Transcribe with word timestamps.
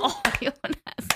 Oh, 0.00 0.12
Jonas. 0.40 1.08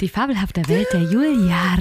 Die 0.00 0.08
fabelhafte 0.08 0.66
Welt 0.68 0.86
der 0.94 1.02
Juliar. 1.02 1.78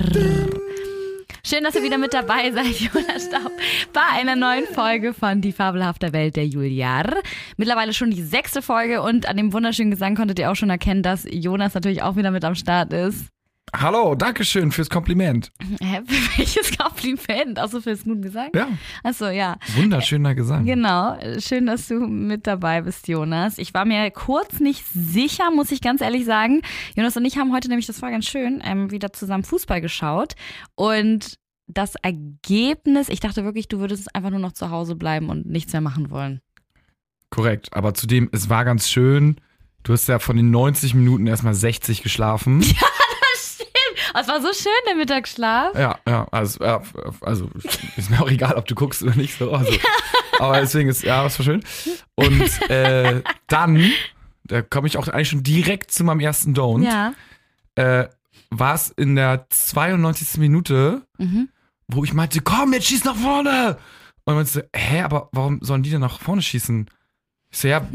Schön, 1.46 1.64
dass 1.64 1.76
ihr 1.76 1.84
wieder 1.84 1.98
mit 1.98 2.14
dabei 2.14 2.52
seid, 2.52 2.66
Jonas 2.66 3.26
Staub, 3.28 3.54
bei 3.94 4.02
einer 4.20 4.36
neuen 4.36 4.66
Folge 4.66 5.14
von 5.14 5.40
Die 5.40 5.54
fabelhafte 5.54 6.12
Welt 6.12 6.36
der 6.36 6.48
Juliar. 6.48 7.16
Mittlerweile 7.56 7.94
schon 7.94 8.12
die 8.12 8.24
sechste 8.24 8.62
Folge 8.62 9.02
und 9.02 9.30
an 9.30 9.38
dem 9.38 9.54
wunderschönen 9.54 9.92
Gesang 9.92 10.16
konntet 10.16 10.40
ihr 10.40 10.52
auch 10.52 10.56
schon 10.56 10.70
erkennen, 10.70 11.02
dass 11.02 11.26
Jonas 11.30 11.74
natürlich 11.74 12.02
auch 12.02 12.18
wieder 12.18 12.32
mit 12.32 12.44
am 12.44 12.56
Start 12.56 12.92
ist. 12.92 13.37
Hallo, 13.76 14.16
danke 14.16 14.46
schön 14.46 14.72
fürs 14.72 14.90
Kompliment. 14.90 15.52
Hä, 15.82 16.02
für 16.08 16.38
welches 16.38 16.78
Kompliment? 16.78 17.60
Achso, 17.60 17.82
fürs 17.82 18.04
guten 18.06 18.22
Gesang? 18.22 18.50
Ja, 18.56 18.70
Achso, 19.04 19.28
ja. 19.28 19.58
wunderschöner 19.76 20.36
Gesang. 20.36 20.66
Genau, 20.66 21.18
schön, 21.40 21.66
dass 21.66 21.88
du 21.88 21.96
mit 22.08 22.48
dabei 22.48 22.82
bist, 22.82 23.08
Jonas. 23.08 23.58
Ich 23.58 23.74
war 23.74 23.86
mir 23.86 24.10
kurz 24.12 24.60
nicht 24.60 24.86
sicher, 24.94 25.52
muss 25.52 25.72
ich 25.72 25.82
ganz 25.82 26.02
ehrlich 26.02 26.26
sagen. 26.26 26.62
Jonas 26.96 27.18
und 27.18 27.26
ich 27.26 27.38
haben 27.38 27.54
heute 27.54 27.68
nämlich, 27.68 27.88
das 27.88 28.02
war 28.02 28.10
ganz 28.10 28.26
schön, 28.26 28.62
ähm, 28.64 28.90
wieder 28.90 29.12
zusammen 29.12 29.44
Fußball 29.44 29.82
geschaut. 29.82 30.36
Und 30.76 31.38
das 31.68 31.96
Ergebnis, 31.96 33.10
ich 33.10 33.20
dachte 33.20 33.44
wirklich, 33.44 33.68
du 33.68 33.80
würdest 33.80 34.16
einfach 34.16 34.30
nur 34.30 34.40
noch 34.40 34.54
zu 34.54 34.72
Hause 34.72 34.96
bleiben 34.96 35.30
und 35.30 35.46
nichts 35.46 35.74
mehr 35.74 35.82
machen 35.82 36.10
wollen. 36.10 36.40
Korrekt, 37.30 37.74
aber 37.74 37.94
zudem, 37.94 38.30
es 38.32 38.50
war 38.50 38.64
ganz 38.64 38.90
schön. 38.90 39.36
Du 39.84 39.92
hast 39.92 40.08
ja 40.08 40.20
von 40.20 40.38
den 40.38 40.50
90 40.52 40.94
Minuten 40.94 41.28
erstmal 41.28 41.54
60 41.54 42.02
geschlafen. 42.02 42.64
Es 44.20 44.28
war 44.28 44.42
so 44.42 44.52
schön, 44.54 44.72
der 44.88 44.96
Mittagsschlaf. 44.96 45.76
Ja, 45.78 46.00
ja, 46.08 46.28
also, 46.32 46.64
ja, 46.64 46.82
also 47.22 47.50
ist 47.96 48.10
mir 48.10 48.22
auch 48.22 48.30
egal, 48.30 48.56
ob 48.56 48.66
du 48.68 48.76
guckst 48.76 49.04
oder 49.04 49.16
nicht 49.16 49.38
so. 49.38 49.52
Also, 49.52 49.72
aber 50.40 50.60
deswegen 50.62 50.90
ist, 50.90 51.04
ja, 51.04 51.24
das 51.24 51.38
war 51.40 51.44
schön. 51.46 51.64
Und 52.16 52.70
äh, 52.70 53.22
dann, 53.48 53.92
da 54.44 54.62
komme 54.62 54.88
ich 54.88 54.98
auch 54.98 55.08
eigentlich 55.08 55.30
schon 55.30 55.44
direkt 55.44 55.92
zu 55.92 56.04
meinem 56.04 56.20
ersten 56.20 56.54
Don't. 56.56 56.84
Ja. 56.84 57.14
Äh, 57.76 58.08
war 58.50 58.76
es 58.76 58.90
in 58.90 59.16
der 59.16 59.46
92. 59.50 60.38
Minute, 60.40 61.04
Mhm. 61.18 61.50
wo 61.88 62.04
ich 62.04 62.14
meinte, 62.14 62.42
komm, 62.42 62.74
jetzt 62.74 62.88
schieß 62.88 63.04
nach 63.04 63.16
vorne. 63.16 63.78
Und 64.26 64.36
man 64.36 64.46
so, 64.46 64.62
hä, 64.76 65.02
aber 65.02 65.30
warum 65.32 65.60
sollen 65.62 65.84
die 65.84 65.90
denn 65.90 66.02
nach 66.02 66.20
vorne 66.20 66.42
schießen? 66.42 66.90
Ich 67.52 67.58
so, 67.60 67.68
ja, 67.68 67.86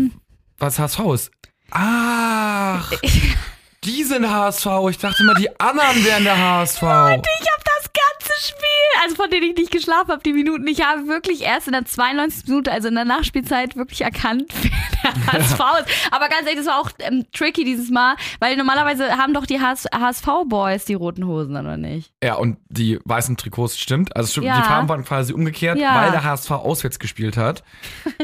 was 0.58 0.78
HSV 0.78 1.00
ist? 1.14 1.30
Ach, 1.70 2.92
die 3.84 4.04
sind 4.04 4.28
HSV. 4.30 4.66
Ich 4.90 4.98
dachte 4.98 5.22
immer, 5.22 5.34
die 5.34 5.48
anderen 5.60 6.04
wären 6.04 6.24
der 6.24 6.38
HSV. 6.38 6.82
Ich 6.82 6.86
habe 6.86 7.62
das 7.64 7.90
ganze 7.92 8.46
Spiel, 8.46 9.02
also 9.02 9.16
von 9.16 9.28
denen 9.30 9.50
ich 9.50 9.56
nicht 9.56 9.70
geschlafen 9.72 10.12
habe, 10.12 10.22
die 10.22 10.32
Minuten, 10.32 10.66
ich 10.68 10.84
habe 10.84 11.08
wirklich 11.08 11.42
erst 11.42 11.66
in 11.66 11.72
der 11.72 11.84
92. 11.84 12.46
Minute, 12.48 12.70
also 12.70 12.88
in 12.88 12.94
der 12.94 13.04
Nachspielzeit, 13.04 13.74
wirklich 13.76 14.02
erkannt, 14.02 14.52
wer 14.62 15.12
der 15.12 15.32
HSV 15.32 15.52
ist. 15.80 16.12
Aber 16.12 16.28
ganz 16.28 16.42
ehrlich, 16.42 16.58
das 16.58 16.66
war 16.66 16.78
auch 16.80 16.90
ähm, 17.00 17.24
tricky 17.32 17.64
dieses 17.64 17.90
Mal, 17.90 18.14
weil 18.38 18.56
normalerweise 18.56 19.16
haben 19.18 19.34
doch 19.34 19.46
die 19.46 19.60
HS 19.60 19.86
HSV-Boys 19.92 20.84
die 20.84 20.94
roten 20.94 21.26
Hosen, 21.26 21.56
oder 21.56 21.76
nicht? 21.76 22.12
Ja, 22.22 22.34
und 22.34 22.58
die 22.68 23.00
weißen 23.04 23.36
Trikots 23.36 23.78
stimmt. 23.80 24.14
Also 24.14 24.30
stimmt, 24.30 24.46
Ja. 24.46 24.58
die 24.58 24.62
Farben 24.62 24.88
waren 24.88 25.04
quasi 25.04 25.32
umgekehrt, 25.32 25.78
Ja. 25.78 25.96
weil 26.02 26.12
der 26.12 26.22
HSV 26.22 26.50
auswärts 26.52 27.00
gespielt 27.00 27.36
hat. 27.36 27.64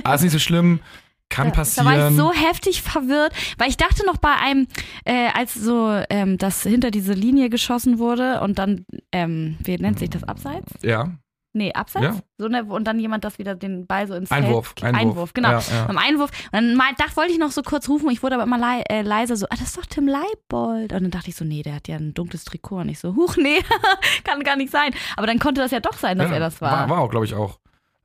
Aber 0.04 0.14
ist 0.14 0.22
nicht 0.22 0.32
so 0.32 0.38
schlimm, 0.38 0.78
kann 1.28 1.48
Da 1.48 1.56
war 1.56 1.64
passieren. 1.64 2.12
ich 2.12 2.16
so 2.16 2.32
heftig 2.32 2.82
verwirrt, 2.82 3.32
weil 3.58 3.68
ich 3.68 3.76
dachte 3.76 4.04
noch 4.06 4.16
bei 4.18 4.34
einem, 4.34 4.66
äh, 5.04 5.28
als 5.34 5.54
so 5.54 5.90
ähm, 6.10 6.38
das 6.38 6.62
hinter 6.62 6.90
diese 6.90 7.12
Linie 7.12 7.50
geschossen 7.50 7.98
wurde 7.98 8.40
und 8.40 8.58
dann, 8.58 8.84
ähm, 9.12 9.56
wie 9.62 9.76
nennt 9.76 9.98
sich 9.98 10.10
das, 10.10 10.24
Abseits? 10.24 10.72
ja, 10.82 11.18
Nee, 11.54 11.72
Abseits? 11.72 12.04
Ja. 12.16 12.22
So, 12.36 12.48
ne, 12.48 12.62
und 12.64 12.84
dann 12.84 13.00
jemand 13.00 13.24
das 13.24 13.38
wieder 13.38 13.54
den 13.54 13.86
Ball 13.86 14.06
so 14.06 14.14
ins 14.14 14.30
Einwurf, 14.30 14.74
Feld. 14.78 14.94
Einwurf. 14.94 15.32
genau. 15.32 15.50
Ja, 15.50 15.58
ja. 15.60 15.88
Am 15.88 15.96
Einwurf. 15.96 16.30
Und 16.30 16.52
dann 16.52 16.76
mal, 16.76 16.92
dachte, 16.98 17.16
wollte 17.16 17.32
ich 17.32 17.38
noch 17.38 17.50
so 17.50 17.62
kurz 17.62 17.88
rufen, 17.88 18.08
ich 18.10 18.22
wurde 18.22 18.34
aber 18.34 18.44
immer 18.44 18.58
lei 18.58 18.82
äh, 18.88 19.02
leise 19.02 19.34
so, 19.34 19.46
ah, 19.46 19.56
das 19.58 19.68
ist 19.68 19.78
doch 19.78 19.86
Tim 19.86 20.06
Leibold. 20.06 20.92
Und 20.92 21.02
dann 21.02 21.10
dachte 21.10 21.30
ich 21.30 21.36
so, 21.36 21.44
nee, 21.44 21.62
der 21.62 21.74
hat 21.74 21.88
ja 21.88 21.96
ein 21.96 22.12
dunkles 22.14 22.44
Trikot. 22.44 22.76
Und 22.80 22.90
ich 22.90 22.98
so, 22.98 23.16
huch, 23.16 23.36
nee, 23.36 23.60
kann 24.24 24.44
gar 24.44 24.56
nicht 24.56 24.70
sein. 24.70 24.92
Aber 25.16 25.26
dann 25.26 25.38
konnte 25.38 25.60
das 25.60 25.70
ja 25.70 25.80
doch 25.80 25.94
sein, 25.94 26.18
dass 26.18 26.30
er 26.30 26.38
das 26.38 26.60
war. 26.60 26.70
War, 26.70 26.90
war 26.90 26.98
auch, 27.00 27.10
glaube 27.10 27.24
ich, 27.24 27.34
auch. 27.34 27.58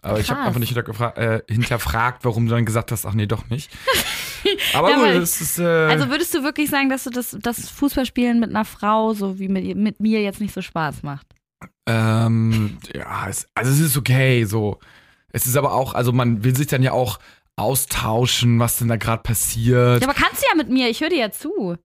Aber 0.03 0.19
ich 0.19 0.29
habe 0.29 0.39
Krass. 0.39 0.47
einfach 0.47 0.59
nicht 0.59 0.69
hintergefra 0.69 1.09
äh, 1.15 1.41
hinterfragt, 1.49 2.25
warum 2.25 2.45
du 2.47 2.51
dann 2.55 2.65
gesagt 2.65 2.91
hast, 2.91 3.05
ach 3.05 3.13
nee, 3.13 3.25
doch 3.25 3.49
nicht. 3.49 3.71
Aber 4.73 4.89
Ja, 4.89 4.95
gut, 4.97 5.05
weil- 5.05 5.17
es 5.21 5.39
ist. 5.41 5.59
Äh, 5.59 5.63
Also 5.63 6.09
würdest 6.09 6.33
du 6.33 6.43
wirklich 6.43 6.69
sagen, 6.69 6.89
dass 6.89 7.05
du 7.05 7.09
das, 7.09 7.37
das 7.41 7.69
Fußballspielen 7.69 8.39
mit 8.39 8.49
einer 8.49 8.65
Frau, 8.65 9.13
so 9.13 9.39
wie 9.39 9.47
mit, 9.47 9.75
mit 9.77 9.99
mir, 9.99 10.21
jetzt 10.21 10.41
nicht 10.41 10.53
so 10.53 10.61
Spaß 10.61 11.03
macht? 11.03 11.27
ähm, 11.87 12.77
ja, 12.93 13.27
es, 13.29 13.47
also 13.55 13.71
es 13.71 13.79
ist 13.79 13.97
okay, 13.97 14.43
so. 14.45 14.79
Es 15.29 15.45
ist 15.45 15.55
aber 15.57 15.73
auch, 15.73 15.93
also 15.93 16.11
man 16.11 16.43
will 16.43 16.55
sich 16.55 16.67
dann 16.67 16.83
ja 16.83 16.91
auch 16.91 17.19
austauschen, 17.55 18.59
was 18.59 18.77
denn 18.77 18.87
da 18.87 18.97
gerade 18.97 19.23
passiert. 19.23 20.01
Ja, 20.01 20.07
aber 20.07 20.17
kannst 20.19 20.41
du 20.43 20.47
ja 20.49 20.55
mit 20.55 20.69
mir, 20.69 20.89
ich 20.89 21.01
höre 21.01 21.09
dir 21.09 21.17
ja 21.19 21.31
zu. 21.31 21.77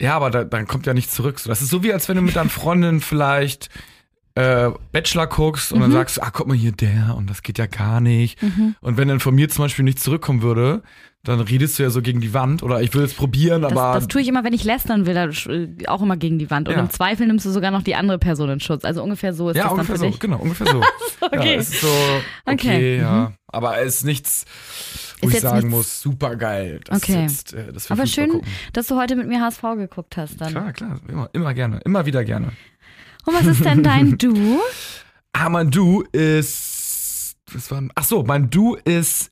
Ja, 0.00 0.16
aber 0.16 0.30
da, 0.30 0.44
dann 0.44 0.66
kommt 0.66 0.86
ja 0.86 0.94
nichts 0.94 1.14
zurück. 1.14 1.38
So, 1.38 1.48
das 1.48 1.62
ist 1.62 1.70
so 1.70 1.82
wie, 1.82 1.92
als 1.92 2.08
wenn 2.08 2.16
du 2.16 2.22
mit 2.22 2.36
deinen 2.36 2.50
Freundinnen 2.50 3.00
vielleicht 3.00 3.68
äh, 4.34 4.70
Bachelor 4.92 5.26
guckst 5.26 5.72
und 5.72 5.80
dann 5.80 5.90
Mhm. 5.90 5.94
sagst 5.94 6.16
du, 6.16 6.22
ah, 6.22 6.30
guck 6.32 6.46
mal 6.48 6.56
hier, 6.56 6.72
der 6.72 7.14
und 7.16 7.28
das 7.28 7.42
geht 7.42 7.58
ja 7.58 7.66
gar 7.66 8.00
nicht. 8.00 8.38
Und 8.80 8.96
wenn 8.96 9.08
dann 9.08 9.20
von 9.20 9.34
mir 9.34 9.48
zum 9.48 9.64
Beispiel 9.64 9.84
nichts 9.84 10.02
zurückkommen 10.02 10.40
würde, 10.42 10.82
dann 11.24 11.38
redest 11.40 11.78
du 11.78 11.84
ja 11.84 11.90
so 11.90 12.02
gegen 12.02 12.20
die 12.20 12.34
Wand 12.34 12.64
oder 12.64 12.82
ich 12.82 12.92
will 12.94 13.02
es 13.04 13.14
probieren, 13.14 13.62
Das, 13.62 13.70
aber 13.70 13.94
das 13.94 14.08
tue 14.08 14.20
ich 14.22 14.26
immer, 14.28 14.42
wenn 14.42 14.52
ich 14.54 14.64
lästern 14.64 15.06
will, 15.06 15.16
äh, 15.16 15.86
auch 15.86 16.02
immer 16.02 16.16
gegen 16.16 16.38
die 16.40 16.50
Wand. 16.50 16.68
Und 16.68 16.74
Ja. 16.74 16.80
im 16.80 16.90
Zweifel 16.90 17.26
nimmst 17.28 17.46
du 17.46 17.50
sogar 17.50 17.70
noch 17.70 17.82
die 17.82 17.94
andere 17.94 18.18
Person 18.18 18.48
in 18.50 18.58
Schutz. 18.58 18.84
Also 18.84 19.02
ungefähr 19.04 19.32
so 19.32 19.50
ist 19.50 19.56
ja, 19.56 19.62
das 19.64 19.70
dann 19.70 19.78
ungefähr 19.80 19.94
für 19.96 20.00
so, 20.00 20.06
dich. 20.10 20.18
genau, 20.18 20.38
ungefähr 20.38 20.66
so. 20.66 20.82
Okay. 21.20 21.52
Ja, 21.54 21.60
es 21.60 21.68
ist 21.70 21.80
so, 21.82 21.86
okay, 22.46 22.54
Okay, 22.54 22.96
mhm. 22.96 23.02
ja. 23.02 23.32
Aber 23.46 23.78
es 23.80 23.96
ist 23.96 24.04
nichts, 24.04 24.44
wo 25.20 25.28
Ist 25.28 25.34
ich 25.34 25.40
sagen 25.42 25.56
nichts- 25.58 25.70
muss, 25.70 26.02
super 26.02 26.34
geil. 26.34 26.80
Das 26.86 27.00
Okay. 27.02 27.24
ist 27.26 27.52
jetzt, 27.52 27.54
äh, 27.54 27.92
Aber 27.92 28.06
schön, 28.08 28.30
gucken. 28.30 28.48
dass 28.72 28.88
du 28.88 28.96
heute 28.96 29.14
mit 29.14 29.28
mir 29.28 29.40
HSV 29.40 29.62
geguckt 29.76 30.16
hast 30.16 30.40
dann. 30.40 30.50
Klar, 30.50 30.72
klar, 30.72 31.00
immer, 31.06 31.30
immer 31.32 31.54
gerne, 31.54 31.78
immer 31.84 32.04
wieder 32.06 32.24
gerne. 32.24 32.50
Und 33.26 33.34
was 33.34 33.46
ist 33.46 33.64
denn 33.64 33.82
dein 33.82 34.18
Du? 34.18 34.60
Ah, 35.32 35.48
mein 35.48 35.70
Du 35.70 36.02
ist. 36.12 37.36
Was 37.52 37.70
war, 37.70 37.82
ach 37.94 38.04
so, 38.04 38.22
mein 38.22 38.50
Du 38.50 38.74
ist 38.76 39.30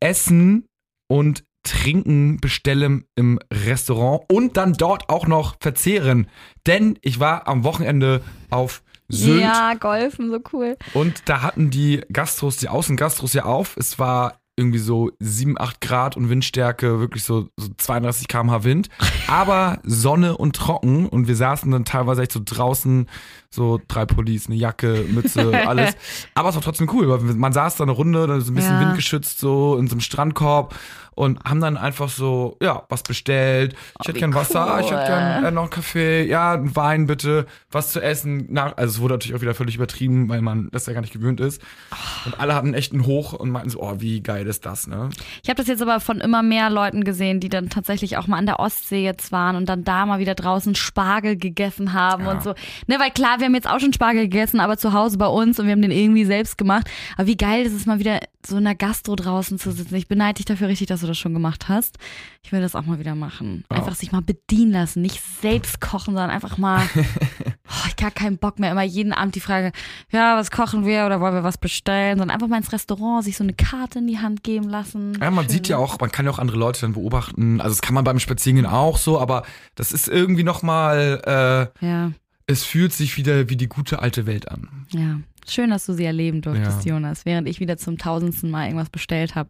Essen 0.00 0.66
und 1.08 1.44
Trinken 1.62 2.38
bestellen 2.38 3.04
im 3.14 3.38
Restaurant 3.52 4.24
und 4.30 4.56
dann 4.56 4.72
dort 4.72 5.08
auch 5.08 5.26
noch 5.26 5.56
verzehren. 5.60 6.26
Denn 6.66 6.98
ich 7.02 7.20
war 7.20 7.46
am 7.46 7.62
Wochenende 7.64 8.22
auf 8.50 8.82
Sylt 9.08 9.42
Ja, 9.42 9.74
Golfen, 9.74 10.30
so 10.30 10.40
cool. 10.52 10.76
und 10.94 11.28
da 11.28 11.42
hatten 11.42 11.70
die 11.70 12.02
Gastros, 12.12 12.56
die 12.56 12.68
Außengastros 12.68 13.34
ja 13.34 13.44
auf. 13.44 13.76
Es 13.76 13.98
war 13.98 14.40
irgendwie 14.56 14.78
so 14.78 15.10
7, 15.18 15.58
8 15.58 15.80
Grad 15.80 16.16
und 16.16 16.28
Windstärke, 16.28 17.00
wirklich 17.00 17.24
so, 17.24 17.48
so 17.56 17.68
32 17.76 18.28
km/h 18.28 18.64
Wind. 18.64 18.88
Aber 19.26 19.80
Sonne 19.82 20.36
und 20.36 20.56
trocken 20.56 21.06
und 21.08 21.26
wir 21.28 21.36
saßen 21.36 21.70
dann 21.70 21.84
teilweise 21.84 22.22
echt 22.22 22.32
so 22.32 22.40
draußen, 22.44 23.08
so 23.54 23.80
drei 23.88 24.06
Pullis, 24.06 24.46
eine 24.46 24.56
Jacke, 24.56 25.04
Mütze, 25.10 25.52
alles. 25.68 25.94
Aber 26.34 26.48
es 26.48 26.54
war 26.54 26.62
trotzdem 26.62 26.88
cool, 26.92 27.08
weil 27.08 27.18
man 27.34 27.52
saß 27.52 27.76
da 27.76 27.84
eine 27.84 27.92
Runde, 27.92 28.26
dann 28.26 28.40
so 28.40 28.50
ein 28.52 28.54
bisschen 28.54 28.74
Ja. 28.74 28.80
windgeschützt, 28.80 29.38
so 29.38 29.76
in 29.76 29.86
so 29.88 29.92
einem 29.94 30.00
Strandkorb 30.00 30.74
und 31.14 31.44
haben 31.44 31.60
dann 31.60 31.76
einfach 31.76 32.08
so, 32.08 32.56
ja, 32.62 32.84
was 32.88 33.02
bestellt. 33.02 33.74
Ich 34.00 34.08
hätte 34.08 34.14
wie 34.16 34.20
gern 34.20 34.32
Wasser, 34.34 34.78
ich 34.80 34.86
hätte 34.86 35.00
cool. 35.00 35.06
gern 35.06 35.44
äh, 35.44 35.50
noch 35.50 35.62
einen 35.64 35.70
Kaffee, 35.70 36.24
ja, 36.26 36.52
einen 36.54 36.74
Wein 36.74 37.06
bitte, 37.06 37.44
was 37.70 37.92
zu 37.92 38.00
essen. 38.00 38.46
Nach, 38.50 38.78
also 38.78 38.94
es 38.94 39.00
wurde 39.00 39.14
natürlich 39.14 39.36
auch 39.36 39.42
wieder 39.42 39.52
völlig 39.54 39.74
übertrieben, 39.76 40.30
weil 40.30 40.40
man 40.40 40.70
das 40.72 40.86
ja 40.86 40.94
gar 40.94 41.02
nicht 41.02 41.12
gewöhnt 41.12 41.38
ist. 41.40 41.60
Und 42.24 42.40
alle 42.40 42.54
hatten 42.54 42.72
echt 42.72 42.94
einen 42.94 43.04
Hoch 43.04 43.34
und 43.34 43.50
meinten 43.50 43.68
so, 43.68 43.82
oh, 43.82 43.96
wie 43.98 44.22
geil 44.22 44.46
ist 44.46 44.64
das, 44.64 44.86
ne? 44.86 45.10
Ich 45.42 45.50
habe 45.50 45.58
das 45.58 45.66
jetzt 45.66 45.82
aber 45.82 46.00
von 46.00 46.18
immer 46.18 46.42
mehr 46.42 46.70
Leuten 46.70 47.04
gesehen, 47.04 47.40
die 47.40 47.50
dann 47.50 47.68
tatsächlich 47.68 48.16
auch 48.16 48.26
mal 48.26 48.38
an 48.38 48.46
der 48.46 48.58
Ostsee 48.58 49.04
jetzt 49.04 49.32
waren 49.32 49.56
und 49.56 49.66
dann 49.68 49.84
da 49.84 50.06
mal 50.06 50.18
wieder 50.18 50.34
draußen 50.34 50.74
Spargel 50.74 51.36
gegessen 51.36 51.92
haben 51.92 52.24
Ja. 52.24 52.30
und 52.30 52.42
so. 52.42 52.54
Ne, 52.86 52.96
weil 52.98 53.10
klar, 53.10 53.38
wir 53.42 53.46
haben 53.46 53.54
jetzt 53.54 53.68
auch 53.68 53.80
schon 53.80 53.92
Spargel 53.92 54.22
gegessen, 54.22 54.60
aber 54.60 54.78
zu 54.78 54.92
Hause 54.92 55.18
bei 55.18 55.26
uns 55.26 55.58
und 55.58 55.66
wir 55.66 55.72
haben 55.72 55.82
den 55.82 55.90
irgendwie 55.90 56.24
selbst 56.24 56.56
gemacht. 56.56 56.88
Aber 57.16 57.26
wie 57.26 57.36
geil 57.36 57.66
ist 57.66 57.72
es 57.72 57.86
mal 57.86 57.98
wieder 57.98 58.20
so 58.46 58.56
in 58.56 58.64
der 58.64 58.74
Gastro 58.74 59.14
draußen 59.16 59.58
zu 59.58 59.70
sitzen. 59.70 59.94
Ich 59.94 60.08
beneide 60.08 60.34
dich 60.34 60.46
dafür 60.46 60.68
richtig, 60.68 60.88
dass 60.88 61.00
du 61.00 61.06
das 61.06 61.18
schon 61.18 61.32
gemacht 61.32 61.68
hast. 61.68 61.98
Ich 62.42 62.52
will 62.52 62.60
das 62.60 62.74
auch 62.74 62.84
mal 62.84 62.98
wieder 62.98 63.14
machen. 63.14 63.64
Ja. 63.70 63.78
Einfach 63.78 63.94
sich 63.94 64.12
mal 64.12 64.22
bedienen 64.22 64.72
lassen, 64.72 65.02
nicht 65.02 65.20
selbst 65.40 65.80
kochen, 65.80 66.14
sondern 66.14 66.30
einfach 66.30 66.58
mal. 66.58 66.82
oh, 66.96 67.86
ich 67.86 67.96
gar 67.96 68.10
keinen 68.10 68.38
Bock 68.38 68.58
mehr, 68.58 68.72
immer 68.72 68.82
jeden 68.82 69.12
Abend 69.12 69.34
die 69.34 69.40
Frage, 69.40 69.72
ja, 70.10 70.36
was 70.36 70.50
kochen 70.50 70.84
wir 70.84 71.06
oder 71.06 71.20
wollen 71.20 71.34
wir 71.34 71.44
was 71.44 71.58
bestellen, 71.58 72.18
sondern 72.18 72.34
einfach 72.34 72.48
mal 72.48 72.56
ins 72.56 72.72
Restaurant, 72.72 73.24
sich 73.24 73.36
so 73.36 73.44
eine 73.44 73.52
Karte 73.52 74.00
in 74.00 74.06
die 74.06 74.18
Hand 74.18 74.42
geben 74.42 74.68
lassen. 74.68 75.18
Ja, 75.20 75.30
man 75.30 75.44
Schön. 75.44 75.52
sieht 75.52 75.68
ja 75.68 75.76
auch, 75.76 75.98
man 76.00 76.10
kann 76.10 76.24
ja 76.24 76.32
auch 76.32 76.38
andere 76.38 76.58
Leute 76.58 76.80
dann 76.80 76.94
beobachten. 76.94 77.60
Also 77.60 77.74
das 77.74 77.82
kann 77.82 77.94
man 77.94 78.04
beim 78.04 78.18
Spazierengehen 78.18 78.66
auch 78.66 78.98
so, 78.98 79.20
aber 79.20 79.44
das 79.74 79.92
ist 79.92 80.08
irgendwie 80.08 80.44
nochmal, 80.44 81.70
äh, 81.80 81.86
Ja. 81.86 82.12
Es 82.46 82.64
fühlt 82.64 82.92
sich 82.92 83.16
wieder 83.16 83.48
wie 83.48 83.56
die 83.56 83.68
gute 83.68 84.00
alte 84.00 84.26
Welt 84.26 84.48
an. 84.50 84.86
Ja. 84.90 85.20
Schön, 85.48 85.70
dass 85.70 85.86
du 85.86 85.92
sie 85.92 86.04
erleben 86.04 86.40
durftest, 86.40 86.84
Ja. 86.84 86.92
Jonas, 86.94 87.26
während 87.26 87.48
ich 87.48 87.58
wieder 87.58 87.76
zum 87.76 87.98
tausendsten 87.98 88.48
Mal 88.48 88.66
irgendwas 88.66 88.90
bestellt 88.90 89.34
habe. 89.34 89.48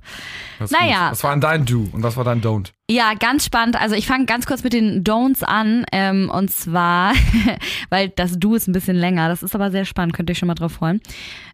Naja. 0.59 1.09
gut. 1.09 1.13
Was 1.13 1.23
war 1.25 1.33
denn 1.33 1.43
dein 1.43 1.65
Do 1.67 1.87
und 1.93 2.03
was 2.03 2.17
war 2.17 2.25
dein 2.25 2.41
Don't? 2.41 2.73
Ja, 2.91 3.13
ganz 3.13 3.45
spannend. 3.45 3.79
Also 3.79 3.95
ich 3.95 4.07
fange 4.07 4.25
ganz 4.25 4.47
kurz 4.47 4.65
mit 4.65 4.73
den 4.73 5.05
Don'ts 5.05 5.45
an. 5.45 5.85
Ähm, 5.93 6.31
und 6.31 6.51
zwar, 6.51 7.13
weil 7.91 8.09
das 8.09 8.39
Do 8.39 8.55
ist 8.55 8.69
ein 8.69 8.73
bisschen 8.73 8.97
länger. 8.97 9.29
Das 9.29 9.43
ist 9.43 9.55
aber 9.55 9.71
sehr 9.71 9.85
spannend, 9.85 10.15
könnt 10.15 10.31
ihr 10.31 10.33
euch 10.33 10.39
schon 10.39 10.47
mal 10.49 10.55
drauf 10.55 10.73
freuen. 10.73 11.03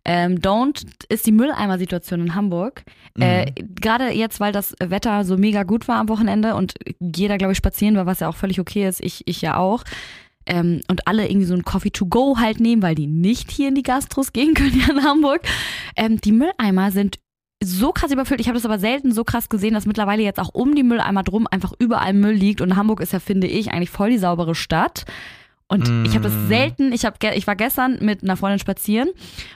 Ähm, 0.05 0.37
Don't 0.39 0.85
ist 1.09 1.27
die 1.27 1.33
Mülleimer-Situation 1.33 2.21
in 2.21 2.35
Hamburg. 2.37 2.85
Äh, 3.19 3.51
Gerade 3.81 4.11
jetzt, 4.13 4.39
weil 4.39 4.53
das 4.53 4.77
Wetter 4.79 5.25
so 5.25 5.37
mega 5.37 5.65
gut 5.65 5.89
war 5.89 5.97
am 5.97 6.09
Wochenende 6.09 6.55
und 6.55 6.75
jeder, 7.01 7.39
glaube 7.39 7.53
ich, 7.53 7.59
spazieren 7.59 7.97
war, 7.97 8.07
was 8.07 8.21
ja 8.21 8.29
auch 8.29 8.37
völlig 8.37 8.61
okay 8.61 8.87
ist. 8.87 9.03
Ich, 9.03 9.27
ich 9.27 9.43
ja 9.43 9.57
auch. 9.57 9.83
Ähm, 10.49 10.81
und 10.89 11.07
alle 11.07 11.29
irgendwie 11.29 11.47
so 11.47 11.55
ein 11.55 11.65
Coffee 11.65 11.91
to 11.91 12.07
go 12.07 12.39
halt 12.39 12.59
nehmen, 12.59 12.83
weil 12.83 12.95
die 12.95 13.07
nicht 13.07 13.51
hier 13.51 13.69
in 13.69 13.75
die 13.75 13.83
Gastros 13.83 14.33
gehen 14.33 14.55
können 14.55 14.73
hier 14.73 14.91
in 14.91 15.05
Hamburg. 15.05 15.43
Ähm, 15.97 16.21
die 16.21 16.33
Mülleimer 16.33 16.91
sind 16.91 17.19
so 17.63 17.93
krass 17.93 18.13
überfüllt. 18.13 18.41
Ich 18.41 18.49
habe 18.49 18.57
das 18.57 18.65
aber 18.65 18.79
selten 18.79 19.13
so 19.13 19.25
krass 19.25 19.49
gesehen, 19.49 19.75
dass 19.75 19.87
mittlerweile 19.87 20.23
jetzt 20.23 20.39
auch 20.39 20.55
um 20.55 20.75
die 20.75 20.85
Mülleimer 20.85 21.23
drum 21.23 21.47
einfach 21.51 21.73
überall 21.79 22.13
Müll 22.13 22.35
liegt. 22.35 22.61
Und 22.61 22.77
Hamburg 22.77 23.01
ist 23.01 23.13
ja, 23.13 23.21
finde 23.21 23.47
ich, 23.47 23.73
eigentlich 23.73 23.91
voll 23.91 24.11
die 24.11 24.19
saubere 24.19 24.55
Stadt. 24.55 25.05
Und 25.71 26.07
ich 26.07 26.15
habe 26.15 26.25
das 26.25 26.49
selten, 26.49 26.93
ich, 26.93 27.05
hab, 27.05 27.23
ich 27.23 27.47
war 27.47 27.55
gestern 27.55 27.99
mit 28.01 28.23
einer 28.23 28.39
Freundin 28.39 28.59
spazieren 28.59 29.11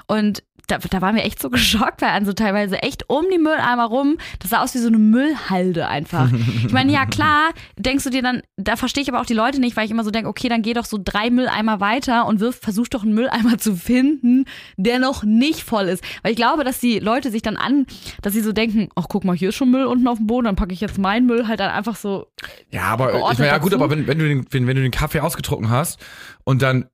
und 0.06 0.42
da, 0.68 0.78
da 0.78 1.00
waren 1.00 1.16
wir 1.16 1.24
echt 1.24 1.40
so 1.40 1.50
geschockt, 1.50 2.02
weil 2.02 2.10
an 2.10 2.24
so 2.24 2.32
teilweise 2.32 2.82
echt 2.82 3.08
um 3.08 3.24
die 3.32 3.38
Mülleimer 3.38 3.84
rum, 3.84 4.18
das 4.38 4.50
sah 4.50 4.62
aus 4.62 4.74
wie 4.74 4.78
so 4.78 4.88
eine 4.88 4.98
Müllhalde 4.98 5.88
einfach. 5.88 6.30
Ich 6.64 6.72
meine, 6.72 6.92
ja 6.92 7.06
klar, 7.06 7.50
denkst 7.76 8.04
du 8.04 8.10
dir 8.10 8.22
dann, 8.22 8.42
da 8.56 8.76
verstehe 8.76 9.02
ich 9.02 9.08
aber 9.08 9.20
auch 9.20 9.26
die 9.26 9.34
Leute 9.34 9.60
nicht, 9.60 9.76
weil 9.76 9.84
ich 9.84 9.90
immer 9.90 10.04
so 10.04 10.10
denke, 10.10 10.28
okay, 10.28 10.48
dann 10.48 10.62
geh 10.62 10.72
doch 10.72 10.84
so 10.84 10.98
drei 11.02 11.30
Mülleimer 11.30 11.80
weiter 11.80 12.26
und 12.26 12.40
wirf, 12.40 12.58
versuch 12.60 12.88
doch 12.88 13.02
einen 13.02 13.14
Mülleimer 13.14 13.58
zu 13.58 13.76
finden, 13.76 14.44
der 14.76 14.98
noch 14.98 15.22
nicht 15.24 15.62
voll 15.62 15.84
ist. 15.88 16.04
Weil 16.22 16.32
ich 16.32 16.36
glaube, 16.36 16.64
dass 16.64 16.80
die 16.80 16.98
Leute 16.98 17.30
sich 17.30 17.42
dann 17.42 17.56
an, 17.56 17.86
dass 18.22 18.32
sie 18.32 18.40
so 18.40 18.52
denken, 18.52 18.88
ach 18.94 19.06
guck 19.08 19.24
mal, 19.24 19.36
hier 19.36 19.50
ist 19.50 19.56
schon 19.56 19.70
Müll 19.70 19.84
unten 19.84 20.06
auf 20.08 20.18
dem 20.18 20.26
Boden, 20.26 20.44
dann 20.44 20.56
packe 20.56 20.72
ich 20.72 20.80
jetzt 20.80 20.98
meinen 20.98 21.26
Müll 21.26 21.46
halt 21.48 21.60
dann 21.60 21.70
einfach 21.70 21.96
so 21.96 22.26
Ja, 22.70 22.84
aber 22.84 23.14
ich 23.32 23.38
meine, 23.38 23.46
ja 23.50 23.58
gut, 23.58 23.72
dazu. 23.72 23.82
aber 23.82 23.90
wenn, 23.90 24.06
wenn, 24.06 24.18
du 24.18 24.28
den, 24.28 24.46
wenn, 24.50 24.66
wenn 24.66 24.76
du 24.76 24.82
den 24.82 24.90
Kaffee 24.90 25.20
ausgetrunken 25.20 25.70
hast 25.70 26.00
und 26.44 26.62
dann 26.62 26.86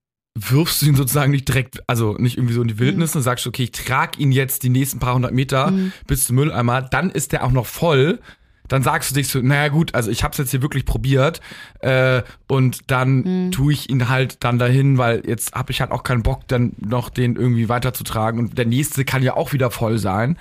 wirfst 0.50 0.82
du 0.82 0.87
ihn 0.87 0.94
sozusagen 0.94 1.31
nicht 1.32 1.49
direkt, 1.49 1.82
also 1.87 2.14
nicht 2.19 2.37
irgendwie 2.37 2.55
so 2.55 2.62
in 2.62 2.69
die 2.69 2.79
Wildnis 2.79 3.14
und 3.17 3.23
sagst, 3.23 3.46
okay, 3.46 3.64
ich 3.64 3.73
trage 3.73 4.19
ihn 4.20 4.32
jetzt 4.32 4.62
die 4.62 4.69
nächsten 4.69 4.99
paar 4.99 5.14
hundert 5.14 5.32
Meter 5.32 5.73
bis 6.06 6.26
zum 6.26 6.37
Mülleimer, 6.37 6.82
dann 6.82 7.11
ist 7.11 7.32
der 7.32 7.44
auch 7.44 7.50
noch 7.52 7.67
voll. 7.67 8.20
Dann 8.69 8.82
sagst 8.82 9.11
du 9.11 9.14
dich 9.14 9.29
so, 9.29 9.40
naja 9.40 9.69
gut, 9.69 9.94
also 9.94 10.11
ich 10.11 10.23
habe 10.23 10.32
es 10.32 10.38
jetzt 10.38 10.50
hier 10.50 10.61
wirklich 10.61 10.85
probiert 10.85 11.40
äh, 11.81 12.23
und 12.49 12.90
dann 12.90 13.50
tue 13.50 13.73
ich 13.73 13.88
ihn 13.88 14.11
halt 14.11 14.44
dann 14.44 14.58
dahin, 14.58 14.99
weil 14.99 15.23
jetzt 15.26 15.55
habe 15.55 15.73
ich 15.73 15.81
halt 15.81 15.90
auch 15.90 16.02
keinen 16.02 16.23
Bock, 16.23 16.46
dann 16.49 16.75
noch 16.79 17.08
den 17.08 17.37
irgendwie 17.37 17.70
weiterzutragen 17.70 18.38
und 18.38 18.58
der 18.58 18.67
nächste 18.67 19.06
kann 19.06 19.23
ja 19.23 19.34
auch 19.37 19.55
wieder 19.55 19.70
voll 19.70 19.96
sein. 19.96 20.37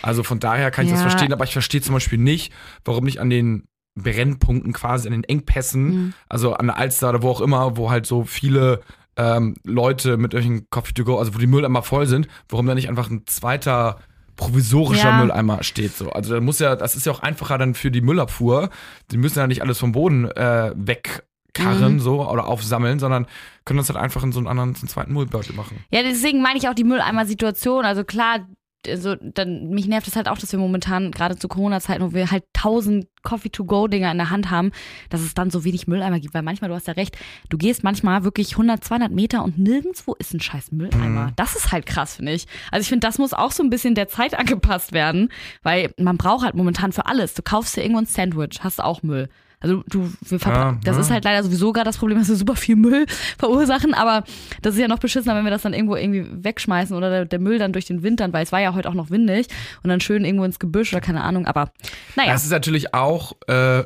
Also 0.00 0.22
von 0.22 0.38
daher 0.38 0.70
kann 0.70 0.84
ich 0.84 0.92
das 0.92 1.00
Ja. 1.00 1.08
verstehen, 1.10 1.32
aber 1.32 1.42
ich 1.44 1.52
verstehe 1.52 1.80
zum 1.80 1.94
Beispiel 1.94 2.18
nicht, 2.18 2.52
warum 2.84 3.02
nicht 3.04 3.18
an 3.20 3.30
den 3.30 3.64
Brennpunkten 3.96 4.72
quasi, 4.72 5.08
an 5.08 5.12
den 5.12 5.24
Engpässen, 5.24 5.84
Mhm. 5.86 6.12
also 6.28 6.54
an 6.54 6.66
der 6.68 6.76
Alster 6.76 7.08
oder 7.10 7.22
wo 7.22 7.30
auch 7.30 7.40
immer, 7.40 7.76
wo 7.76 7.90
halt 7.90 8.06
so 8.06 8.24
viele 8.24 8.80
ähm, 9.16 9.56
Leute 9.64 10.16
mit 10.16 10.32
irgendwelchen 10.34 10.68
Coffee 10.70 10.94
to 10.94 11.04
go, 11.04 11.18
also 11.18 11.34
wo 11.34 11.38
die 11.38 11.46
Mülleimer 11.46 11.82
voll 11.82 12.06
sind, 12.06 12.28
warum 12.48 12.66
da 12.66 12.74
nicht 12.74 12.88
einfach 12.88 13.10
ein 13.10 13.26
zweiter 13.26 13.98
provisorischer 14.36 15.10
Ja. 15.10 15.18
Mülleimer 15.18 15.62
steht 15.62 15.94
so. 15.96 16.10
Also 16.10 16.34
da 16.34 16.40
muss 16.40 16.58
ja, 16.58 16.74
das 16.76 16.96
ist 16.96 17.04
ja 17.06 17.12
auch 17.12 17.20
einfacher 17.20 17.58
dann 17.58 17.74
für 17.74 17.90
die 17.90 18.00
Müllabfuhr. 18.00 18.70
Die 19.10 19.18
müssen 19.18 19.38
ja 19.38 19.46
nicht 19.46 19.60
alles 19.62 19.78
vom 19.78 19.92
Boden 19.92 20.24
äh, 20.30 20.72
wegkarren 20.74 21.94
Mhm. 21.94 22.00
so 22.00 22.26
oder 22.28 22.46
aufsammeln, 22.46 22.98
sondern 22.98 23.26
können 23.66 23.76
das 23.78 23.88
halt 23.90 23.98
einfach 23.98 24.22
in 24.22 24.32
so 24.32 24.38
einen 24.40 24.48
anderen, 24.48 24.74
so 24.74 24.80
einen 24.82 24.88
zweiten 24.88 25.12
Müllbeutel 25.12 25.54
machen. 25.54 25.84
Ja, 25.90 26.02
deswegen 26.02 26.40
meine 26.42 26.58
ich 26.58 26.68
auch 26.68 26.74
die 26.74 26.84
Mülleimer-Situation. 26.84 27.84
Also 27.84 28.04
klar, 28.04 28.46
also 28.88 29.14
dann, 29.16 29.68
mich 29.70 29.86
nervt 29.86 30.08
es 30.08 30.16
halt 30.16 30.28
auch, 30.28 30.38
dass 30.38 30.52
wir 30.52 30.58
momentan 30.58 31.10
gerade 31.10 31.36
zu 31.36 31.48
Corona-Zeiten, 31.48 32.02
wo 32.02 32.12
wir 32.12 32.30
halt 32.30 32.44
tausend 32.52 33.06
Coffee-to-go-Dinger 33.22 34.10
in 34.10 34.18
der 34.18 34.30
Hand 34.30 34.50
haben, 34.50 34.72
dass 35.10 35.20
es 35.20 35.34
dann 35.34 35.50
so 35.50 35.64
wenig 35.64 35.86
Mülleimer 35.86 36.20
gibt. 36.20 36.34
Weil 36.34 36.42
manchmal, 36.42 36.68
du 36.68 36.74
hast 36.74 36.86
ja 36.88 36.94
recht, 36.94 37.16
du 37.48 37.58
gehst 37.58 37.84
manchmal 37.84 38.24
wirklich 38.24 38.52
100, 38.52 38.82
200 38.82 39.12
Meter 39.12 39.44
und 39.44 39.58
nirgendwo 39.58 40.14
ist 40.14 40.34
ein 40.34 40.40
scheiß 40.40 40.72
Mülleimer. 40.72 41.28
Mhm. 41.28 41.32
Das 41.36 41.54
ist 41.54 41.72
halt 41.72 41.86
krass, 41.86 42.16
finde 42.16 42.32
ich. 42.32 42.46
Also 42.70 42.82
ich 42.82 42.88
finde, 42.88 43.06
das 43.06 43.18
muss 43.18 43.32
auch 43.32 43.52
so 43.52 43.62
ein 43.62 43.70
bisschen 43.70 43.94
der 43.94 44.08
Zeit 44.08 44.38
angepasst 44.38 44.92
werden, 44.92 45.30
weil 45.62 45.92
man 45.98 46.16
braucht 46.16 46.44
halt 46.44 46.54
momentan 46.54 46.92
für 46.92 47.06
alles. 47.06 47.34
Du 47.34 47.42
kaufst 47.42 47.76
dir 47.76 47.82
irgendwo 47.82 48.00
ein 48.00 48.06
Sandwich, 48.06 48.60
hast 48.62 48.82
auch 48.82 49.02
Müll. 49.02 49.28
Also 49.62 49.84
du, 49.88 50.12
wir 50.22 50.38
Ja, 50.38 50.78
das 50.84 50.96
ja. 50.96 51.00
ist 51.00 51.10
halt 51.10 51.24
leider 51.24 51.42
sowieso 51.42 51.72
gerade 51.72 51.86
das 51.86 51.96
Problem, 51.96 52.18
dass 52.18 52.28
wir 52.28 52.36
super 52.36 52.56
viel 52.56 52.76
Müll 52.76 53.06
verursachen, 53.38 53.94
aber 53.94 54.24
das 54.60 54.74
ist 54.74 54.80
ja 54.80 54.88
noch 54.88 54.98
beschissener, 54.98 55.36
wenn 55.36 55.44
wir 55.44 55.50
das 55.50 55.62
dann 55.62 55.72
irgendwo 55.72 55.96
irgendwie 55.96 56.26
wegschmeißen 56.30 56.96
oder 56.96 57.10
der, 57.10 57.24
der 57.24 57.38
Müll 57.38 57.58
dann 57.58 57.72
durch 57.72 57.86
den 57.86 58.02
Wind 58.02 58.20
dann, 58.20 58.32
weil 58.32 58.42
es 58.42 58.52
war 58.52 58.60
ja 58.60 58.74
heute 58.74 58.88
auch 58.88 58.94
noch 58.94 59.10
windig 59.10 59.46
und 59.82 59.88
dann 59.88 60.00
schön 60.00 60.24
irgendwo 60.24 60.44
ins 60.44 60.58
Gebüsch 60.58 60.92
oder 60.92 61.00
keine 61.00 61.22
Ahnung, 61.22 61.46
aber 61.46 61.72
naja. 62.16 62.32
Das 62.32 62.44
ist 62.44 62.50
natürlich 62.50 62.92
auch, 62.92 63.32
äh, 63.46 63.84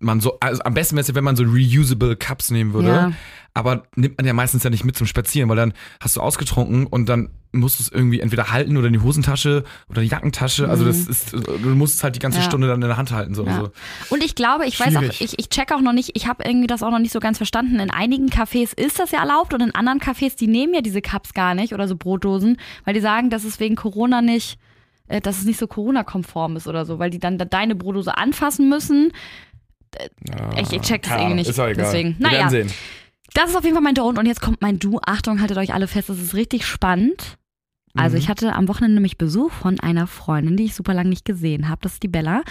man 0.00 0.20
so, 0.20 0.38
also 0.40 0.62
am 0.62 0.74
besten 0.74 0.96
wäre 0.96 1.02
es 1.02 1.08
ja, 1.08 1.14
wenn 1.14 1.24
man 1.24 1.36
so 1.36 1.44
reusable 1.44 2.16
Cups 2.16 2.50
nehmen 2.50 2.72
würde. 2.72 2.88
Ja. 2.88 3.12
Aber 3.56 3.84
nimmt 3.94 4.18
man 4.18 4.26
ja 4.26 4.32
meistens 4.32 4.64
ja 4.64 4.70
nicht 4.70 4.84
mit 4.84 4.96
zum 4.96 5.06
Spazieren, 5.06 5.48
weil 5.48 5.56
dann 5.56 5.74
hast 6.00 6.16
du 6.16 6.20
ausgetrunken 6.20 6.86
und 6.88 7.08
dann 7.08 7.28
musst 7.52 7.78
du 7.78 7.84
es 7.84 7.88
irgendwie 7.92 8.18
entweder 8.18 8.50
halten 8.50 8.76
oder 8.76 8.88
in 8.88 8.94
die 8.94 9.00
Hosentasche 9.00 9.62
oder 9.88 10.00
die 10.02 10.08
Jackentasche. 10.08 10.68
Also 10.68 10.84
das 10.84 11.06
ist, 11.06 11.32
du 11.34 11.68
musst 11.68 11.94
es 11.94 12.02
halt 12.02 12.16
die 12.16 12.18
ganze 12.18 12.38
Mhm. 12.38 12.42
Ja. 12.42 12.50
Stunde 12.50 12.66
dann 12.66 12.82
in 12.82 12.88
der 12.88 12.96
Hand 12.96 13.12
halten. 13.12 13.32
So. 13.36 13.46
Ja. 13.46 13.52
Also, 13.58 13.70
Und 14.10 14.24
ich 14.24 14.34
glaube, 14.34 14.66
ich 14.66 14.80
weiß 14.80 14.96
auch, 14.96 15.02
Schwierig. 15.02 15.20
ich, 15.20 15.38
ich 15.38 15.48
check 15.50 15.70
auch 15.72 15.80
noch 15.80 15.92
nicht, 15.92 16.10
ich 16.14 16.26
habe 16.26 16.42
irgendwie 16.44 16.66
das 16.66 16.82
auch 16.82 16.90
noch 16.90 16.98
nicht 16.98 17.12
so 17.12 17.20
ganz 17.20 17.36
verstanden. 17.36 17.78
In 17.78 17.92
einigen 17.92 18.26
Cafés 18.28 18.76
ist 18.76 18.98
das 18.98 19.12
ja 19.12 19.20
erlaubt 19.20 19.54
und 19.54 19.60
in 19.60 19.72
anderen 19.72 20.00
Cafés, 20.00 20.36
die 20.36 20.48
nehmen 20.48 20.74
ja 20.74 20.80
diese 20.80 21.00
Cups 21.00 21.32
gar 21.32 21.54
nicht 21.54 21.72
oder 21.72 21.86
so 21.86 21.94
Brotdosen, 21.94 22.56
weil 22.84 22.94
die 22.94 23.00
sagen, 23.00 23.30
dass 23.30 23.44
es 23.44 23.60
wegen 23.60 23.76
Corona 23.76 24.20
nicht, 24.20 24.58
äh, 25.06 25.20
dass 25.20 25.38
es 25.38 25.44
nicht 25.44 25.60
so 25.60 25.68
Corona-konform 25.68 26.56
ist 26.56 26.66
oder 26.66 26.84
so, 26.84 26.98
weil 26.98 27.10
die 27.10 27.20
dann 27.20 27.38
da 27.38 27.44
deine 27.44 27.76
Brotdose 27.76 28.18
anfassen 28.18 28.68
müssen. 28.68 29.12
ja, 30.28 30.58
Ich, 30.60 30.72
ich 30.72 30.82
check 30.82 31.02
das 31.02 31.10
keine 31.12 31.22
irgendwie 31.22 31.34
nicht. 31.36 31.50
Ist 31.50 31.60
auch 31.60 31.66
egal. 31.68 31.84
Deswegen, 31.84 32.16
Wir 32.18 32.26
naja. 32.26 32.38
werden 32.38 32.50
sehen. 32.50 32.70
Das 33.34 33.50
ist 33.50 33.56
auf 33.56 33.64
jeden 33.64 33.74
Fall 33.74 33.82
mein 33.82 33.94
Don't 33.94 34.18
und 34.18 34.26
jetzt 34.26 34.40
kommt 34.40 34.62
mein 34.62 34.78
Du. 34.78 35.00
Achtung, 35.04 35.40
haltet 35.40 35.58
euch 35.58 35.74
alle 35.74 35.88
fest, 35.88 36.08
das 36.08 36.20
ist 36.20 36.34
richtig 36.34 36.66
spannend. 36.66 37.36
Also 37.96 38.16
Mhm. 38.16 38.22
ich 38.22 38.28
hatte 38.28 38.52
am 38.54 38.66
Wochenende 38.66 38.94
nämlich 38.94 39.18
Besuch 39.18 39.52
von 39.52 39.78
einer 39.78 40.08
Freundin, 40.08 40.56
die 40.56 40.64
ich 40.64 40.74
super 40.74 40.94
lange 40.94 41.10
nicht 41.10 41.24
gesehen 41.24 41.68
habe. 41.68 41.78
Das 41.82 41.92
ist 41.94 42.02
die 42.02 42.08
Bella. 42.08 42.42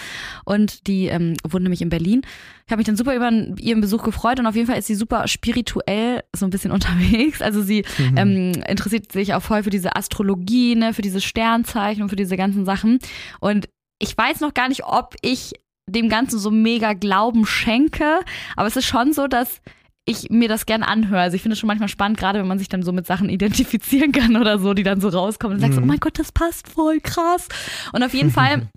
Und 0.46 0.86
die 0.86 1.06
ähm, 1.08 1.34
wohnt 1.46 1.64
nämlich 1.64 1.82
in 1.82 1.90
Berlin. 1.90 2.22
Ich 2.64 2.70
habe 2.70 2.78
mich 2.78 2.86
dann 2.86 2.96
super 2.96 3.14
über 3.14 3.30
ihren 3.60 3.82
Besuch 3.82 4.02
gefreut 4.04 4.40
und 4.40 4.46
auf 4.46 4.54
jeden 4.56 4.66
Fall 4.66 4.78
ist 4.78 4.86
sie 4.86 4.94
super 4.94 5.28
spirituell 5.28 6.22
so 6.34 6.46
ein 6.46 6.50
bisschen 6.50 6.70
unterwegs. 6.72 7.42
Also 7.42 7.60
sie 7.62 7.84
Mhm. 7.98 8.16
ähm, 8.16 8.52
interessiert 8.66 9.12
sich 9.12 9.34
auch 9.34 9.42
voll 9.42 9.62
für 9.62 9.70
diese 9.70 9.96
Astrologie, 9.96 10.76
ne, 10.76 10.94
für 10.94 11.02
diese 11.02 11.20
Sternzeichen 11.20 12.02
und 12.02 12.08
für 12.08 12.16
diese 12.16 12.38
ganzen 12.38 12.64
Sachen. 12.64 12.98
Und 13.40 13.68
ich 13.98 14.16
weiß 14.16 14.40
noch 14.40 14.54
gar 14.54 14.68
nicht, 14.70 14.84
ob 14.86 15.14
ich 15.20 15.52
dem 15.86 16.08
Ganzen 16.08 16.38
so 16.38 16.50
mega 16.50 16.94
Glauben 16.94 17.44
schenke, 17.44 18.20
aber 18.56 18.66
es 18.66 18.76
ist 18.76 18.86
schon 18.86 19.12
so, 19.12 19.26
dass 19.26 19.60
ich 20.06 20.28
mir 20.30 20.48
das 20.48 20.66
gern 20.66 20.82
anhöre. 20.82 21.20
Also 21.22 21.34
ich 21.36 21.42
finde 21.42 21.54
es 21.54 21.58
schon 21.58 21.66
manchmal 21.68 21.88
spannend, 21.88 22.18
gerade 22.18 22.38
wenn 22.38 22.46
man 22.46 22.58
sich 22.58 22.68
dann 22.68 22.82
so 22.82 22.92
mit 22.92 23.06
Sachen 23.06 23.28
identifizieren 23.30 24.12
kann 24.12 24.36
oder 24.36 24.58
so, 24.58 24.74
die 24.74 24.82
dann 24.82 25.00
so 25.00 25.08
rauskommen 25.08 25.56
und 25.56 25.60
sagst, 25.60 25.78
Mhm. 25.78 25.84
oh 25.84 25.86
mein 25.86 26.00
Gott, 26.00 26.18
das 26.18 26.32
passt 26.32 26.68
voll 26.68 27.00
krass. 27.00 27.48
Und 27.92 28.02
auf 28.02 28.12
jeden 28.14 28.30
Fall 28.38 28.68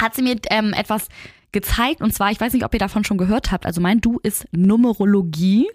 hat 0.00 0.14
sie 0.14 0.22
mir 0.22 0.36
ähm, 0.50 0.72
etwas 0.72 1.08
gezeigt 1.52 2.00
und 2.00 2.12
zwar, 2.12 2.32
ich 2.32 2.40
weiß 2.40 2.52
nicht, 2.52 2.64
ob 2.64 2.74
ihr 2.74 2.80
davon 2.80 3.04
schon 3.04 3.16
gehört 3.18 3.52
habt, 3.52 3.64
also 3.64 3.80
mein 3.80 4.00
Du 4.00 4.18
ist 4.22 4.46
Numerologie. 4.50 5.68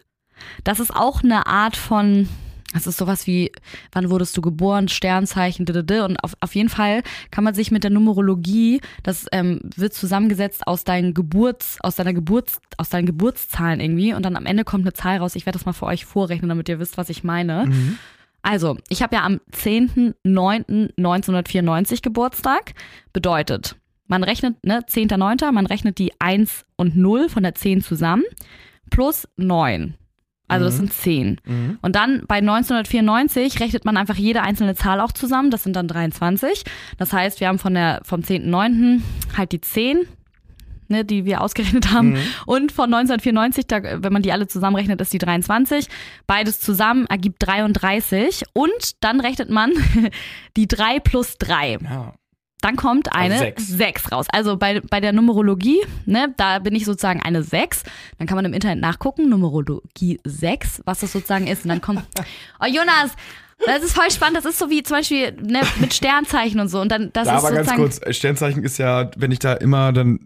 Das 0.65 0.79
ist 0.81 0.93
auch 0.93 1.23
eine 1.23 1.47
Art 1.47 1.77
von, 1.77 2.27
das 2.73 2.87
ist 2.87 2.97
sowas 2.97 3.27
wie, 3.27 3.51
wann 3.91 4.09
wurdest 4.09 4.35
du 4.37 4.41
geboren, 4.41 4.87
Sternzeichen, 4.87 5.65
ddd. 5.65 6.01
und 6.01 6.23
auf, 6.23 6.33
auf 6.39 6.55
jeden 6.55 6.69
Fall 6.69 7.03
kann 7.31 7.43
man 7.43 7.55
sich 7.55 7.71
mit 7.71 7.83
der 7.83 7.91
Numerologie, 7.91 8.81
das 9.03 9.27
ähm, 9.31 9.59
wird 9.75 9.93
zusammengesetzt 9.93 10.65
aus 10.67 10.83
deinen 10.83 11.13
Geburts, 11.13 11.77
aus 11.81 11.95
deiner 11.95 12.13
Geburts, 12.13 12.59
aus 12.77 12.89
deinen 12.89 13.07
Geburtszahlen 13.07 13.79
irgendwie 13.79 14.13
und 14.13 14.23
dann 14.23 14.35
am 14.35 14.45
Ende 14.45 14.63
kommt 14.63 14.83
eine 14.83 14.93
Zahl 14.93 15.17
raus. 15.17 15.35
Ich 15.35 15.45
werde 15.45 15.57
das 15.57 15.65
mal 15.65 15.73
für 15.73 15.87
euch 15.87 16.05
vorrechnen, 16.05 16.49
damit 16.49 16.69
ihr 16.69 16.79
wisst, 16.79 16.97
was 16.97 17.09
ich 17.09 17.23
meine. 17.23 17.65
Mhm. 17.65 17.97
Also, 18.41 18.77
ich 18.87 19.01
habe 19.01 19.15
ja 19.15 19.23
am 19.23 19.41
10.09.1994 19.51 22.01
Geburtstag. 22.01 22.73
Bedeutet, 23.11 23.75
man 24.07 24.23
rechnet, 24.23 24.63
ne, 24.63 24.79
10.09., 24.79 25.51
man 25.51 25.65
rechnet 25.65 25.97
die 25.97 26.13
1 26.19 26.63
und 26.77 26.95
0 26.95 27.27
von 27.29 27.43
der 27.43 27.55
10 27.55 27.81
zusammen 27.81 28.23
plus 28.89 29.27
9. 29.37 29.95
Also 30.49 30.65
das 30.65 30.73
Mhm. 30.75 30.77
sind 30.79 30.93
10. 30.93 31.41
Mhm. 31.45 31.77
Und 31.81 31.95
dann 31.95 32.23
bei 32.27 32.41
1994 32.41 33.59
rechnet 33.59 33.85
man 33.85 33.95
einfach 33.97 34.15
jede 34.15 34.41
einzelne 34.41 34.75
Zahl 34.75 34.99
auch 34.99 35.11
zusammen. 35.11 35.51
Das 35.51 35.63
sind 35.63 35.75
dann 35.75 35.87
23. 35.87 36.63
Das 36.97 37.13
heißt, 37.13 37.39
wir 37.39 37.47
haben 37.47 37.59
von 37.59 37.73
der, 37.73 38.01
vom 38.03 38.21
10.09. 38.21 39.01
halt 39.37 39.51
die 39.51 39.61
10, 39.61 39.99
ne, 40.87 41.05
die 41.05 41.23
wir 41.25 41.41
ausgerechnet 41.41 41.91
haben. 41.91 42.11
Mhm. 42.11 42.17
Und 42.45 42.71
von 42.71 42.85
1994, 42.93 43.67
da, 43.67 44.03
wenn 44.03 44.11
man 44.11 44.21
die 44.23 44.31
alle 44.31 44.47
zusammenrechnet, 44.47 44.99
ist 45.01 45.13
die 45.13 45.19
23. 45.19 45.87
Beides 46.27 46.59
zusammen 46.59 47.05
ergibt 47.07 47.45
33. 47.45 48.43
Und 48.53 48.71
dann 49.01 49.19
rechnet 49.19 49.49
man 49.49 49.71
die 50.57 50.67
3 50.67 50.99
plus 50.99 51.37
3. 51.37 51.77
Ja. 51.83 52.13
Dann 52.61 52.75
kommt 52.75 53.13
eine 53.13 53.35
Also 53.35 53.45
sechs. 53.45 53.67
6 53.67 54.11
raus. 54.11 54.25
Also 54.31 54.57
bei, 54.57 54.81
bei 54.81 54.99
der 54.99 55.13
Numerologie, 55.13 55.79
ne, 56.05 56.33
da 56.37 56.59
bin 56.59 56.75
ich 56.75 56.85
sozusagen 56.85 57.21
eine 57.21 57.41
6. 57.43 57.83
Dann 58.17 58.27
kann 58.27 58.35
man 58.35 58.45
im 58.45 58.53
Internet 58.53 58.79
nachgucken, 58.81 59.29
Numerologie 59.29 60.19
6, 60.25 60.81
was 60.85 60.99
das 60.99 61.11
sozusagen 61.13 61.47
ist. 61.47 61.63
Und 61.63 61.69
dann 61.69 61.81
kommt, 61.81 62.03
oh 62.59 62.65
Jonas, 62.65 63.11
Das 63.65 63.83
ist 63.83 63.93
voll 63.93 64.09
spannend. 64.11 64.37
Das 64.37 64.45
ist 64.45 64.59
so 64.59 64.69
wie 64.69 64.83
zum 64.83 64.97
Beispiel 64.97 65.31
ne, 65.41 65.61
mit 65.79 65.93
Sternzeichen 65.93 66.59
und 66.59 66.67
so. 66.69 66.81
Und 66.81 66.89
dann, 66.91 67.11
das 67.13 67.27
Ja, 67.27 67.37
ist 67.37 67.43
aber 67.45 67.55
ganz 67.55 67.69
sozusagen. 67.69 67.81
kurz, 68.01 68.15
Sternzeichen 68.17 68.63
ist 68.63 68.77
ja, 68.77 69.09
wenn 69.17 69.31
ich 69.31 69.39
da 69.39 69.53
immer, 69.53 69.91
dann 69.93 70.19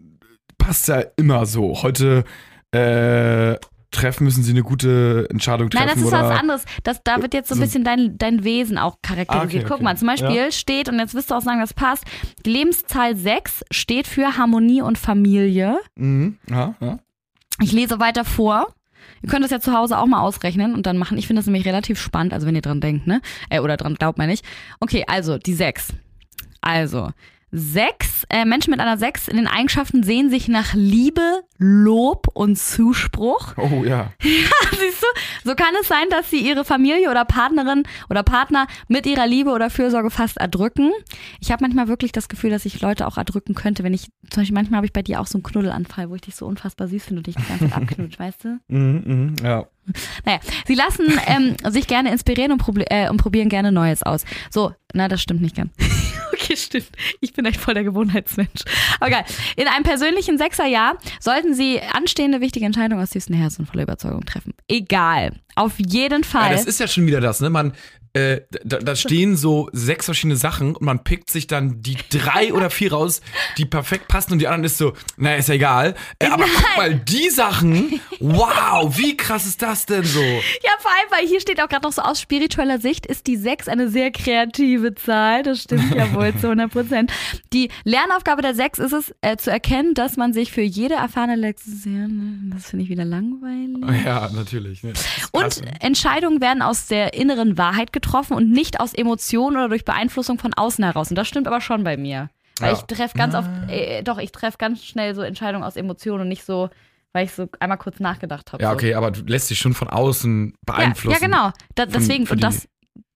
passt 0.58 0.88
ja 0.88 1.02
immer 1.16 1.46
so. 1.46 1.82
Heute 1.82 2.24
äh, 2.72 3.56
treffen 3.94 4.24
müssen 4.24 4.42
sie 4.42 4.50
eine 4.52 4.62
gute 4.62 5.26
Entscheidung 5.30 5.70
treffen. 5.70 5.86
Nein, 5.86 5.94
das 5.96 6.04
ist 6.04 6.12
was 6.12 6.38
anderes. 6.38 6.64
Das, 6.82 7.02
da 7.02 7.22
wird 7.22 7.32
jetzt 7.34 7.48
so 7.48 7.54
ein 7.54 7.60
bisschen 7.60 7.84
dein, 7.84 8.18
dein 8.18 8.44
Wesen 8.44 8.76
auch 8.76 8.98
charakterisiert. 9.02 9.42
Ah, 9.42 9.44
okay, 9.44 9.62
Guck 9.62 9.76
okay. 9.76 9.84
mal, 9.84 9.96
zum 9.96 10.08
Beispiel 10.08 10.34
Ja. 10.34 10.50
steht, 10.50 10.88
und 10.88 10.98
jetzt 10.98 11.14
wirst 11.14 11.30
du 11.30 11.34
auch 11.34 11.40
sagen, 11.42 11.60
das 11.60 11.72
passt, 11.74 12.04
die 12.44 12.50
Lebenszahl 12.50 13.16
6 13.16 13.64
steht 13.70 14.06
für 14.06 14.36
Harmonie 14.36 14.82
und 14.82 14.98
Familie. 14.98 15.78
Mhm. 15.96 16.38
Ja, 16.50 16.74
ja. 16.80 16.98
Ich 17.62 17.72
lese 17.72 18.00
weiter 18.00 18.24
vor. 18.24 18.74
Ihr 19.22 19.28
könnt 19.30 19.44
das 19.44 19.50
ja 19.50 19.60
zu 19.60 19.72
Hause 19.72 19.96
auch 19.98 20.06
mal 20.06 20.20
ausrechnen 20.20 20.74
und 20.74 20.86
dann 20.86 20.98
machen. 20.98 21.16
Ich 21.18 21.26
finde 21.26 21.40
das 21.40 21.46
nämlich 21.46 21.64
relativ 21.66 21.98
spannend, 22.00 22.32
also 22.34 22.46
wenn 22.46 22.54
ihr 22.54 22.62
dran 22.62 22.80
denkt, 22.80 23.06
ne? 23.06 23.20
Äh, 23.48 23.60
oder 23.60 23.76
dran 23.76 23.94
glaubt, 23.94 24.18
meine 24.18 24.32
ich. 24.32 24.42
Okay, 24.80 25.04
also 25.06 25.38
die 25.38 25.54
6. 25.54 25.94
Also, 26.60 27.10
Sechs, 27.56 28.24
äh, 28.30 28.44
Menschen 28.44 28.72
mit 28.72 28.80
einer 28.80 28.98
Sechs 28.98 29.28
in 29.28 29.36
den 29.36 29.46
Eigenschaften 29.46 30.02
sehen 30.02 30.28
sich 30.28 30.48
nach 30.48 30.74
Liebe, 30.74 31.44
Lob 31.58 32.26
und 32.34 32.58
Zuspruch. 32.58 33.54
Oh 33.56 33.84
ja. 33.86 34.10
Siehst 34.20 35.02
du? 35.02 35.06
So 35.44 35.54
kann 35.54 35.72
es 35.80 35.86
sein, 35.86 36.06
dass 36.10 36.30
sie 36.30 36.40
ihre 36.40 36.64
Familie 36.64 37.12
oder 37.12 37.24
Partnerin 37.24 37.84
oder 38.10 38.24
Partner 38.24 38.66
mit 38.88 39.06
ihrer 39.06 39.28
Liebe 39.28 39.50
oder 39.50 39.70
Fürsorge 39.70 40.10
fast 40.10 40.38
erdrücken. 40.38 40.90
Ich 41.38 41.52
habe 41.52 41.62
manchmal 41.62 41.86
wirklich 41.86 42.10
das 42.10 42.28
Gefühl, 42.28 42.50
dass 42.50 42.64
ich 42.64 42.80
Leute 42.80 43.06
auch 43.06 43.18
erdrücken 43.18 43.54
könnte, 43.54 43.84
wenn 43.84 43.94
ich, 43.94 44.08
zum 44.30 44.42
Beispiel 44.42 44.54
manchmal 44.54 44.78
habe 44.78 44.86
ich 44.86 44.92
bei 44.92 45.02
dir 45.02 45.20
auch 45.20 45.28
so 45.28 45.38
einen 45.38 45.44
Knuddelanfall, 45.44 46.10
wo 46.10 46.16
ich 46.16 46.22
dich 46.22 46.34
so 46.34 46.46
unfassbar 46.46 46.88
süß 46.88 47.04
finde 47.04 47.20
und 47.20 47.28
dich 47.28 47.36
die 47.36 47.46
ganze 47.46 47.70
Zeit 47.70 47.76
abknutscht, 47.76 48.18
weißt 48.18 48.44
du? 48.44 48.58
Mhm, 48.74 49.02
mhm, 49.04 49.36
ja. 49.44 49.66
Naja, 50.24 50.40
sie 50.66 50.74
lassen 50.74 51.06
ähm, 51.26 51.54
sich 51.70 51.86
gerne 51.86 52.10
inspirieren 52.10 52.50
und, 52.50 52.58
probi 52.58 52.82
äh, 52.88 53.08
und 53.10 53.18
probieren 53.18 53.48
gerne 53.48 53.70
Neues 53.70 54.02
aus. 54.02 54.24
So, 54.50 54.72
na, 54.94 55.06
das 55.06 55.22
stimmt 55.22 55.42
nicht 55.42 55.54
ganz. 55.54 55.70
Okay, 56.34 56.56
stimmt. 56.56 56.90
Ich 57.20 57.32
bin 57.32 57.44
echt 57.44 57.60
voll 57.60 57.74
der 57.74 57.84
Gewohnheitsmensch. 57.84 58.62
Aber 59.00 59.10
geil. 59.10 59.24
In 59.56 59.68
einem 59.68 59.84
persönlichen 59.84 60.38
Sechserjahr 60.38 60.98
sollten 61.20 61.54
sie 61.54 61.80
anstehende 61.80 62.40
wichtige 62.40 62.66
Entscheidungen 62.66 63.02
aus 63.02 63.10
tiefstem 63.10 63.36
Herzen 63.36 63.62
und 63.62 63.66
voller 63.66 63.84
Überzeugung 63.84 64.24
treffen. 64.24 64.54
Egal. 64.68 65.40
Auf 65.54 65.78
jeden 65.78 66.22
ja. 66.22 66.28
Fall. 66.28 66.52
Das 66.52 66.66
ist 66.66 66.80
ja 66.80 66.88
schon 66.88 67.06
wieder 67.06 67.20
das, 67.20 67.40
ne? 67.40 67.50
Man, 67.50 67.72
äh, 68.14 68.42
da, 68.64 68.78
da 68.78 68.94
stehen 68.94 69.36
so 69.36 69.68
sechs 69.72 70.04
verschiedene 70.04 70.36
Sachen 70.36 70.76
und 70.76 70.82
man 70.82 71.02
pickt 71.02 71.30
sich 71.30 71.48
dann 71.48 71.82
die 71.82 71.96
drei 72.10 72.54
oder 72.54 72.70
vier 72.70 72.92
raus, 72.92 73.20
die 73.58 73.64
perfekt 73.64 74.06
passen 74.06 74.32
und 74.32 74.38
die 74.38 74.46
anderen 74.46 74.64
ist 74.64 74.78
so, 74.78 74.92
naja, 75.16 75.36
ist 75.36 75.48
ja 75.48 75.56
egal. 75.56 75.96
Äh, 76.20 76.28
aber 76.28 76.44
guck 76.44 76.76
mal, 76.76 76.94
die 76.94 77.28
Sachen, 77.30 78.00
wow, 78.20 78.96
wie 78.96 79.16
krass 79.16 79.46
ist 79.46 79.60
das 79.62 79.86
denn 79.86 80.04
so? 80.04 80.22
Ja, 80.22 80.70
vor 80.78 80.92
allem, 80.92 81.10
weil 81.10 81.26
hier 81.26 81.40
steht 81.40 81.60
auch 81.60 81.68
gerade 81.68 81.82
noch 81.82 81.92
so 81.92 82.02
aus 82.02 82.20
spiritueller 82.20 82.78
Sicht, 82.78 83.04
ist 83.04 83.26
die 83.26 83.36
6 83.36 83.66
eine 83.66 83.88
sehr 83.88 84.12
kreative 84.12 84.94
Zahl. 84.94 85.42
Das 85.42 85.62
stimmt 85.62 85.92
ja 85.92 86.14
wohl 86.14 86.32
zu 86.36 86.46
100 86.46 86.70
Prozent. 86.70 87.12
Die 87.52 87.68
Lernaufgabe 87.82 88.42
der 88.42 88.54
6 88.54 88.78
ist 88.78 88.92
es, 88.92 89.14
äh, 89.22 89.36
zu 89.36 89.50
erkennen, 89.50 89.94
dass 89.94 90.16
man 90.16 90.32
sich 90.32 90.52
für 90.52 90.62
jede 90.62 90.94
erfahrene 90.94 91.34
Lektion, 91.34 92.52
das 92.54 92.70
finde 92.70 92.84
ich 92.84 92.90
wieder 92.90 93.04
langweilig. 93.04 94.04
Ja, 94.04 94.30
natürlich. 94.30 94.84
Ne? 94.84 94.92
Und? 95.32 95.62
Entscheidungen 95.80 96.40
werden 96.40 96.62
aus 96.62 96.86
der 96.86 97.14
inneren 97.14 97.58
Wahrheit 97.58 97.92
getroffen 97.92 98.03
und 98.30 98.50
nicht 98.50 98.80
aus 98.80 98.94
Emotionen 98.94 99.56
oder 99.56 99.68
durch 99.68 99.84
Beeinflussung 99.84 100.38
von 100.38 100.54
außen 100.54 100.84
heraus. 100.84 101.10
Und 101.10 101.16
das 101.16 101.26
stimmt 101.28 101.46
aber 101.46 101.60
schon 101.60 101.84
bei 101.84 101.96
mir. 101.96 102.30
Weil 102.60 102.72
Ja. 102.72 102.78
ich 102.78 102.82
treffe 102.84 103.18
ganz 103.18 103.34
oft, 103.34 103.48
äh, 103.68 104.02
doch, 104.02 104.18
ich 104.18 104.30
treffe 104.30 104.58
ganz 104.58 104.84
schnell 104.84 105.14
so 105.14 105.22
Entscheidungen 105.22 105.64
aus 105.64 105.74
Emotionen 105.76 106.22
und 106.22 106.28
nicht 106.28 106.44
so, 106.44 106.70
weil 107.12 107.24
ich 107.26 107.32
so 107.32 107.48
einmal 107.60 107.78
kurz 107.78 107.98
nachgedacht 108.00 108.52
habe. 108.52 108.62
Ja, 108.62 108.70
so. 108.70 108.74
okay, 108.74 108.94
aber 108.94 109.10
du 109.10 109.22
lässt 109.22 109.50
dich 109.50 109.58
schon 109.58 109.74
von 109.74 109.88
außen 109.88 110.54
beeinflussen. 110.64 111.16
Ja, 111.20 111.20
ja 111.20 111.26
genau. 111.26 111.52
Da, 111.74 111.84
Von- 111.84 111.92
deswegen, 111.92 112.26
von 112.26 112.36
und 112.36 112.44
das, 112.44 112.68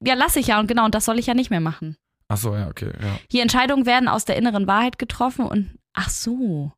ja, 0.05 0.15
lasse 0.15 0.41
ich 0.41 0.49
ja 0.49 0.59
und 0.59 0.67
genau, 0.67 0.85
und 0.87 0.95
das 0.95 1.05
soll 1.05 1.19
ich 1.19 1.27
ja 1.27 1.35
nicht 1.35 1.51
mehr 1.51 1.61
machen. 1.61 1.97
Ach 2.29 2.37
so, 2.37 2.55
ja, 2.57 2.69
okay, 2.69 2.91
ja. 3.01 3.19
Hier 3.31 3.43
Entscheidungen 3.43 3.87
werden 3.87 4.09
aus 4.09 4.25
der 4.25 4.37
inneren 4.37 4.67
Wahrheit 4.67 4.99
getroffen 4.99 5.47
und, 5.47 5.79
ach 5.95 6.11
so. 6.11 6.73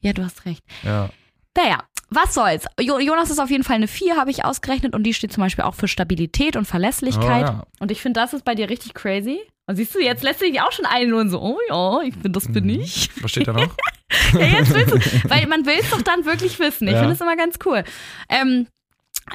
Ja, 0.00 0.12
du 0.12 0.24
hast 0.24 0.44
recht. 0.46 0.64
ja. 0.82 1.10
Naja, 1.54 1.80
was 2.14 2.34
soll's. 2.34 2.64
Jo 2.80 2.98
Jonas 2.98 3.30
ist 3.30 3.38
auf 3.38 3.50
jeden 3.50 3.64
Fall 3.64 3.76
eine 3.76 3.88
4, 3.88 4.16
habe 4.16 4.30
ich 4.30 4.44
ausgerechnet, 4.44 4.94
und 4.94 5.02
die 5.04 5.14
steht 5.14 5.32
zum 5.32 5.42
Beispiel 5.42 5.64
auch 5.64 5.74
für 5.74 5.88
Stabilität 5.88 6.56
und 6.56 6.64
Verlässlichkeit. 6.66 7.44
Oh, 7.44 7.52
ja. 7.52 7.62
Und 7.80 7.90
ich 7.90 8.00
finde, 8.00 8.20
das 8.20 8.32
ist 8.32 8.44
bei 8.44 8.54
dir 8.54 8.68
richtig 8.70 8.94
crazy. 8.94 9.40
Und 9.66 9.76
siehst 9.76 9.94
du, 9.94 10.00
jetzt 10.00 10.22
lässt 10.24 10.40
du 10.40 10.44
dich 10.46 10.60
auch 10.60 10.72
schon 10.72 10.86
ein 10.86 11.12
und 11.14 11.30
so, 11.30 11.40
oh 11.40 11.58
ja, 11.68 12.02
ich 12.06 12.16
bin, 12.16 12.32
das 12.32 12.50
bin 12.52 12.68
ich. 12.68 13.10
Was 13.22 13.30
steht 13.30 13.48
da 13.48 13.52
noch? 13.52 13.74
Ja, 14.34 14.40
jetzt 14.44 14.74
willst 14.74 14.92
du, 14.92 15.30
weil 15.30 15.46
man 15.48 15.64
will 15.64 15.76
es 15.80 15.88
doch 15.88 16.02
dann 16.02 16.26
wirklich 16.26 16.58
wissen. 16.58 16.86
Ich 16.86 16.92
Ja. 16.92 16.98
finde 16.98 17.14
es 17.14 17.20
immer 17.22 17.34
ganz 17.34 17.58
cool. 17.64 17.82
Ähm, 18.28 18.66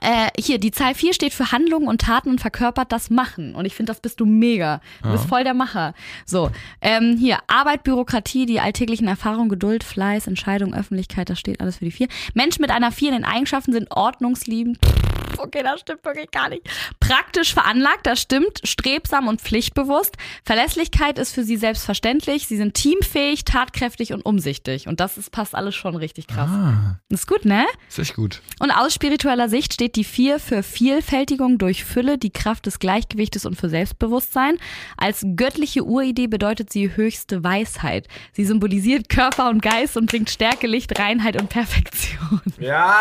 äh, 0.01 0.29
hier, 0.39 0.59
die 0.59 0.71
Zahl 0.71 0.95
4 0.95 1.13
steht 1.13 1.33
für 1.33 1.51
Handlungen 1.51 1.87
und 1.87 2.01
Taten 2.01 2.29
und 2.29 2.41
verkörpert 2.41 2.91
das 2.91 3.09
Machen. 3.09 3.55
Und 3.55 3.65
ich 3.65 3.75
finde, 3.75 3.91
das 3.91 3.99
bist 3.99 4.19
du 4.19 4.25
mega. 4.25 4.81
Du 5.03 5.11
bist 5.11 5.25
voll 5.25 5.43
der 5.43 5.53
Macher. 5.53 5.93
So, 6.25 6.51
ähm, 6.81 7.17
hier, 7.17 7.39
Arbeit, 7.47 7.83
Bürokratie, 7.83 8.45
die 8.45 8.59
alltäglichen 8.59 9.07
Erfahrungen, 9.07 9.49
Geduld, 9.49 9.83
Fleiß, 9.83 10.27
Entscheidung, 10.27 10.73
Öffentlichkeit, 10.73 11.29
das 11.29 11.39
steht 11.39 11.61
alles 11.61 11.77
für 11.77 11.85
die 11.85 11.91
4. 11.91 12.07
Menschen 12.33 12.61
mit 12.61 12.71
einer 12.71 12.91
4 12.91 13.09
in 13.09 13.15
den 13.15 13.25
Eigenschaften 13.25 13.73
sind 13.73 13.91
ordnungsliebend. 13.91 14.77
Pff, 14.85 15.06
Okay, 15.37 15.61
das 15.63 15.81
stimmt 15.81 16.03
wirklich 16.03 16.31
gar 16.31 16.49
nicht. 16.49 16.63
Praktisch 16.99 17.53
veranlagt, 17.53 18.05
das 18.05 18.19
stimmt. 18.19 18.61
Strebsam 18.63 19.27
und 19.27 19.39
pflichtbewusst. 19.39 20.15
Verlässlichkeit 20.43 21.19
ist 21.19 21.33
für 21.33 21.43
sie 21.43 21.57
selbstverständlich. 21.57 22.47
Sie 22.47 22.57
sind 22.57 22.73
teamfähig, 22.73 23.45
tatkräftig 23.45 24.13
und 24.13 24.21
umsichtig. 24.25 24.87
Und 24.87 24.99
das 24.99 25.17
ist, 25.17 25.31
passt 25.31 25.53
alles 25.55 25.75
schon 25.75 25.95
richtig 25.95 26.27
krass. 26.27 26.49
Ah, 26.49 26.99
Ist 27.09 27.27
gut, 27.27 27.45
ne? 27.45 27.65
ist 27.87 27.99
echt 27.99 28.15
gut. 28.15 28.41
Und 28.59 28.71
aus 28.71 28.93
spiritueller 28.93 29.47
Sicht 29.47 29.73
steht 29.73 29.95
die 29.95 30.03
Vier 30.03 30.39
für 30.39 30.63
Vielfältigung 30.63 31.57
durch 31.59 31.83
Fülle, 31.83 32.17
die 32.17 32.31
Kraft 32.31 32.65
des 32.65 32.79
Gleichgewichtes 32.79 33.45
und 33.45 33.55
für 33.55 33.69
Selbstbewusstsein. 33.69 34.57
Als 34.97 35.23
göttliche 35.35 35.83
Uridee 35.83 36.27
bedeutet 36.27 36.71
sie 36.73 36.95
höchste 36.95 37.43
Weisheit. 37.43 38.07
Sie 38.33 38.43
symbolisiert 38.45 39.07
Körper 39.09 39.49
und 39.49 39.61
Geist 39.61 39.97
und 39.97 40.07
bringt 40.09 40.29
Stärke, 40.29 40.67
Licht, 40.67 40.97
Reinheit 40.99 41.39
und 41.39 41.49
Perfektion. 41.49 42.41
Ja, 42.59 42.95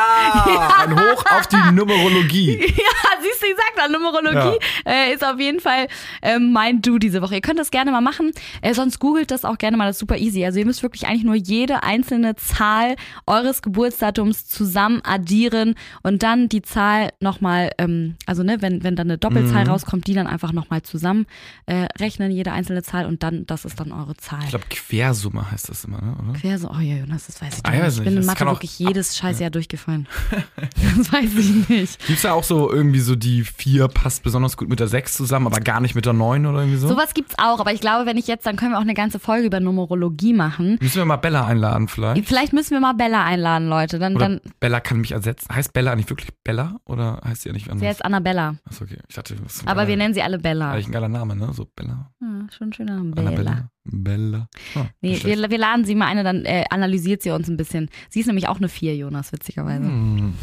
ein 0.80 0.95
Hoch 0.95 1.25
auf 1.30 1.47
die 1.47 1.56
Numerologie. 2.16 2.58
Ja, 2.76 3.23
siehst 3.23 3.42
du, 3.42 3.46
ich 3.46 3.54
sag 3.56 3.75
da, 3.76 3.88
Numerologie 3.88 4.58
äh, 4.85 5.12
ist 5.12 5.25
auf 5.25 5.38
jeden 5.40 5.61
Fall 5.61 5.87
äh, 6.23 6.38
mein 6.38 6.82
Do 6.82 6.99
diese 6.99 7.23
Woche. 7.23 7.35
Ihr 7.37 7.40
könnt 7.40 7.58
das 7.58 7.70
gerne 7.70 7.90
mal 7.90 8.00
machen, 8.00 8.32
äh, 8.62 8.75
sonst 8.75 8.99
googelt 8.99 9.30
das 9.30 9.44
auch 9.44 9.58
gerne 9.58 9.76
mal, 9.76 9.87
das 9.87 9.96
ist 9.96 10.00
super 10.00 10.16
easy. 10.18 10.44
Also 10.44 10.58
ihr 10.58 10.66
müsst 10.66 10.82
wirklich 10.82 11.06
eigentlich 11.06 11.25
nur 11.25 11.35
jede 11.35 11.82
einzelne 11.82 12.37
Zahl 12.37 12.96
eures 13.26 13.62
Geburtsdatums 13.62 14.46
zusammen 14.46 15.00
addieren 15.04 15.75
und 16.02 16.23
dann 16.23 16.49
die 16.49 16.62
Zahl 16.62 17.11
nochmal, 17.20 17.70
ähm, 17.78 18.16
also 18.26 18.42
ne, 18.42 18.61
wenn, 18.62 18.82
wenn 18.85 18.96
dann 18.96 19.06
eine 19.08 19.18
Doppelzahl 19.18 19.64
Mhm. 19.64 19.70
rauskommt, 19.70 20.06
die 20.06 20.14
dann 20.14 20.26
einfach 20.26 20.52
nochmal 20.52 20.82
zusammen 20.82 21.26
äh, 21.66 21.87
rechnen, 21.99 22.30
jede 22.30 22.52
einzelne 22.52 22.82
Zahl 22.82 23.06
und 23.06 23.23
dann, 23.23 23.46
das 23.46 23.64
ist 23.64 23.80
dann 23.80 23.92
eure 23.92 24.16
Zahl. 24.16 24.40
Ich 24.44 24.50
glaube, 24.50 24.66
Quersumme 24.68 25.50
heißt 25.50 25.68
das 25.68 25.85
immer, 25.85 26.00
ne? 26.02 26.14
oder? 26.23 26.38
Quer 26.38 26.58
so, 26.58 26.68
oh 26.70 26.78
ja, 26.80 26.96
Jonas, 26.96 27.26
das 27.26 27.40
weiß 27.40 27.58
ich 27.58 27.66
Ah, 27.66 27.70
ja, 27.73 27.76
nicht. 27.78 27.87
weiß 27.87 27.99
Ich 27.99 28.04
bin 28.04 28.16
in 28.16 28.26
Mathe 28.26 28.46
wirklich 28.46 28.78
jedes 28.78 29.16
Scheißjahr 29.16 29.50
durchgefallen. 29.50 30.06
das 30.99 31.12
weiß 31.12 31.35
ich 31.37 31.68
nicht. 31.68 31.99
Gibt's 32.07 32.23
da 32.23 32.33
auch 32.33 32.45
so 32.45 32.71
irgendwie 32.73 33.01
so 33.01 33.17
die 33.17 33.43
vier 33.43 33.89
passt 33.89 34.23
besonders 34.23 34.57
gut 34.57 34.69
mit 34.69 34.81
der 34.81 34.89
sechs 34.89 35.15
zusammen, 35.15 35.47
aber 35.47 35.61
gar 35.61 35.81
nicht 35.81 35.95
mit 35.95 36.07
der 36.07 36.13
neun 36.13 36.47
oder 36.47 36.61
irgendwie 36.61 36.79
so? 36.79 36.89
Sowas 36.89 37.15
gibt's 37.15 37.35
auch, 37.39 37.59
aber 37.61 37.73
ich 37.73 37.81
glaube, 37.81 38.07
wenn 38.07 38.17
ich 38.17 38.27
jetzt, 38.27 38.47
dann 38.47 38.57
können 38.57 38.73
wir 38.73 38.79
auch 38.79 38.83
eine 38.83 38.95
ganze 38.95 39.19
Folge 39.19 39.47
über 39.47 39.61
Numerologie 39.61 40.33
machen. 40.33 40.79
Müssen 40.81 40.97
wir 40.99 41.05
mal 41.05 41.17
Bella 41.17 41.47
einladen 41.47 41.89
vielleicht? 41.89 42.27
Vielleicht 42.27 42.53
müssen 42.53 42.71
wir 42.71 42.81
mal 42.81 42.95
Bella 42.95 43.25
einladen, 43.25 43.69
Leute. 43.69 43.99
Dann, 43.99 44.17
Oder 44.17 44.29
dann 44.29 44.41
Bella 44.61 44.81
kann 44.81 45.01
mich 45.01 45.13
ersetzen. 45.13 45.55
Heißt 45.55 45.73
Bella 45.73 45.97
nicht 45.97 46.09
wirklich 46.11 46.31
Bella 46.45 46.77
oder 46.85 47.21
heißt 47.25 47.43
sie 47.43 47.49
ja 47.49 47.53
nicht 47.53 47.65
sie 47.67 47.71
anders? 47.73 47.89
heißt 47.89 48.05
Annabella. 48.05 48.57
Achso, 48.65 48.85
okay. 48.85 48.99
Ich 49.09 49.15
dachte, 49.17 49.35
das 49.37 49.61
Aber 49.67 49.75
geiler- 49.75 49.89
wir 49.89 49.97
nennen 49.97 50.15
sie 50.15 50.23
alle 50.23 50.39
Bella. 50.39 50.71
Eigentlich 50.73 50.89
ein 50.89 50.93
geiler 50.93 51.09
Name, 51.09 51.35
ne? 51.37 51.53
So 51.53 51.65
Bella. 51.75 52.11
Ja, 52.21 52.47
schon 52.57 52.69
ein 52.69 52.73
schöner 52.73 52.97
Name. 52.97 53.11
Bella. 53.13 53.29
Annabella. 53.29 53.71
Bella. 53.90 54.49
Ah, 54.75 54.87
schlecht. 55.00 55.25
wir, 55.25 55.50
wir 55.50 55.59
laden 55.59 55.85
sie 55.85 55.95
mal 55.95 56.07
ein 56.07 56.19
und 56.19 56.25
dann 56.25 56.45
äh, 56.45 56.64
analysiert 56.71 57.23
sie 57.23 57.31
uns 57.31 57.49
ein 57.49 57.57
bisschen. 57.57 57.88
Sie 58.09 58.21
ist 58.21 58.26
nämlich 58.26 58.49
auch 58.49 58.57
eine 58.57 58.69
Vier, 58.69 58.97
Jonas, 58.97 59.33
witzigerweise. 59.33 59.85
Hm. 59.85 60.35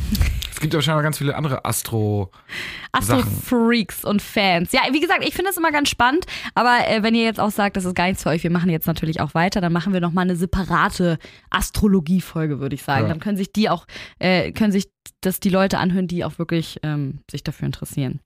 Es 0.51 0.59
gibt 0.59 0.73
ja 0.73 0.77
wahrscheinlich 0.77 1.03
ganz 1.03 1.17
viele 1.17 1.35
andere 1.35 1.65
Astro. 1.65 2.31
Astro-Freaks 2.91 4.05
und 4.05 4.21
Fans. 4.21 4.71
Ja, 4.71 4.81
wie 4.91 4.99
gesagt, 4.99 5.25
ich 5.27 5.33
finde 5.33 5.51
es 5.51 5.57
immer 5.57 5.71
ganz 5.71 5.89
spannend, 5.89 6.25
aber 6.55 6.87
äh, 6.87 7.03
wenn 7.03 7.15
ihr 7.15 7.23
jetzt 7.23 7.39
auch 7.39 7.51
sagt, 7.51 7.75
das 7.75 7.85
ist 7.85 7.95
gar 7.95 8.07
nichts 8.07 8.23
für 8.23 8.29
euch, 8.29 8.43
wir 8.43 8.51
machen 8.51 8.69
jetzt 8.69 8.87
natürlich 8.87 9.19
auch 9.19 9.33
weiter, 9.33 9.61
dann 9.61 9.73
machen 9.73 9.93
wir 9.93 10.01
nochmal 10.01 10.23
eine 10.23 10.35
separate 10.35 11.17
Astrologie-Folge, 11.49 12.59
würde 12.59 12.75
ich 12.75 12.83
sagen. 12.83 13.03
Ja. 13.03 13.09
Dann 13.09 13.19
können 13.19 13.37
sich 13.37 13.51
die 13.51 13.69
auch, 13.69 13.85
äh, 14.19 14.51
können 14.51 14.71
sich 14.71 14.89
das 15.21 15.39
die 15.39 15.49
Leute 15.49 15.79
anhören, 15.79 16.07
die 16.07 16.23
auch 16.23 16.37
wirklich 16.37 16.79
ähm, 16.83 17.19
sich 17.29 17.43
dafür 17.43 17.65
interessieren. 17.65 18.19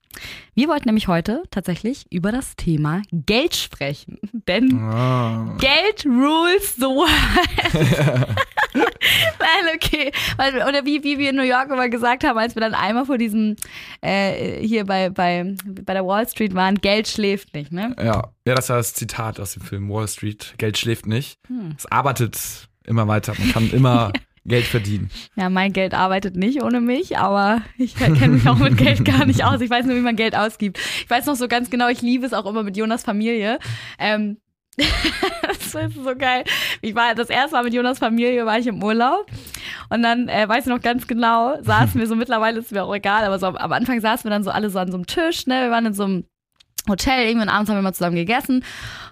Wir 0.54 0.68
wollten 0.68 0.88
nämlich 0.88 1.08
heute 1.08 1.44
tatsächlich 1.52 2.06
über 2.12 2.32
das 2.32 2.56
Thema 2.56 3.02
Geld 3.12 3.56
sprechen, 3.56 4.18
denn 4.48 4.78
Ah. 4.80 5.56
Geld 5.60 6.06
rules 6.06 6.76
the 6.76 6.84
world. 6.84 8.28
Nein, 8.74 9.76
okay. 9.76 10.12
Oder 10.38 10.86
wie, 10.86 11.04
wie 11.04 11.18
wir 11.18 11.30
in 11.30 11.36
New 11.36 11.44
York 11.44 11.70
immer 11.70 11.90
gesagt 11.90 12.24
haben, 12.24 12.38
als 12.38 12.56
wir 12.56 12.62
dann 12.62 12.74
einmal 12.74 13.06
vor 13.06 13.18
diesem, 13.18 13.56
äh, 14.02 14.62
hier 14.66 14.86
bei, 14.86 15.10
bei, 15.10 15.56
bei 15.66 15.94
der 15.94 16.06
Wall 16.06 16.28
Street 16.28 16.54
waren, 16.54 16.76
Geld 16.76 17.08
schläft 17.08 17.54
nicht, 17.54 17.72
ne? 17.72 17.96
Ja. 17.98 18.30
ja, 18.46 18.56
das 18.56 18.70
war 18.70 18.78
das 18.78 18.94
Zitat 18.94 19.40
aus 19.40 19.54
dem 19.54 19.64
Film 19.64 19.90
Wall 19.90 20.08
Street. 20.08 20.54
Geld 20.58 20.78
schläft 20.78 21.06
nicht. 21.06 21.40
Hm. 21.48 21.76
Es 21.78 21.86
arbeitet 21.86 22.68
immer 22.86 23.08
weiter. 23.08 23.34
Man 23.38 23.52
kann 23.52 23.70
immer 23.72 24.12
Geld 24.48 24.66
verdienen. 24.66 25.10
Ja, 25.36 25.50
mein 25.50 25.74
Geld 25.74 25.94
arbeitet 25.94 26.36
nicht 26.36 26.64
ohne 26.64 26.80
mich, 26.80 27.18
aber 27.18 27.62
ich 27.78 27.96
kenne 27.96 28.28
mich 28.30 28.48
auch 28.48 28.58
mit 28.58 28.78
Geld 28.78 29.04
gar 29.04 29.26
nicht 29.26 29.44
aus. 29.44 29.60
Ich 29.62 29.70
weiß 29.70 29.86
nur, 29.86 29.96
wie 29.96 30.02
man 30.02 30.16
Geld 30.16 30.36
ausgibt. 30.36 30.80
Ich 30.80 31.10
weiß 31.10 31.26
noch 31.26 31.36
so 31.36 31.48
ganz 31.48 31.70
genau, 31.70 31.90
ich 31.90 32.02
liebe 32.02 32.26
es 32.26 32.34
auch 32.34 32.46
immer 32.46 32.64
mit 32.64 32.78
Jonas 32.78 33.04
Familie. 33.04 33.60
Ähm, 34.00 34.38
das 34.78 35.74
ist 35.74 35.96
so 35.96 36.16
geil. 36.16 36.44
Ich 36.82 36.96
war 36.96 37.16
das 37.16 37.30
erste 37.30 37.56
Mal 37.56 37.64
mit 37.64 37.74
Jonas 37.74 38.00
Familie 38.00 38.46
war 38.46 38.60
ich 38.60 38.68
im 38.68 38.84
Urlaub 38.84 39.26
und 39.90 40.04
dann 40.04 40.30
äh, 40.30 40.48
weiß 40.48 40.66
ich 40.66 40.72
noch 40.72 40.82
ganz 40.82 41.08
genau, 41.08 41.62
saßen 41.62 42.00
wir 42.00 42.08
so 42.08 42.16
mittlerweile 42.18 42.60
ist 42.60 42.72
mir 42.72 42.84
auch 42.84 42.94
egal, 42.94 43.26
aber 43.26 43.40
so 43.40 43.48
am 43.48 43.72
Anfang 43.72 44.00
saßen 44.00 44.24
wir 44.24 44.32
dann 44.32 44.44
so 44.44 44.52
alle 44.52 44.70
so 44.70 44.80
an 44.80 44.92
so 44.92 44.98
einem 44.98 45.08
Tisch, 45.08 45.48
ne? 45.48 45.64
Wir 45.64 45.72
waren 45.72 45.88
in 45.88 45.94
so 45.94 46.04
einem 46.04 46.26
Hotel, 46.90 47.28
irgendwann 47.28 47.50
abends 47.50 47.70
haben 47.70 47.78
wir 47.78 47.82
mal 47.82 47.94
zusammen 47.94 48.16
gegessen 48.16 48.64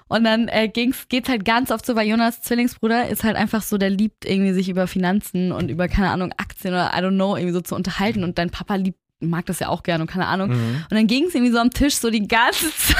und 0.07 0.23
dann 0.23 0.47
äh, 0.47 0.67
ging's, 0.67 1.07
geht's 1.09 1.29
halt 1.29 1.45
ganz 1.45 1.71
oft 1.71 1.85
so, 1.85 1.95
weil 1.95 2.07
Jonas 2.07 2.41
Zwillingsbruder 2.41 3.09
ist 3.09 3.23
halt 3.23 3.35
einfach 3.35 3.61
so, 3.61 3.77
der 3.77 3.89
liebt 3.89 4.25
irgendwie 4.25 4.53
sich 4.53 4.69
über 4.69 4.87
Finanzen 4.87 5.51
und 5.51 5.69
über, 5.69 5.87
keine 5.87 6.11
Ahnung, 6.11 6.33
Aktien 6.37 6.73
oder 6.73 6.91
I 6.93 6.97
don't 6.97 7.15
know, 7.15 7.35
irgendwie 7.35 7.53
so 7.53 7.61
zu 7.61 7.75
unterhalten 7.75 8.23
und 8.23 8.37
dein 8.37 8.51
Papa 8.51 8.75
liebt 8.75 8.99
mag 9.21 9.45
das 9.45 9.59
ja 9.59 9.69
auch 9.69 9.83
gerne 9.83 10.03
und 10.03 10.11
keine 10.11 10.27
Ahnung. 10.27 10.49
Mhm. 10.49 10.85
Und 10.89 10.91
dann 10.91 11.07
ging 11.07 11.25
es 11.25 11.35
irgendwie 11.35 11.51
so 11.51 11.59
am 11.59 11.71
Tisch 11.71 11.95
so 11.95 12.09
die 12.09 12.27
ganze 12.27 12.69
Zeit 12.77 12.95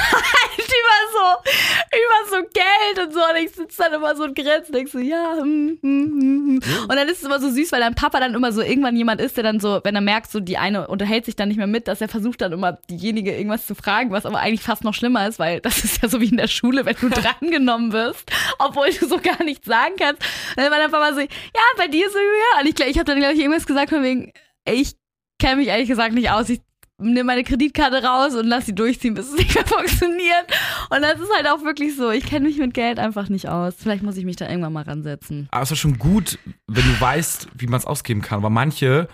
über 0.56 0.96
so, 1.12 1.50
über 1.92 2.30
so 2.30 2.48
Geld 2.52 3.06
und 3.06 3.12
so. 3.12 3.20
Und 3.20 3.35
ich 3.46 3.52
sitze 3.52 3.82
dann 3.82 3.92
immer 3.92 4.14
so 4.16 4.24
und 4.24 4.34
grinse 4.34 4.66
und 4.66 4.74
denk 4.74 4.88
so, 4.88 4.98
ja, 4.98 5.36
hm, 5.38 5.78
hm, 5.80 5.80
hm, 5.82 6.60
hm. 6.62 6.82
Und 6.82 6.96
dann 6.96 7.08
ist 7.08 7.18
es 7.18 7.24
immer 7.24 7.40
so 7.40 7.50
süß, 7.50 7.72
weil 7.72 7.80
dein 7.80 7.94
Papa 7.94 8.20
dann 8.20 8.34
immer 8.34 8.52
so 8.52 8.60
irgendwann 8.60 8.96
jemand 8.96 9.20
ist, 9.20 9.36
der 9.36 9.44
dann 9.44 9.60
so, 9.60 9.80
wenn 9.84 9.94
er 9.94 10.00
merkt, 10.00 10.30
so 10.30 10.40
die 10.40 10.58
eine 10.58 10.88
unterhält 10.88 11.24
sich 11.24 11.36
dann 11.36 11.48
nicht 11.48 11.56
mehr 11.56 11.66
mit, 11.66 11.88
dass 11.88 12.00
er 12.00 12.08
versucht 12.08 12.40
dann 12.40 12.52
immer 12.52 12.72
diejenige 12.90 13.34
irgendwas 13.34 13.66
zu 13.66 13.74
fragen, 13.74 14.10
was 14.10 14.26
aber 14.26 14.40
eigentlich 14.40 14.62
fast 14.62 14.84
noch 14.84 14.94
schlimmer 14.94 15.26
ist, 15.26 15.38
weil 15.38 15.60
das 15.60 15.84
ist 15.84 16.02
ja 16.02 16.08
so 16.08 16.20
wie 16.20 16.28
in 16.28 16.36
der 16.36 16.48
Schule, 16.48 16.84
wenn 16.84 16.96
du 17.00 17.08
drangenommen 17.10 17.92
wirst, 17.92 18.30
obwohl 18.58 18.90
du 18.90 19.06
so 19.06 19.18
gar 19.18 19.42
nichts 19.44 19.66
sagen 19.66 19.94
kannst. 19.98 20.22
Und 20.56 20.62
dann 20.62 20.70
war 20.70 20.78
dein 20.78 20.90
Papa 20.90 21.14
so, 21.14 21.20
ja, 21.20 21.28
bei 21.76 21.88
dir 21.88 22.08
so, 22.10 22.18
ja. 22.18 22.60
Und 22.60 22.68
ich, 22.68 22.86
ich 22.86 22.98
habe 22.98 23.04
dann, 23.04 23.18
glaube 23.18 23.34
ich, 23.34 23.40
irgendwas 23.40 23.66
gesagt 23.66 23.90
von 23.90 24.02
wegen, 24.02 24.32
ich 24.64 24.96
kenne 25.40 25.56
mich 25.56 25.68
ehrlich 25.68 25.88
gesagt 25.88 26.14
nicht 26.14 26.30
aus. 26.30 26.48
Ich 26.48 26.60
nehme 26.98 27.24
meine 27.24 27.44
Kreditkarte 27.44 28.02
raus 28.02 28.34
und 28.34 28.46
lass 28.46 28.66
sie 28.66 28.74
durchziehen, 28.74 29.14
bis 29.14 29.26
es 29.26 29.34
nicht 29.34 29.54
mehr 29.54 29.66
funktioniert. 29.66 30.46
Und 30.90 31.02
das 31.02 31.20
ist 31.20 31.34
halt 31.34 31.46
auch 31.48 31.62
wirklich 31.62 31.96
so. 31.96 32.10
Ich 32.10 32.24
kenne 32.24 32.48
mich 32.48 32.58
mit 32.58 32.74
Geld 32.74 32.98
einfach 32.98 33.28
nicht 33.28 33.48
aus. 33.48 33.74
Vielleicht 33.78 34.02
muss 34.02 34.16
ich 34.16 34.24
mich 34.24 34.36
da 34.36 34.48
irgendwann 34.48 34.72
mal 34.72 34.84
ransetzen. 34.84 35.48
Aber 35.50 35.62
es 35.62 35.70
ist 35.70 35.78
schon 35.78 35.98
gut, 35.98 36.38
wenn 36.66 36.84
du 36.84 37.00
weißt, 37.00 37.48
wie 37.54 37.66
man 37.66 37.78
es 37.78 37.86
ausgeben 37.86 38.22
kann. 38.22 38.38
Aber 38.38 38.50
manche 38.50 39.08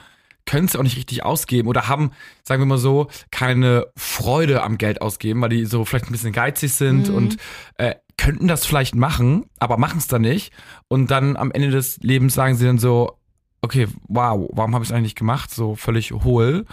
können 0.44 0.66
es 0.66 0.76
auch 0.76 0.82
nicht 0.82 0.96
richtig 0.96 1.24
ausgeben 1.24 1.68
oder 1.68 1.88
haben, 1.88 2.12
sagen 2.42 2.60
wir 2.62 2.66
mal 2.66 2.78
so, 2.78 3.08
keine 3.30 3.86
Freude 3.96 4.62
am 4.62 4.76
Geld 4.78 5.00
ausgeben, 5.00 5.40
weil 5.40 5.50
die 5.50 5.66
so 5.66 5.84
vielleicht 5.84 6.06
ein 6.06 6.12
bisschen 6.12 6.32
geizig 6.32 6.72
sind 6.72 7.08
mhm. 7.08 7.14
und 7.14 7.36
äh, 7.78 7.94
könnten 8.16 8.48
das 8.48 8.66
vielleicht 8.66 8.94
machen, 8.94 9.46
aber 9.58 9.78
machen 9.78 9.98
es 9.98 10.08
dann 10.08 10.22
nicht. 10.22 10.52
Und 10.88 11.10
dann 11.10 11.36
am 11.36 11.50
Ende 11.52 11.70
des 11.70 11.98
Lebens 11.98 12.34
sagen 12.34 12.56
sie 12.56 12.66
dann 12.66 12.78
so, 12.78 13.18
okay, 13.62 13.88
wow, 14.08 14.48
warum 14.52 14.74
habe 14.74 14.84
ich 14.84 14.90
es 14.90 14.94
eigentlich 14.96 15.14
gemacht? 15.14 15.50
So 15.52 15.76
völlig 15.76 16.12
hohl. 16.12 16.66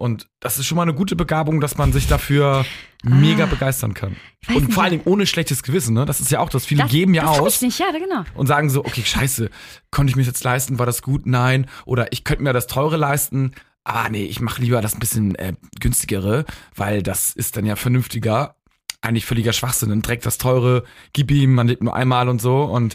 Und 0.00 0.30
das 0.40 0.58
ist 0.58 0.64
schon 0.64 0.76
mal 0.76 0.82
eine 0.84 0.94
gute 0.94 1.14
Begabung, 1.14 1.60
dass 1.60 1.76
man 1.76 1.92
sich 1.92 2.06
dafür 2.06 2.64
ah, 2.64 3.06
mega 3.06 3.44
begeistern 3.44 3.92
kann. 3.92 4.16
Und 4.48 4.54
nicht. 4.54 4.72
vor 4.72 4.82
allen 4.82 4.92
Dingen 4.92 5.02
ohne 5.04 5.26
schlechtes 5.26 5.62
Gewissen, 5.62 5.92
ne? 5.92 6.06
Das 6.06 6.22
ist 6.22 6.30
ja 6.30 6.40
auch 6.40 6.48
das. 6.48 6.64
Viele 6.64 6.84
das, 6.84 6.90
geben 6.90 7.12
ja 7.12 7.24
das 7.24 7.38
aus. 7.38 7.56
Ich 7.56 7.60
nicht, 7.60 7.80
ja, 7.80 7.90
genau. 7.90 8.24
Und 8.32 8.46
sagen 8.46 8.70
so, 8.70 8.82
okay, 8.82 9.02
scheiße, 9.04 9.50
konnte 9.90 10.10
ich 10.10 10.16
mir 10.16 10.22
das 10.22 10.28
jetzt 10.28 10.42
leisten? 10.42 10.78
War 10.78 10.86
das 10.86 11.02
gut? 11.02 11.26
Nein. 11.26 11.66
Oder 11.84 12.14
ich 12.14 12.24
könnte 12.24 12.42
mir 12.42 12.54
das 12.54 12.66
teure 12.66 12.96
leisten. 12.96 13.52
Ah, 13.84 14.08
nee, 14.08 14.24
ich 14.24 14.40
mache 14.40 14.62
lieber 14.62 14.80
das 14.80 14.94
ein 14.94 15.00
bisschen 15.00 15.34
äh, 15.34 15.52
günstigere, 15.80 16.46
weil 16.74 17.02
das 17.02 17.34
ist 17.34 17.58
dann 17.58 17.66
ja 17.66 17.76
vernünftiger. 17.76 18.56
Eigentlich 19.02 19.26
völliger 19.26 19.52
Schwachsinn. 19.52 19.90
Dann 19.90 20.02
trägt 20.02 20.24
das 20.24 20.38
teure, 20.38 20.84
gib 21.12 21.30
ihm, 21.30 21.52
man 21.52 21.68
lebt 21.68 21.82
nur 21.82 21.94
einmal 21.94 22.30
und 22.30 22.40
so. 22.40 22.62
Und 22.62 22.94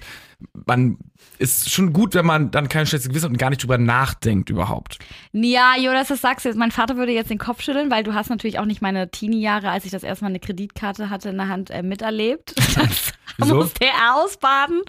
man 0.65 0.97
ist 1.37 1.71
schon 1.71 1.93
gut, 1.93 2.13
wenn 2.13 2.25
man 2.25 2.51
dann 2.51 2.69
kein 2.69 2.85
schlechtes 2.85 3.09
Gewissen 3.09 3.25
hat 3.25 3.31
und 3.31 3.37
gar 3.37 3.49
nicht 3.49 3.63
drüber 3.63 3.77
nachdenkt 3.77 4.49
überhaupt. 4.49 4.99
Ja, 5.33 5.73
Jonas, 5.77 6.07
das 6.07 6.21
sagst 6.21 6.45
du 6.45 6.49
jetzt. 6.49 6.57
Mein 6.57 6.71
Vater 6.71 6.97
würde 6.97 7.11
jetzt 7.11 7.29
den 7.29 7.37
Kopf 7.37 7.61
schütteln, 7.61 7.91
weil 7.91 8.03
du 8.03 8.13
hast 8.13 8.29
natürlich 8.29 8.59
auch 8.59 8.65
nicht 8.65 8.81
meine 8.81 9.09
Teenie-Jahre, 9.09 9.69
als 9.69 9.85
ich 9.85 9.91
das 9.91 10.03
erste 10.03 10.25
Mal 10.25 10.29
eine 10.29 10.39
Kreditkarte 10.39 11.09
hatte 11.09 11.29
in 11.29 11.37
der 11.37 11.47
Hand, 11.47 11.69
äh, 11.69 11.83
miterlebt. 11.83 12.55
Das 13.37 13.49
musste 13.49 13.83
er 13.83 14.15
ausbaden. 14.15 14.81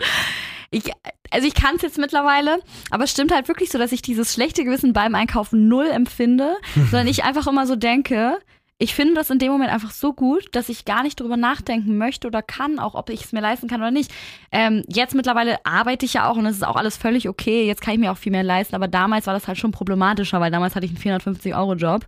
Ich, 0.71 0.85
also 1.31 1.49
ich 1.49 1.55
kann 1.55 1.77
es 1.77 1.83
jetzt 1.83 1.99
mittlerweile, 1.99 2.61
aber 2.91 3.05
es 3.05 3.11
stimmt 3.11 3.33
halt 3.33 3.49
wirklich 3.49 3.71
so, 3.71 3.79
dass 3.79 3.93
ich 3.93 4.03
dieses 4.03 4.33
schlechte 4.33 4.65
Gewissen 4.65 4.93
beim 4.93 5.15
Einkaufen 5.15 5.69
null 5.69 5.89
empfinde, 5.89 6.57
sondern 6.75 7.09
ich 7.09 7.25
einfach 7.25 7.47
immer 7.47 7.67
so 7.67 7.77
denke, 7.77 8.39
ich 8.79 8.95
finde 8.95 9.15
das 9.15 9.31
in 9.31 9.39
dem 9.39 9.51
Moment 9.53 9.73
einfach 9.73 9.91
so 9.91 10.13
gut, 10.13 10.45
dass 10.53 10.69
ich 10.69 10.85
gar 10.85 11.03
nicht 11.03 11.19
drüber 11.19 11.37
nachdenken 11.37 11.97
möchte 11.97 12.27
oder 12.27 12.43
kann, 12.43 12.79
auch 12.79 12.95
ob 12.95 13.09
ich 13.09 13.25
es 13.25 13.33
mir 13.33 13.41
leisten 13.41 13.69
kann 13.69 13.81
oder 13.81 13.91
nicht. 13.91 14.13
Ähm, 14.53 14.83
jetzt 14.87 15.15
mittlerweile 15.15 15.65
arbeite 15.65 16.05
ich 16.05 16.15
ja 16.15 16.29
auch 16.29 16.37
und 16.37 16.45
es 16.45 16.57
ist 16.57 16.67
auch 16.67 16.77
alles 16.77 16.97
völlig 16.99 17.29
okay. 17.29 17.67
Jetzt 17.67 17.81
kann 17.81 17.95
ich 17.95 18.01
mir 18.01 18.13
auch 18.13 18.19
viel 18.19 18.33
mehr 18.33 18.43
leisten, 18.43 18.75
aber 18.75 18.87
damals 18.87 19.27
war 19.27 19.35
das 19.35 19.49
halt 19.49 19.57
schon 19.57 19.73
problematischer, 19.73 20.41
weil 20.41 20.51
damals 20.51 20.75
hatte 20.75 20.85
ich 20.85 20.93
einen 20.93 21.19
450-Euro-Job. 21.21 22.07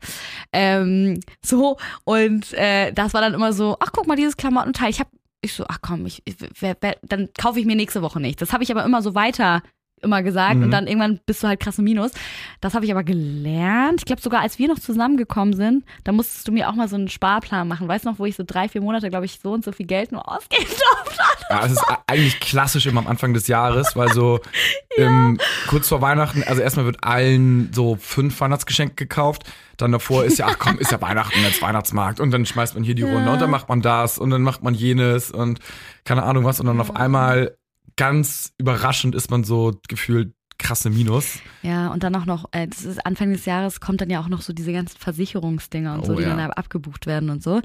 Ähm, 0.52 1.20
so, 1.42 1.78
und 2.04 2.52
äh, 2.52 2.92
das 2.92 3.14
war 3.14 3.22
dann 3.22 3.34
immer 3.34 3.54
so, 3.54 3.76
ach 3.80 3.92
guck 3.92 4.06
mal, 4.06 4.16
dieses 4.16 4.36
Klamottenteil, 4.36 4.90
ich 4.90 5.00
habe 5.00 5.10
ich 5.40 5.54
so, 5.54 5.64
ach 5.68 5.78
komm, 5.80 6.04
ich, 6.04 6.22
wer, 6.60 6.76
wer, 6.80 6.96
dann 7.02 7.28
kaufe 7.38 7.60
ich 7.60 7.66
mir 7.66 7.76
nächste 7.76 8.02
Woche 8.02 8.20
nicht. 8.20 8.42
Das 8.42 8.52
habe 8.52 8.64
ich 8.64 8.70
aber 8.70 8.84
immer 8.84 9.02
so 9.02 9.14
weiter 9.14 9.62
immer 10.02 10.22
gesagt 10.22 10.56
mhm. 10.56 10.64
und 10.64 10.70
dann 10.70 10.86
irgendwann 10.86 11.20
bist 11.26 11.42
du 11.42 11.48
halt 11.48 11.60
krasse 11.60 11.82
Minus. 11.82 12.12
Das 12.60 12.74
habe 12.74 12.84
ich 12.84 12.90
aber 12.90 13.04
gelernt. 13.04 14.00
Ich 14.00 14.04
glaube 14.04 14.22
sogar, 14.22 14.40
als 14.40 14.58
wir 14.58 14.68
noch 14.68 14.78
zusammengekommen 14.78 15.54
sind, 15.54 15.84
da 16.04 16.12
musstest 16.12 16.46
du 16.48 16.52
mir 16.52 16.68
auch 16.68 16.74
mal 16.74 16.88
so 16.88 16.96
einen 16.96 17.08
Sparplan 17.08 17.68
machen. 17.68 17.88
Weißt 17.88 18.04
du 18.04 18.10
noch, 18.10 18.18
wo 18.18 18.26
ich 18.26 18.36
so 18.36 18.44
drei, 18.46 18.68
vier 18.68 18.80
Monate, 18.80 19.10
glaube 19.10 19.26
ich, 19.26 19.38
so 19.40 19.52
und 19.52 19.64
so 19.64 19.72
viel 19.72 19.86
Geld 19.86 20.12
nur 20.12 20.28
ausgeben 20.28 20.64
durfte? 21.04 21.22
Ja, 21.50 21.64
es 21.64 21.72
ist 21.72 21.84
eigentlich 22.06 22.40
klassisch 22.40 22.86
immer 22.86 23.00
am 23.00 23.06
Anfang 23.06 23.34
des 23.34 23.46
Jahres, 23.46 23.96
weil 23.96 24.12
so 24.12 24.40
ja. 24.96 25.06
ähm, 25.06 25.38
kurz 25.68 25.88
vor 25.88 26.00
Weihnachten, 26.00 26.42
also 26.42 26.60
erstmal 26.60 26.86
wird 26.86 27.02
allen 27.02 27.72
so 27.72 27.96
fünf 27.96 28.40
Weihnachtsgeschenke 28.40 28.94
gekauft. 28.94 29.44
Dann 29.76 29.92
davor 29.92 30.24
ist 30.24 30.38
ja, 30.38 30.46
ach 30.48 30.58
komm, 30.58 30.78
ist 30.78 30.90
ja 30.90 31.00
Weihnachten 31.00 31.44
als 31.44 31.62
Weihnachtsmarkt 31.62 32.18
und 32.18 32.32
dann 32.32 32.44
schmeißt 32.44 32.74
man 32.74 32.82
hier 32.82 32.96
die 32.96 33.02
ja. 33.02 33.12
Runde 33.12 33.30
und 33.30 33.40
dann 33.40 33.50
macht 33.50 33.68
man 33.68 33.80
das 33.80 34.18
und 34.18 34.30
dann 34.30 34.42
macht 34.42 34.62
man 34.62 34.74
jenes 34.74 35.30
und 35.30 35.60
keine 36.04 36.24
Ahnung 36.24 36.44
was 36.44 36.58
und 36.58 36.66
dann 36.66 36.80
auf 36.80 36.96
einmal 36.96 37.56
ganz 37.98 38.54
überraschend 38.56 39.14
ist 39.14 39.30
man 39.30 39.44
so 39.44 39.78
gefühlt 39.88 40.32
krasse 40.58 40.90
Minus. 40.90 41.38
Ja, 41.62 41.88
und 41.88 42.02
dann 42.02 42.16
auch 42.16 42.24
noch, 42.24 42.46
äh, 42.52 42.66
das 42.66 42.84
ist 42.84 43.04
Anfang 43.06 43.30
des 43.30 43.44
Jahres 43.44 43.80
kommt 43.80 44.00
dann 44.00 44.10
ja 44.10 44.20
auch 44.20 44.28
noch 44.28 44.40
so 44.40 44.52
diese 44.52 44.72
ganzen 44.72 44.98
Versicherungsdinger 44.98 45.94
und 45.94 46.00
oh, 46.00 46.04
so, 46.06 46.14
die 46.14 46.22
ja. 46.22 46.34
dann 46.34 46.50
abgebucht 46.50 47.06
werden 47.06 47.30
und 47.30 47.42
so. 47.42 47.60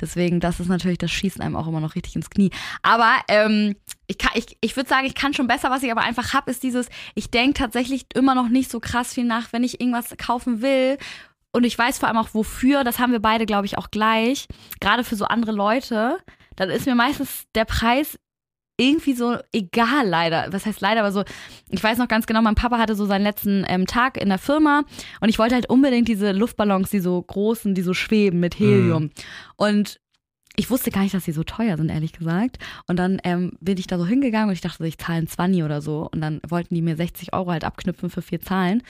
Deswegen, 0.00 0.40
das 0.40 0.58
ist 0.58 0.68
natürlich, 0.68 0.98
das 0.98 1.12
schießt 1.12 1.40
einem 1.40 1.54
auch 1.54 1.68
immer 1.68 1.80
noch 1.80 1.94
richtig 1.94 2.16
ins 2.16 2.30
Knie. 2.30 2.50
Aber 2.82 3.12
ähm, 3.28 3.76
ich, 4.08 4.16
ich, 4.34 4.56
ich 4.60 4.76
würde 4.76 4.88
sagen, 4.88 5.06
ich 5.06 5.14
kann 5.14 5.34
schon 5.34 5.46
besser, 5.46 5.70
was 5.70 5.84
ich 5.84 5.92
aber 5.92 6.02
einfach 6.02 6.32
habe, 6.32 6.50
ist 6.50 6.64
dieses, 6.64 6.88
ich 7.14 7.30
denke 7.30 7.54
tatsächlich 7.54 8.06
immer 8.14 8.34
noch 8.34 8.48
nicht 8.48 8.70
so 8.70 8.80
krass 8.80 9.14
viel 9.14 9.24
nach, 9.24 9.52
wenn 9.52 9.62
ich 9.62 9.80
irgendwas 9.80 10.16
kaufen 10.16 10.62
will. 10.62 10.98
Und 11.52 11.64
ich 11.64 11.78
weiß 11.78 11.98
vor 11.98 12.08
allem 12.08 12.18
auch 12.18 12.34
wofür, 12.34 12.82
das 12.82 12.98
haben 12.98 13.12
wir 13.12 13.20
beide, 13.20 13.46
glaube 13.46 13.66
ich, 13.66 13.78
auch 13.78 13.90
gleich. 13.90 14.48
Gerade 14.80 15.04
für 15.04 15.16
so 15.16 15.26
andere 15.26 15.52
Leute 15.52 16.18
dann 16.56 16.70
ist 16.70 16.86
mir 16.86 16.94
meistens 16.94 17.44
der 17.54 17.64
Preis 17.64 18.18
irgendwie 18.76 19.14
so 19.14 19.36
egal, 19.52 20.08
leider. 20.08 20.46
Was 20.50 20.66
heißt 20.66 20.80
leider, 20.80 21.00
aber 21.00 21.12
so, 21.12 21.24
ich 21.70 21.82
weiß 21.82 21.98
noch 21.98 22.08
ganz 22.08 22.26
genau, 22.26 22.42
mein 22.42 22.54
Papa 22.54 22.78
hatte 22.78 22.94
so 22.94 23.06
seinen 23.06 23.22
letzten 23.22 23.64
ähm, 23.68 23.86
Tag 23.86 24.16
in 24.16 24.28
der 24.28 24.38
Firma 24.38 24.84
und 25.20 25.28
ich 25.28 25.38
wollte 25.38 25.54
halt 25.54 25.68
unbedingt 25.68 26.08
diese 26.08 26.32
Luftballons, 26.32 26.90
die 26.90 27.00
so 27.00 27.20
großen, 27.20 27.74
die 27.74 27.82
so 27.82 27.94
schweben 27.94 28.40
mit 28.40 28.58
Helium. 28.58 29.04
Mhm. 29.04 29.10
Und 29.56 30.00
ich 30.56 30.70
wusste 30.70 30.90
gar 30.90 31.02
nicht, 31.02 31.14
dass 31.14 31.24
die 31.24 31.32
so 31.32 31.44
teuer 31.44 31.76
sind, 31.76 31.88
ehrlich 31.88 32.12
gesagt. 32.12 32.58
Und 32.86 32.98
dann 32.98 33.20
ähm, 33.24 33.52
bin 33.60 33.78
ich 33.78 33.86
da 33.86 33.98
so 33.98 34.06
hingegangen 34.06 34.48
und 34.48 34.54
ich 34.54 34.60
dachte, 34.60 34.86
ich 34.86 34.98
zahle 34.98 35.18
ein 35.18 35.26
20 35.26 35.62
oder 35.62 35.80
so. 35.80 36.08
Und 36.12 36.20
dann 36.20 36.40
wollten 36.46 36.74
die 36.74 36.82
mir 36.82 36.96
60 36.96 37.32
Euro 37.32 37.50
halt 37.50 37.64
abknüpfen 37.64 38.10
für 38.10 38.20
vier 38.20 38.40
Zahlen. 38.40 38.82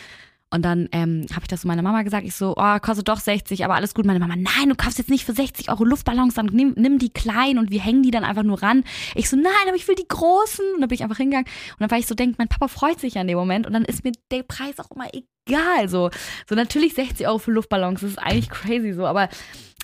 Und 0.52 0.62
dann 0.62 0.88
ähm, 0.92 1.26
habe 1.30 1.42
ich 1.42 1.48
das 1.48 1.62
zu 1.62 1.66
meiner 1.66 1.82
Mama 1.82 2.02
gesagt. 2.02 2.26
Ich 2.26 2.34
so, 2.34 2.54
oh, 2.56 2.78
kostet 2.80 3.08
doch 3.08 3.18
60, 3.18 3.64
aber 3.64 3.74
alles 3.74 3.94
gut. 3.94 4.04
Meine 4.04 4.20
Mama, 4.20 4.34
nein, 4.36 4.68
du 4.68 4.74
kaufst 4.74 4.98
jetzt 4.98 5.08
nicht 5.08 5.24
für 5.24 5.32
60 5.32 5.70
Euro 5.70 5.84
Luftballons, 5.84 6.34
dann 6.34 6.46
nimm, 6.46 6.74
nimm 6.76 6.98
die 6.98 7.10
kleinen 7.10 7.58
und 7.58 7.70
wir 7.70 7.80
hängen 7.80 8.02
die 8.02 8.10
dann 8.10 8.24
einfach 8.24 8.42
nur 8.42 8.62
ran. 8.62 8.84
Ich 9.14 9.30
so, 9.30 9.36
nein, 9.36 9.52
aber 9.66 9.76
ich 9.76 9.88
will 9.88 9.94
die 9.94 10.06
großen. 10.06 10.74
Und 10.74 10.80
dann 10.82 10.88
bin 10.88 10.96
ich 10.96 11.02
einfach 11.02 11.16
hingegangen. 11.16 11.46
Und 11.46 11.80
dann 11.80 11.90
war 11.90 11.98
ich 11.98 12.06
so, 12.06 12.14
denke, 12.14 12.36
mein 12.38 12.48
Papa 12.48 12.68
freut 12.68 13.00
sich 13.00 13.14
ja 13.14 13.22
in 13.22 13.28
dem 13.28 13.38
Moment. 13.38 13.66
Und 13.66 13.72
dann 13.72 13.84
ist 13.84 14.04
mir 14.04 14.12
der 14.30 14.42
Preis 14.42 14.78
auch 14.78 14.90
immer 14.94 15.08
egal. 15.14 15.88
So, 15.88 16.10
so 16.46 16.54
natürlich 16.54 16.94
60 16.94 17.26
Euro 17.26 17.38
für 17.38 17.52
Luftballons, 17.52 18.02
das 18.02 18.10
ist 18.10 18.18
eigentlich 18.18 18.50
crazy 18.50 18.92
so, 18.92 19.06
aber 19.06 19.28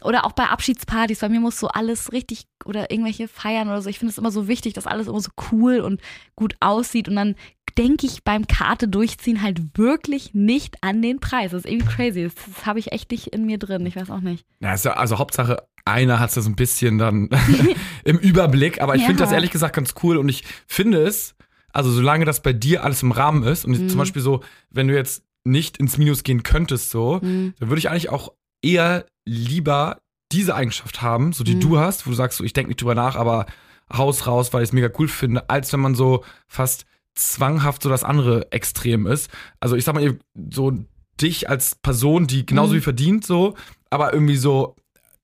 oder 0.04 0.24
auch 0.24 0.32
bei 0.32 0.44
Abschiedspartys, 0.44 1.20
bei 1.20 1.28
mir 1.28 1.40
muss 1.40 1.58
so 1.58 1.68
alles 1.68 2.12
richtig 2.12 2.44
oder 2.64 2.90
irgendwelche 2.90 3.26
Feiern 3.26 3.68
oder 3.68 3.82
so. 3.82 3.90
Ich 3.90 3.98
finde 3.98 4.12
es 4.12 4.18
immer 4.18 4.30
so 4.30 4.46
wichtig, 4.46 4.74
dass 4.74 4.86
alles 4.86 5.08
immer 5.08 5.20
so 5.20 5.30
cool 5.50 5.80
und 5.80 6.00
gut 6.36 6.54
aussieht 6.60 7.08
und 7.08 7.16
dann 7.16 7.34
denke 7.76 8.06
ich 8.06 8.24
beim 8.24 8.46
Karte 8.46 8.88
durchziehen 8.88 9.42
halt 9.42 9.78
wirklich 9.78 10.34
nicht 10.34 10.82
an 10.82 11.02
den 11.02 11.20
Preis. 11.20 11.52
Das 11.52 11.64
ist 11.64 11.70
irgendwie 11.70 11.88
crazy. 11.88 12.24
Das, 12.24 12.34
das 12.34 12.66
habe 12.66 12.78
ich 12.78 12.92
echt 12.92 13.10
nicht 13.10 13.28
in 13.28 13.46
mir 13.46 13.58
drin. 13.58 13.84
Ich 13.86 13.96
weiß 13.96 14.10
auch 14.10 14.20
nicht. 14.20 14.44
Ja, 14.60 14.70
also, 14.70 14.90
also 14.90 15.18
Hauptsache, 15.18 15.64
einer 15.84 16.20
hat 16.20 16.36
es 16.36 16.44
so 16.44 16.50
ein 16.50 16.56
bisschen 16.56 16.98
dann 16.98 17.28
im 18.04 18.18
Überblick. 18.18 18.80
Aber 18.80 18.94
ich 18.94 19.02
ja. 19.02 19.08
finde 19.08 19.22
das 19.22 19.32
ehrlich 19.32 19.50
gesagt 19.50 19.74
ganz 19.74 19.94
cool 20.02 20.16
und 20.16 20.28
ich 20.28 20.44
finde 20.66 21.02
es, 21.02 21.34
also 21.72 21.90
solange 21.90 22.24
das 22.24 22.42
bei 22.42 22.52
dir 22.52 22.84
alles 22.84 23.02
im 23.02 23.12
Rahmen 23.12 23.42
ist 23.42 23.64
und 23.64 23.78
mhm. 23.78 23.88
zum 23.88 23.98
Beispiel 23.98 24.22
so, 24.22 24.42
wenn 24.70 24.88
du 24.88 24.94
jetzt 24.94 25.24
nicht 25.44 25.78
ins 25.78 25.98
Minus 25.98 26.24
gehen 26.24 26.42
könntest, 26.42 26.90
so, 26.90 27.20
mhm. 27.22 27.54
dann 27.58 27.68
würde 27.68 27.78
ich 27.78 27.88
eigentlich 27.90 28.10
auch 28.10 28.32
eher 28.62 29.06
lieber 29.24 29.98
diese 30.32 30.54
Eigenschaft 30.54 31.00
haben, 31.00 31.32
so 31.32 31.44
die 31.44 31.54
mhm. 31.54 31.60
du 31.60 31.78
hast, 31.78 32.06
wo 32.06 32.10
du 32.10 32.16
sagst, 32.16 32.38
so, 32.38 32.44
ich 32.44 32.52
denke 32.52 32.68
nicht 32.68 32.80
drüber 32.80 32.94
nach, 32.94 33.16
aber 33.16 33.46
Haus 33.90 34.26
raus, 34.26 34.52
weil 34.52 34.62
ich 34.62 34.68
es 34.68 34.72
mega 34.74 34.90
cool 34.98 35.08
finde, 35.08 35.48
als 35.48 35.72
wenn 35.72 35.80
man 35.80 35.94
so 35.94 36.24
fast 36.46 36.84
zwanghaft 37.18 37.82
so 37.82 37.88
das 37.88 38.04
andere 38.04 38.50
Extrem 38.52 39.06
ist. 39.06 39.30
Also 39.60 39.76
ich 39.76 39.84
sag 39.84 39.94
mal, 39.94 40.18
so 40.50 40.72
dich 41.20 41.48
als 41.48 41.74
Person, 41.76 42.26
die 42.26 42.46
genauso 42.46 42.72
Mhm. 42.72 42.76
wie 42.76 42.82
verdient, 42.82 43.26
so, 43.26 43.54
aber 43.90 44.12
irgendwie 44.12 44.36
so 44.36 44.76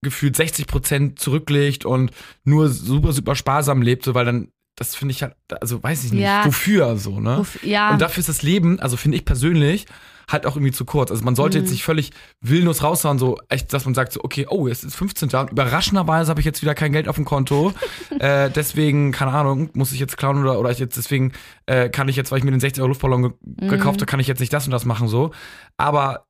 gefühlt 0.02 0.37
60 0.37 0.66
Prozent 0.66 1.18
zurücklegt 1.18 1.85
und 1.85 2.11
nur 2.44 2.68
super, 2.68 3.12
super 3.12 3.35
sparsam 3.37 3.80
lebt, 3.80 4.04
so, 4.04 4.14
weil 4.14 4.24
dann, 4.26 4.48
das 4.76 4.96
finde 4.96 5.12
ich 5.12 5.22
halt, 5.22 5.35
also 5.61 5.83
weiß 5.83 6.04
ich 6.04 6.12
nicht, 6.12 6.22
Ja. 6.24 6.44
wofür 6.44 6.96
so, 6.98 7.20
ne? 7.20 7.38
Uff, 7.40 7.62
ja. 7.64 7.90
Und 7.92 8.02
dafür 8.02 8.20
ist 8.20 8.28
das 8.28 8.42
Leben, 8.42 8.80
also 8.80 8.96
finde 8.96 9.16
ich 9.16 9.24
persönlich, 9.24 9.87
halt 10.30 10.46
auch 10.46 10.56
irgendwie 10.56 10.72
zu 10.72 10.84
kurz. 10.84 11.10
Also 11.10 11.24
man 11.24 11.34
sollte 11.37 11.58
Mhm. 11.58 11.64
jetzt 11.64 11.70
nicht 11.72 11.84
völlig 11.84 12.10
willlos 12.40 12.82
raushauen, 12.82 13.18
so 13.18 13.38
echt, 13.48 13.72
dass 13.72 13.84
man 13.84 13.94
sagt 13.94 14.12
so, 14.12 14.20
okay, 14.22 14.46
oh, 14.48 14.68
es 14.68 14.84
ist 14.84 14.94
15. 14.96 15.28
und 15.34 15.52
überraschenderweise 15.52 16.30
habe 16.30 16.40
ich 16.40 16.46
jetzt 16.46 16.62
wieder 16.62 16.74
kein 16.74 16.92
Geld 16.92 17.08
auf 17.08 17.16
dem 17.16 17.24
Konto. 17.24 17.72
äh, 18.18 18.50
deswegen, 18.50 19.12
keine 19.12 19.32
Ahnung, 19.32 19.70
muss 19.74 19.92
ich 19.92 20.00
jetzt 20.00 20.16
klauen 20.16 20.38
oder, 20.42 20.58
oder 20.58 20.70
ich 20.70 20.78
jetzt, 20.78 20.96
deswegen 20.96 21.32
äh, 21.66 21.88
kann 21.88 22.08
ich 22.08 22.16
jetzt, 22.16 22.30
weil 22.32 22.38
ich 22.38 22.44
mir 22.44 22.50
den 22.50 22.60
60 22.60 22.80
Euro 22.80 22.88
Luftballon 22.88 23.22
ge 23.22 23.32
Mhm. 23.60 23.68
gekauft 23.68 24.00
habe, 24.00 24.06
kann 24.06 24.20
ich 24.20 24.26
jetzt 24.26 24.40
nicht 24.40 24.52
das 24.52 24.64
und 24.66 24.70
das 24.70 24.84
machen 24.84 25.08
so. 25.08 25.30
Aber 25.76 26.26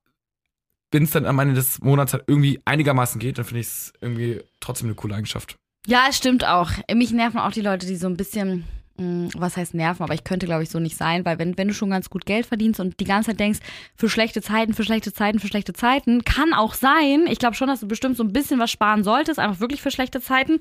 wenn 0.91 1.03
es 1.05 1.11
dann 1.11 1.27
am 1.27 1.39
Ende 1.41 1.55
des 1.55 1.81
Monats 1.81 2.13
halt 2.13 2.25
irgendwie 2.29 2.61
einigermaßen 2.65 3.19
geht, 3.19 3.39
dann 3.39 3.45
finde 3.45 3.61
ich 3.61 3.67
es 3.67 3.93
irgendwie 4.01 4.41
trotzdem 4.61 4.87
eine 4.89 4.95
coole 4.95 5.15
Eigenschaft. 5.17 5.57
Ja, 5.87 6.07
es 6.09 6.17
stimmt 6.17 6.47
auch. 6.47 6.71
Mich 6.95 7.11
nerven 7.11 7.39
auch 7.41 7.51
die 7.53 7.61
Leute, 7.63 7.87
die 7.87 7.97
so 7.97 8.07
ein 8.07 8.17
bisschen, 8.17 8.65
was 8.97 9.57
heißt 9.57 9.75
nerven, 9.75 10.05
aber 10.05 10.15
ich 10.15 10.23
könnte, 10.23 10.47
glaube 10.47 10.63
ich, 10.63 10.71
so 10.71 10.79
nicht 10.79 10.97
sein, 10.97 11.25
weil 11.25 11.39
wenn, 11.41 11.59
wenn 11.59 11.67
du 11.69 11.75
schon 11.75 11.91
ganz 11.91 12.11
gut 12.11 12.27
Geld 12.27 12.47
verdienst 12.47 12.79
und 12.79 13.01
die 13.01 13.05
ganze 13.05 13.31
Zeit 13.31 13.41
denkst, 13.41 13.59
für 13.97 14.09
schlechte 14.09 14.41
Zeiten, 14.41 14.73
für 14.73 14.85
schlechte 14.85 15.13
Zeiten, 15.13 15.41
für 15.41 15.49
schlechte 15.49 15.73
Zeiten, 15.73 16.25
kann 16.25 16.55
auch 16.55 16.75
sein. 16.75 17.27
Ich 17.29 17.41
glaube 17.41 17.57
schon, 17.57 17.67
dass 17.67 17.81
du 17.81 17.89
bestimmt 17.89 18.17
so 18.17 18.23
ein 18.23 18.33
bisschen 18.33 18.61
was 18.61 18.71
sparen 18.71 19.03
solltest, 19.03 19.41
einfach 19.41 19.59
wirklich 19.59 19.83
für 19.83 19.91
schlechte 19.91 20.21
Zeiten. 20.21 20.61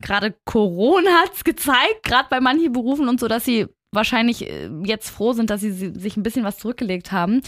Gerade 0.00 0.34
Corona 0.44 1.10
hat's 1.24 1.42
gezeigt, 1.42 2.04
gerade 2.04 2.28
bei 2.30 2.40
manchen 2.40 2.72
Berufen 2.72 3.08
und 3.08 3.18
so, 3.18 3.26
dass 3.26 3.44
sie 3.44 3.66
wahrscheinlich 3.90 4.48
äh, 4.48 4.68
jetzt 4.84 5.08
froh 5.10 5.32
sind, 5.32 5.50
dass 5.50 5.60
sie 5.60 5.70
si- 5.72 5.92
sich 5.98 6.16
ein 6.16 6.22
bisschen 6.22 6.44
was 6.44 6.58
zurückgelegt 6.58 7.12
haben. 7.12 7.42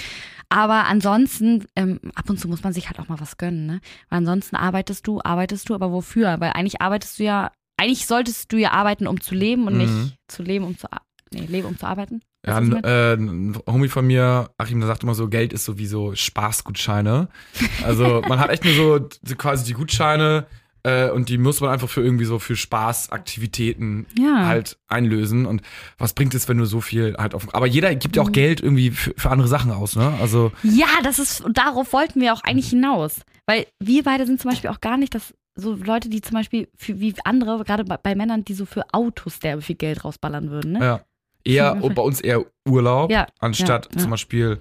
Aber 0.48 0.86
ansonsten, 0.86 1.66
ähm, 1.74 2.00
ab 2.14 2.30
und 2.30 2.38
zu 2.38 2.48
muss 2.48 2.62
man 2.62 2.72
sich 2.72 2.86
halt 2.88 2.98
auch 3.00 3.08
mal 3.08 3.20
was 3.20 3.36
gönnen, 3.36 3.66
ne? 3.66 3.80
Weil 4.08 4.18
ansonsten 4.18 4.54
arbeitest 4.56 5.06
du, 5.06 5.20
arbeitest 5.22 5.68
du, 5.68 5.74
aber 5.74 5.90
wofür? 5.92 6.36
Weil 6.40 6.50
eigentlich 6.52 6.80
arbeitest 6.80 7.18
du 7.18 7.24
ja, 7.24 7.50
eigentlich 7.76 8.06
solltest 8.06 8.52
du 8.52 8.56
ja 8.56 8.72
arbeiten, 8.72 9.06
um 9.06 9.20
zu 9.20 9.34
leben 9.34 9.66
und 9.66 9.74
Mhm. 9.74 9.78
nicht 9.80 10.16
zu 10.28 10.42
leben, 10.42 10.64
um 10.64 10.76
zu, 10.78 10.86
nee, 11.32 11.46
leben, 11.46 11.66
um 11.68 11.78
zu 11.78 11.86
arbeiten. 11.86 12.22
Ja, 12.46 12.56
ein, 12.58 12.72
äh, 12.84 13.14
ein 13.14 13.58
Homie 13.66 13.88
von 13.88 14.06
mir, 14.06 14.50
Achim, 14.56 14.78
der 14.78 14.86
sagt 14.86 15.02
immer 15.02 15.14
so, 15.14 15.28
Geld 15.28 15.52
ist 15.52 15.64
so 15.64 15.78
wie 15.78 15.86
so 15.86 16.14
Spaßgutscheine. 16.14 17.28
Also 17.84 18.22
man 18.26 18.38
hat 18.38 18.50
echt 18.50 18.64
nur 18.64 18.74
so, 18.74 19.08
so 19.24 19.34
quasi 19.36 19.64
die 19.64 19.72
Gutscheine 19.72 20.46
äh, 20.84 21.10
und 21.10 21.28
die 21.28 21.38
muss 21.38 21.60
man 21.60 21.70
einfach 21.70 21.88
für 21.88 22.02
irgendwie 22.02 22.24
so 22.24 22.38
für 22.38 22.54
Spaßaktivitäten 22.54 24.06
Ja. 24.18 24.46
halt 24.46 24.78
einlösen. 24.88 25.46
Und 25.46 25.62
was 25.98 26.12
bringt 26.12 26.34
es, 26.34 26.48
wenn 26.48 26.58
du 26.58 26.64
so 26.66 26.80
viel 26.80 27.16
halt 27.18 27.34
auf. 27.34 27.52
Aber 27.54 27.66
jeder 27.66 27.94
gibt 27.94 28.16
ja 28.16 28.22
Mhm. 28.22 28.28
auch 28.28 28.32
Geld 28.32 28.60
irgendwie 28.60 28.90
für, 28.90 29.12
für 29.16 29.30
andere 29.30 29.48
Sachen 29.48 29.70
aus, 29.72 29.96
ne? 29.96 30.16
Also, 30.20 30.52
Ja, 30.62 30.86
das 31.02 31.18
ist, 31.18 31.40
und 31.40 31.58
darauf 31.58 31.92
wollten 31.92 32.20
wir 32.20 32.32
auch 32.32 32.42
eigentlich 32.44 32.68
hinaus. 32.70 33.20
Weil 33.46 33.66
wir 33.80 34.02
beide 34.02 34.26
sind 34.26 34.40
zum 34.40 34.50
Beispiel 34.50 34.70
auch 34.70 34.80
gar 34.80 34.96
nicht 34.96 35.14
das, 35.14 35.34
so 35.56 35.74
Leute, 35.74 36.08
die 36.08 36.20
zum 36.20 36.34
Beispiel 36.34 36.68
für, 36.76 37.00
wie 37.00 37.14
andere, 37.24 37.64
gerade 37.64 37.84
bei, 37.84 37.96
bei 37.96 38.14
Männern, 38.14 38.44
die 38.44 38.54
so 38.54 38.66
für 38.66 38.84
Autos 38.92 39.38
derbe 39.40 39.62
viel 39.62 39.76
Geld 39.76 40.04
rausballern 40.04 40.50
würden, 40.50 40.72
ne? 40.72 40.80
ja. 40.84 41.00
Eher, 41.44 41.76
bei 41.76 42.02
uns 42.02 42.20
eher 42.20 42.44
Urlaub, 42.68 43.10
Ja, 43.10 43.26
anstatt 43.38 43.88
ja, 43.94 44.00
zum 44.00 44.10
Beispiel 44.10 44.58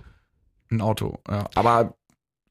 ein 0.72 0.82
Auto. 0.82 1.18
Aber 1.56 1.96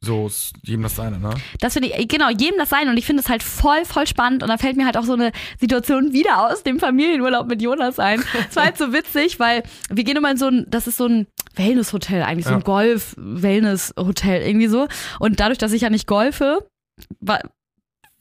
so 0.01 0.27
ist 0.27 0.55
jedem 0.63 0.83
das 0.83 0.97
seine, 0.97 1.21
ne? 1.21 1.31
Das 1.61 1.75
finde 1.75 1.89
ich, 1.89 2.09
genau, 2.09 2.29
jedem 2.31 2.59
das 2.59 2.69
sein. 2.69 2.89
Und 2.89 2.97
ich 2.97 3.07
finde 3.07 3.23
es 3.23 3.29
halt 3.29 3.45
voll, 3.45 3.85
voll 3.85 4.09
spannend. 4.09 4.43
Und 4.43 4.49
da 4.49 4.59
fällt 4.59 4.77
mir 4.77 4.87
halt 4.87 4.97
auch 4.97 5.05
so 5.05 5.13
eine 5.15 5.31
Situation 5.61 6.13
wieder 6.13 6.51
aus 6.51 6.65
dem 6.65 6.81
Familienurlaub 6.81 7.47
mit 7.47 7.63
Jonas 7.63 8.01
ein. 8.01 8.23
Es 8.51 8.57
war 8.57 8.65
halt 8.65 8.77
so 8.77 8.93
witzig, 8.93 9.39
weil 9.39 9.63
wir 9.89 10.03
gehen 10.03 10.17
immer 10.17 10.33
in 10.33 10.37
so 10.37 10.49
ein, 10.49 10.67
das 10.69 10.89
ist 10.89 10.97
so 10.97 11.07
ein 11.07 11.29
Wellness-Hotel 11.55 12.23
eigentlich, 12.25 12.45
so 12.47 12.51
Ja. 12.51 12.57
ein 12.57 12.65
Golf-Wellness-Hotel 12.65 14.43
irgendwie 14.43 14.67
so. 14.67 14.89
Und 15.21 15.41
dadurch, 15.41 15.59
dass 15.59 15.73
ich 15.73 15.83
ja 15.83 15.91
nicht 15.91 16.07
golfe, 16.07 16.67
war, 17.21 17.41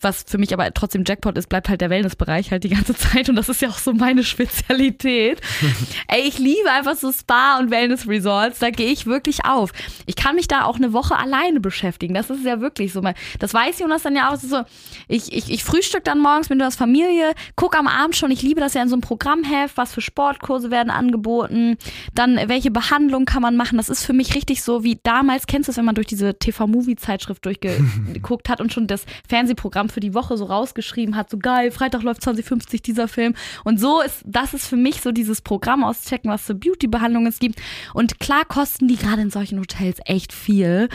was 0.04 0.26
für 0.28 0.38
mich 0.38 0.54
aber 0.54 0.74
trotzdem 0.74 1.04
Jackpot 1.08 1.38
ist, 1.38 1.48
bleibt 1.50 1.70
halt 1.70 1.82
der 1.82 1.90
Wellnessbereich 1.90 2.52
halt 2.52 2.64
die 2.64 2.70
ganze 2.70 2.96
Zeit 2.96 3.30
und 3.30 3.36
das 3.36 3.50
ist 3.50 3.62
ja 3.62 3.70
auch 3.70 3.78
so 3.78 3.94
meine 3.94 4.24
Spezialität. 4.24 5.42
Ey, 6.08 6.22
ich 6.28 6.40
liebe 6.40 6.70
einfach 6.72 6.96
so 6.96 7.12
Spa- 7.12 7.60
und 7.60 7.72
Wellness-Resorts, 7.72 8.60
da 8.60 8.70
gehe 8.70 8.92
ich 8.92 9.06
wirklich 9.06 9.46
auf. 9.46 9.72
Ich 10.06 10.16
kann 10.16 10.36
mich 10.36 10.48
da 10.48 10.66
auch 10.66 10.76
eine 10.78 10.94
Woche 10.94 11.18
alleine 11.18 11.60
beschäftigen, 11.60 12.14
das 12.14 12.30
ist 12.30 12.44
ja 12.46 12.60
wirklich 12.62 12.94
so. 12.94 13.02
mein- 13.02 13.16
Das 13.40 13.54
weiß 13.54 13.80
Jonas 13.80 14.04
dann 14.04 14.16
ja 14.16 14.32
auch, 14.32 14.38
so, 14.38 14.64
ich, 15.08 15.32
ich, 15.34 15.52
ich 15.52 15.64
frühstück 15.64 16.04
dann 16.04 16.20
morgens 16.20 16.50
mit 16.50 16.60
Jonas 16.60 16.76
Familie, 16.76 17.34
guck 17.56 17.78
am 17.78 17.88
Abend 17.88 18.16
schon, 18.16 18.32
ich 18.32 18.42
liebe 18.42 18.60
das 18.62 18.74
ja 18.74 18.82
in 18.82 18.90
so 18.90 18.96
einem 18.96 19.02
Programmheft, 19.02 19.78
was 19.78 19.94
für 19.94 20.02
Sportkurse 20.02 20.72
werden 20.72 20.90
angeboten, 20.90 21.78
dann 22.14 22.40
welche 22.48 22.72
Behandlung 22.72 23.26
kann 23.26 23.42
man 23.42 23.56
machen, 23.56 23.78
das 23.78 23.90
ist 23.90 24.04
für 24.06 24.14
mich 24.14 24.36
richtig 24.36 24.62
so 24.64 24.84
wie 24.84 25.00
damals, 25.04 25.48
kennst 25.48 25.68
du 25.68 25.72
es, 25.72 25.78
wenn 25.78 25.86
man 25.86 25.96
durch 25.96 26.08
diese 26.08 26.38
TV-Movie-Zeitschrift 26.38 27.46
durchgeguckt 27.46 28.50
hat 28.50 28.62
und 28.62 28.74
schon 28.74 28.88
das 28.88 29.06
Fernsehprogramm 29.28 29.90
für 29.94 30.00
die 30.00 30.14
Woche 30.14 30.38
so 30.38 30.46
rausgeschrieben 30.46 31.16
hat, 31.16 31.30
so 31.30 31.38
geil, 31.38 31.72
Freitag 31.72 32.04
läuft 32.04 32.24
2050 32.24 32.82
dieser 32.82 33.08
Film. 33.08 33.36
Und 33.64 33.80
so 33.80 34.02
ist, 34.02 34.24
das 34.26 34.54
ist 34.54 34.68
für 34.68 34.76
mich 34.76 35.02
so 35.02 35.12
dieses 35.12 35.42
Programm 35.42 35.84
auschecken, 35.84 36.30
was 36.32 36.44
für 36.44 36.56
Beauty-Behandlungen 36.56 37.28
es 37.28 37.40
gibt. 37.40 37.62
Und 37.94 38.20
klar 38.20 38.46
kosten 38.46 38.88
die 38.88 38.98
gerade 38.98 39.22
in 39.22 39.30
solchen 39.30 39.60
Hotels 39.60 40.00
echt 40.06 40.34
viel. 40.34 40.90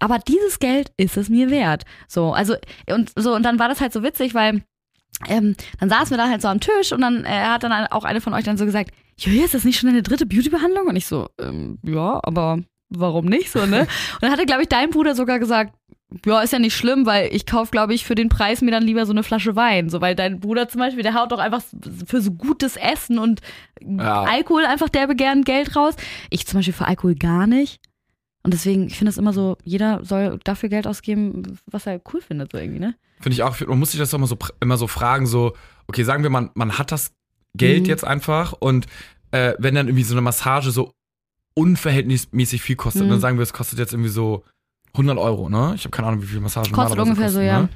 Aber 0.00 0.18
dieses 0.18 0.58
Geld 0.58 0.92
ist 0.96 1.16
es 1.16 1.28
mir 1.28 1.50
wert. 1.50 1.84
So, 2.06 2.32
also, 2.32 2.54
und 2.88 3.12
so, 3.16 3.34
und 3.34 3.42
dann 3.42 3.58
war 3.58 3.68
das 3.68 3.80
halt 3.80 3.92
so 3.92 4.02
witzig, 4.02 4.34
weil 4.34 4.62
ähm, 5.26 5.56
dann 5.80 5.88
saßen 5.88 6.10
wir 6.10 6.18
da 6.18 6.28
halt 6.28 6.42
so 6.42 6.48
am 6.48 6.60
Tisch 6.60 6.92
und 6.92 7.00
dann 7.00 7.24
äh, 7.24 7.28
hat 7.28 7.64
dann 7.64 7.72
auch 7.88 8.04
eine 8.04 8.20
von 8.20 8.34
euch 8.34 8.44
dann 8.44 8.56
so 8.56 8.64
gesagt, 8.64 8.92
Julia, 9.18 9.44
ist 9.44 9.54
das 9.54 9.64
nicht 9.64 9.78
schon 9.78 9.88
deine 9.88 10.02
dritte 10.02 10.26
Beauty-Behandlung? 10.26 10.86
Und 10.86 10.96
ich 10.96 11.06
so, 11.06 11.28
ähm, 11.40 11.78
ja, 11.82 12.20
aber 12.22 12.60
warum 12.88 13.26
nicht 13.26 13.50
so, 13.50 13.66
ne? 13.66 13.80
Und 14.14 14.22
dann 14.22 14.30
hatte, 14.30 14.46
glaube 14.46 14.62
ich, 14.62 14.68
dein 14.68 14.90
Bruder 14.90 15.14
sogar 15.14 15.38
gesagt, 15.38 15.74
ja, 16.24 16.40
ist 16.40 16.52
ja 16.54 16.58
nicht 16.58 16.74
schlimm, 16.74 17.04
weil 17.06 17.34
ich 17.34 17.44
kaufe, 17.44 17.70
glaube 17.70 17.92
ich, 17.94 18.04
für 18.04 18.14
den 18.14 18.28
Preis 18.30 18.62
mir 18.62 18.70
dann 18.70 18.82
lieber 18.82 19.04
so 19.04 19.12
eine 19.12 19.22
Flasche 19.22 19.56
Wein. 19.56 19.90
So, 19.90 20.00
weil 20.00 20.14
dein 20.14 20.40
Bruder 20.40 20.68
zum 20.68 20.78
Beispiel, 20.80 21.02
der 21.02 21.14
haut 21.14 21.32
doch 21.32 21.38
einfach 21.38 21.62
für 22.06 22.20
so 22.22 22.30
gutes 22.32 22.76
Essen 22.76 23.18
und 23.18 23.40
Ja. 23.82 24.22
Alkohol 24.22 24.64
einfach 24.64 24.88
derbe 24.88 25.14
gern 25.14 25.42
Geld 25.44 25.76
raus. 25.76 25.94
Ich 26.30 26.46
zum 26.46 26.58
Beispiel 26.58 26.72
für 26.74 26.86
Alkohol 26.86 27.14
gar 27.14 27.46
nicht. 27.46 27.78
Und 28.42 28.54
deswegen, 28.54 28.86
ich 28.86 28.96
finde 28.96 29.10
es 29.10 29.18
immer 29.18 29.32
so, 29.34 29.58
jeder 29.64 30.02
soll 30.04 30.38
dafür 30.44 30.68
Geld 30.70 30.86
ausgeben, 30.86 31.58
was 31.66 31.86
er 31.86 32.00
cool 32.14 32.20
findet, 32.22 32.52
so 32.52 32.58
irgendwie, 32.58 32.80
ne? 32.80 32.94
Finde 33.20 33.34
ich 33.34 33.42
auch, 33.42 33.58
man 33.66 33.78
muss 33.78 33.90
sich 33.90 34.00
das 34.00 34.10
doch 34.10 34.18
immer 34.18 34.26
so, 34.28 34.38
immer 34.60 34.76
so 34.78 34.86
fragen, 34.86 35.26
so, 35.26 35.52
okay, 35.88 36.04
sagen 36.04 36.22
wir, 36.22 36.30
man, 36.30 36.50
man 36.54 36.78
hat 36.78 36.90
das 36.92 37.12
Geld 37.54 37.82
Mhm. 37.82 37.88
jetzt 37.88 38.04
einfach 38.04 38.52
und 38.58 38.86
äh, 39.32 39.52
wenn 39.58 39.74
dann 39.74 39.88
irgendwie 39.88 40.04
so 40.04 40.14
eine 40.14 40.22
Massage 40.22 40.70
so 40.70 40.92
unverhältnismäßig 41.54 42.62
viel 42.62 42.76
kostet, 42.76 43.04
Mhm. 43.04 43.10
dann 43.10 43.20
sagen 43.20 43.36
wir, 43.38 43.42
es 43.42 43.52
kostet 43.52 43.78
jetzt 43.78 43.92
irgendwie 43.92 44.10
so 44.10 44.44
100 44.94 45.18
Euro, 45.18 45.48
ne? 45.48 45.72
Ich 45.74 45.84
habe 45.84 45.90
keine 45.90 46.08
Ahnung, 46.08 46.22
wie 46.22 46.26
viel 46.26 46.40
Massagen 46.40 46.72
Kostet 46.72 46.98
ungefähr 46.98 47.30
so, 47.30 47.38
kosten, 47.38 47.46
ja. 47.46 47.62
Ne? 47.62 47.68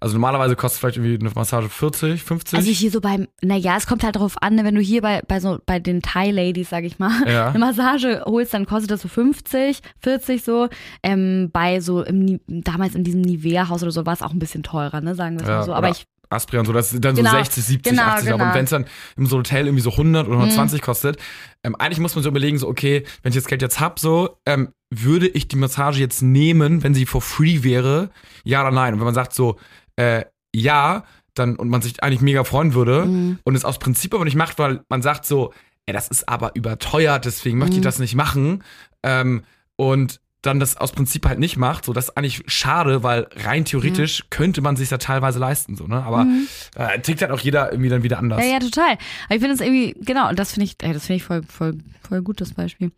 Also 0.00 0.14
normalerweise 0.14 0.54
kostet 0.54 0.78
vielleicht 0.78 0.96
irgendwie 0.96 1.18
eine 1.18 1.34
Massage 1.34 1.68
40, 1.68 2.22
50. 2.22 2.56
Also 2.56 2.70
hier 2.70 2.90
so 2.90 3.00
beim, 3.00 3.26
naja, 3.42 3.76
es 3.76 3.88
kommt 3.88 4.04
halt 4.04 4.14
darauf 4.14 4.40
an, 4.40 4.54
ne, 4.54 4.64
wenn 4.64 4.76
du 4.76 4.80
hier 4.80 5.02
bei, 5.02 5.22
bei 5.26 5.40
so 5.40 5.58
bei 5.66 5.80
den 5.80 6.02
Thai-Ladies, 6.02 6.70
sag 6.70 6.84
ich 6.84 7.00
mal, 7.00 7.10
Ja. 7.28 7.48
eine 7.50 7.58
Massage 7.58 8.22
holst, 8.24 8.54
dann 8.54 8.64
kostet 8.64 8.92
das 8.92 9.02
so 9.02 9.08
50, 9.08 9.80
40 9.98 10.44
so. 10.44 10.68
Ähm, 11.02 11.50
bei 11.52 11.80
so 11.80 12.02
im, 12.04 12.38
damals 12.46 12.94
in 12.94 13.02
diesem 13.02 13.22
Nivea-Haus 13.22 13.82
oder 13.82 13.90
so 13.90 14.06
war 14.06 14.12
es 14.12 14.22
auch 14.22 14.32
ein 14.32 14.38
bisschen 14.38 14.62
teurer, 14.62 15.00
ne, 15.00 15.16
sagen 15.16 15.36
wir 15.36 15.42
es 15.42 15.48
Ja, 15.48 15.56
mal 15.56 15.64
so. 15.64 15.74
Aber 15.74 15.90
ich, 15.90 16.06
Aspria 16.30 16.60
und 16.60 16.66
so, 16.66 16.72
das 16.72 16.90
sind 16.90 17.04
dann 17.04 17.14
Genau, 17.16 17.30
so 17.30 17.36
60, 17.38 17.64
70, 17.64 17.90
genau, 17.92 18.02
80 18.08 18.28
Euro. 18.28 18.38
genau. 18.38 18.48
Und 18.50 18.54
wenn 18.54 18.64
es 18.64 18.70
dann 18.70 18.86
im 19.16 19.26
so 19.26 19.38
Hotel 19.38 19.66
irgendwie 19.66 19.82
so 19.82 19.90
100 19.96 20.26
oder 20.26 20.36
Mhm. 20.36 20.42
120 20.42 20.82
kostet, 20.82 21.18
ähm, 21.64 21.74
eigentlich 21.76 21.98
muss 22.00 22.14
man 22.14 22.22
so 22.22 22.28
überlegen, 22.30 22.58
so, 22.58 22.68
okay, 22.68 23.04
wenn 23.22 23.30
ich 23.30 23.36
das 23.36 23.46
Geld 23.46 23.62
jetzt 23.62 23.80
hab, 23.80 23.98
so, 23.98 24.38
ähm, 24.46 24.68
würde 24.90 25.28
ich 25.28 25.48
die 25.48 25.56
Massage 25.56 26.00
jetzt 26.00 26.22
nehmen, 26.22 26.82
wenn 26.82 26.94
sie 26.94 27.06
for 27.06 27.20
free 27.22 27.62
wäre? 27.62 28.10
Ja 28.44 28.60
oder 28.62 28.70
nein? 28.70 28.94
Und 28.94 29.00
wenn 29.00 29.06
man 29.06 29.14
sagt 29.14 29.34
so, 29.34 29.58
äh, 29.96 30.24
ja, 30.54 31.04
dann, 31.34 31.56
und 31.56 31.68
man 31.68 31.82
sich 31.82 32.02
eigentlich 32.02 32.20
mega 32.20 32.42
freuen 32.44 32.74
würde 32.74 33.06
Mhm. 33.06 33.38
und 33.44 33.54
es 33.54 33.64
aus 33.64 33.78
Prinzip 33.78 34.14
aber 34.14 34.24
nicht 34.24 34.34
macht, 34.36 34.58
weil 34.58 34.80
man 34.88 35.02
sagt 35.02 35.24
so, 35.24 35.52
ey, 35.86 35.94
das 35.94 36.08
ist 36.08 36.28
aber 36.28 36.54
überteuert, 36.54 37.24
deswegen 37.24 37.58
möchte 37.58 37.74
ich 37.76 37.80
Mhm. 37.80 37.84
das 37.84 37.98
nicht 37.98 38.14
machen. 38.14 38.64
Ähm, 39.02 39.42
und 39.76 40.20
dann 40.42 40.60
das 40.60 40.76
aus 40.76 40.92
Prinzip 40.92 41.26
halt 41.26 41.38
nicht 41.40 41.56
macht, 41.56 41.84
so 41.84 41.92
das 41.92 42.10
ist 42.10 42.16
eigentlich 42.16 42.42
schade, 42.46 43.02
weil 43.02 43.26
rein 43.44 43.64
theoretisch 43.64 44.24
könnte 44.30 44.60
man 44.60 44.76
sich 44.76 44.88
ja 44.90 44.98
teilweise 44.98 45.38
leisten, 45.40 45.74
so, 45.76 45.86
ne? 45.88 46.02
Aber 46.04 46.24
Mhm. 46.24 46.46
äh, 46.76 47.00
tickt 47.00 47.22
halt 47.22 47.32
auch 47.32 47.40
jeder 47.40 47.72
irgendwie 47.72 47.90
dann 47.90 48.02
wieder 48.04 48.18
anders. 48.18 48.44
Ja, 48.44 48.52
ja, 48.52 48.58
total. 48.60 48.92
Aber 49.26 49.34
ich 49.34 49.40
finde 49.40 49.54
es 49.54 49.60
irgendwie, 49.60 49.94
genau, 50.00 50.28
und 50.28 50.38
das 50.38 50.52
finde 50.52 50.66
ich, 50.66 50.76
ey, 50.82 50.92
das 50.92 51.06
finde 51.06 51.16
ich 51.16 51.24
voll, 51.24 51.42
voll, 51.42 51.78
voll 52.08 52.22
gut, 52.22 52.40
das 52.40 52.54
Beispiel. 52.54 52.92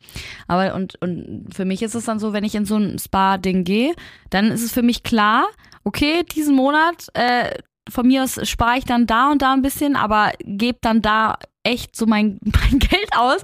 Aber 0.48 0.74
und, 0.74 1.00
und 1.00 1.46
für 1.54 1.64
mich 1.64 1.82
ist 1.82 1.94
es 1.94 2.04
dann 2.04 2.18
so, 2.18 2.32
wenn 2.34 2.44
ich 2.44 2.54
in 2.54 2.66
so 2.66 2.76
ein 2.76 2.98
Spa-Ding 2.98 3.64
gehe, 3.64 3.94
dann 4.28 4.50
ist 4.50 4.62
es 4.62 4.72
für 4.72 4.82
mich 4.82 5.02
klar, 5.02 5.46
okay, 5.84 6.24
diesen 6.24 6.54
Monat, 6.54 7.06
äh, 7.14 7.50
von 7.88 8.06
mir 8.06 8.22
aus 8.22 8.38
spare 8.48 8.76
ich 8.78 8.84
dann 8.84 9.06
da 9.06 9.30
und 9.32 9.40
da 9.40 9.54
ein 9.54 9.62
bisschen, 9.62 9.96
aber 9.96 10.32
gebe 10.44 10.78
dann 10.82 11.00
da 11.00 11.38
echt 11.62 11.96
so 11.96 12.04
mein, 12.06 12.38
mein 12.44 12.78
Geld 12.78 13.08
aus, 13.16 13.38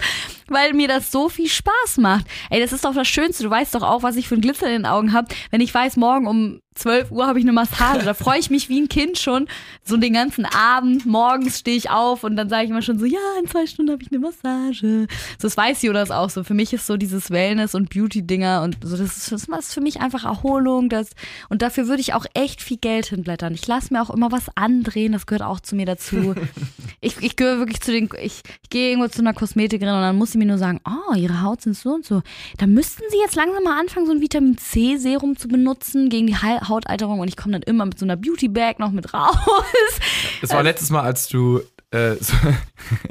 weil 0.49 0.73
mir 0.73 0.89
das 0.89 1.11
so 1.11 1.29
viel 1.29 1.49
Spaß 1.49 1.99
macht. 1.99 2.27
Ey, 2.51 2.61
das 2.61 2.73
ist 2.73 2.85
doch 2.85 2.95
das 2.95 3.09
Schönste. 3.09 3.45
Du 3.45 3.51
weißt 3.51 3.75
doch 3.75 3.83
auch, 3.83 4.03
was 4.03 4.17
ich 4.17 4.29
für 4.29 4.35
ein 4.35 4.41
Glitzer 4.41 4.67
in 4.67 4.73
den 4.73 4.87
Augen 4.87 5.13
habe, 5.13 5.29
wenn 5.51 5.61
ich 5.61 5.73
weiß, 5.73 5.97
morgen 5.97 6.27
um 6.27 6.61
12 6.77 7.11
Uhr 7.11 7.27
habe 7.27 7.39
ich 7.39 7.45
eine 7.45 7.53
Massage. 7.53 8.05
Da 8.05 8.15
freue 8.15 8.39
ich 8.39 8.51
mich 8.51 8.69
wie 8.69 8.81
ein 8.81 8.89
Kind 8.89 9.19
schon. 9.19 9.49
So 9.85 9.97
den 9.97 10.13
ganzen 10.13 10.45
Abend. 10.45 11.07
Morgens 11.07 11.59
stehe 11.61 11.77
ich 11.77 11.91
auf 11.91 12.25
und 12.25 12.37
dann 12.37 12.49
sage 12.49 12.65
ich 12.65 12.71
immer 12.71 12.83
schon 12.83 12.99
so, 12.99 13.05
ja, 13.05 13.19
in 13.41 13.49
zwei 13.49 13.67
Stunden 13.67 13.93
habe 13.93 14.03
ich 14.03 14.11
eine 14.11 14.21
Massage. 14.21 15.07
So, 15.39 15.47
das 15.47 15.57
weiß 15.57 15.83
Jonas 15.83 16.11
auch 16.11 16.31
so. 16.31 16.45
Für 16.45 16.55
mich 16.55 16.73
ist 16.73 16.87
so 16.87 16.97
dieses 16.97 17.31
Wellness- 17.31 17.75
und 17.75 17.91
Beauty-Dinger 17.91 18.63
und 18.63 18.79
so, 18.83 18.97
das 18.97 19.17
ist, 19.17 19.33
das 19.33 19.49
ist 19.49 19.75
für 19.75 19.81
mich 19.81 20.01
einfach 20.01 20.25
Erholung. 20.25 20.89
Das, 20.89 21.11
und 21.49 21.63
dafür 21.63 21.89
würde 21.89 22.01
ich 22.01 22.15
auch 22.15 22.27
echt 22.35 22.63
viel 22.63 22.77
Geld 22.77 23.07
hinblättern. 23.07 23.55
Ich 23.55 23.67
lasse 23.67 23.93
mir 23.93 24.03
auch 24.03 24.11
immer 24.11 24.31
was 24.33 24.45
andrehen. 24.55 25.13
Das 25.13 25.27
gehört 25.27 25.43
auch 25.43 25.61
zu 25.61 25.77
mir 25.77 25.87
dazu. 25.87 26.35
ich, 27.01 27.17
ich 27.23 27.37
gehöre 27.37 27.59
wirklich 27.59 27.81
zu 27.81 27.93
den, 27.93 28.09
ich, 28.21 28.43
ich 28.63 28.71
gehe 28.71 28.91
irgendwo 28.91 29.09
zu 29.09 29.21
einer 29.21 29.33
Kosmetikerin 29.33 29.95
und 29.95 30.01
dann 30.01 30.17
muss 30.17 30.33
sie 30.33 30.39
mir 30.39 30.47
nur 30.47 30.59
sagen, 30.59 30.81
oh, 30.87 31.15
ihre 31.15 31.43
Haut 31.43 31.63
sind 31.63 31.77
so 31.77 31.95
und 31.95 32.05
so. 32.05 32.23
Da 32.59 32.67
müssten 32.67 33.03
sie 33.11 33.19
jetzt 33.19 33.37
langsam 33.37 33.65
mal 33.65 33.79
anfangen, 33.81 34.07
so 34.07 34.13
ein 34.13 34.21
Vitamin 34.21 34.59
C-Serum 34.59 35.37
zu 35.37 35.49
benutzen 35.49 36.09
gegen 36.09 36.27
die 36.27 36.37
Hautalterung 36.69 37.21
und 37.21 37.29
ich 37.29 37.37
komme 37.37 37.53
dann 37.53 37.63
immer 37.63 37.87
mit 37.87 37.99
so 37.99 38.05
einer 38.05 38.17
Beauty-Bag 38.17 38.79
noch 38.79 38.91
mit 38.91 39.13
raus. 39.15 39.37
Das 40.41 40.51
war 40.51 40.63
letztes 40.63 40.91
Mal, 40.91 41.01
als 41.03 41.29
du 41.29 41.61
äh, 41.91 42.15
so, 42.21 42.35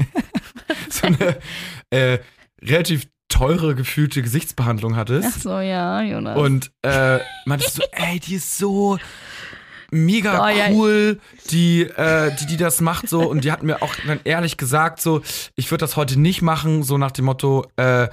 so 0.90 1.08
eine 1.08 1.38
äh, 1.90 2.20
relativ 2.62 3.08
teure 3.30 3.76
gefühlte 3.76 4.22
Gesichtsbehandlung 4.22 4.96
hattest. 4.96 5.28
Ach 5.30 5.42
so, 5.42 5.60
ja, 5.60 6.02
Jonas. 6.02 6.38
Und 6.38 6.72
äh, 6.84 7.20
meintest 7.46 7.80
du, 7.80 7.82
ey, 7.92 8.20
die 8.20 8.36
ist 8.36 8.58
so 8.58 8.98
mega 9.92 10.46
Oh, 10.46 10.48
ja. 10.50 10.70
cool, 10.72 11.20
die, 11.50 11.82
äh, 11.84 12.32
die, 12.40 12.46
die 12.46 12.58
das 12.58 12.82
macht 12.82 13.10
so. 13.10 13.22
Und 13.22 13.44
die 13.44 13.52
hat 13.52 13.64
mir 13.64 13.82
auch 13.82 13.94
dann 14.08 14.20
ehrlich 14.24 14.58
gesagt 14.58 15.02
so, 15.02 15.22
ich 15.56 15.72
würde 15.72 15.82
das 15.84 15.96
heute 15.96 16.20
nicht 16.20 16.42
machen, 16.42 16.84
so 16.84 16.98
nach 16.98 17.12
dem 17.12 17.26
Motto, 17.26 17.66
äh, 17.78 18.08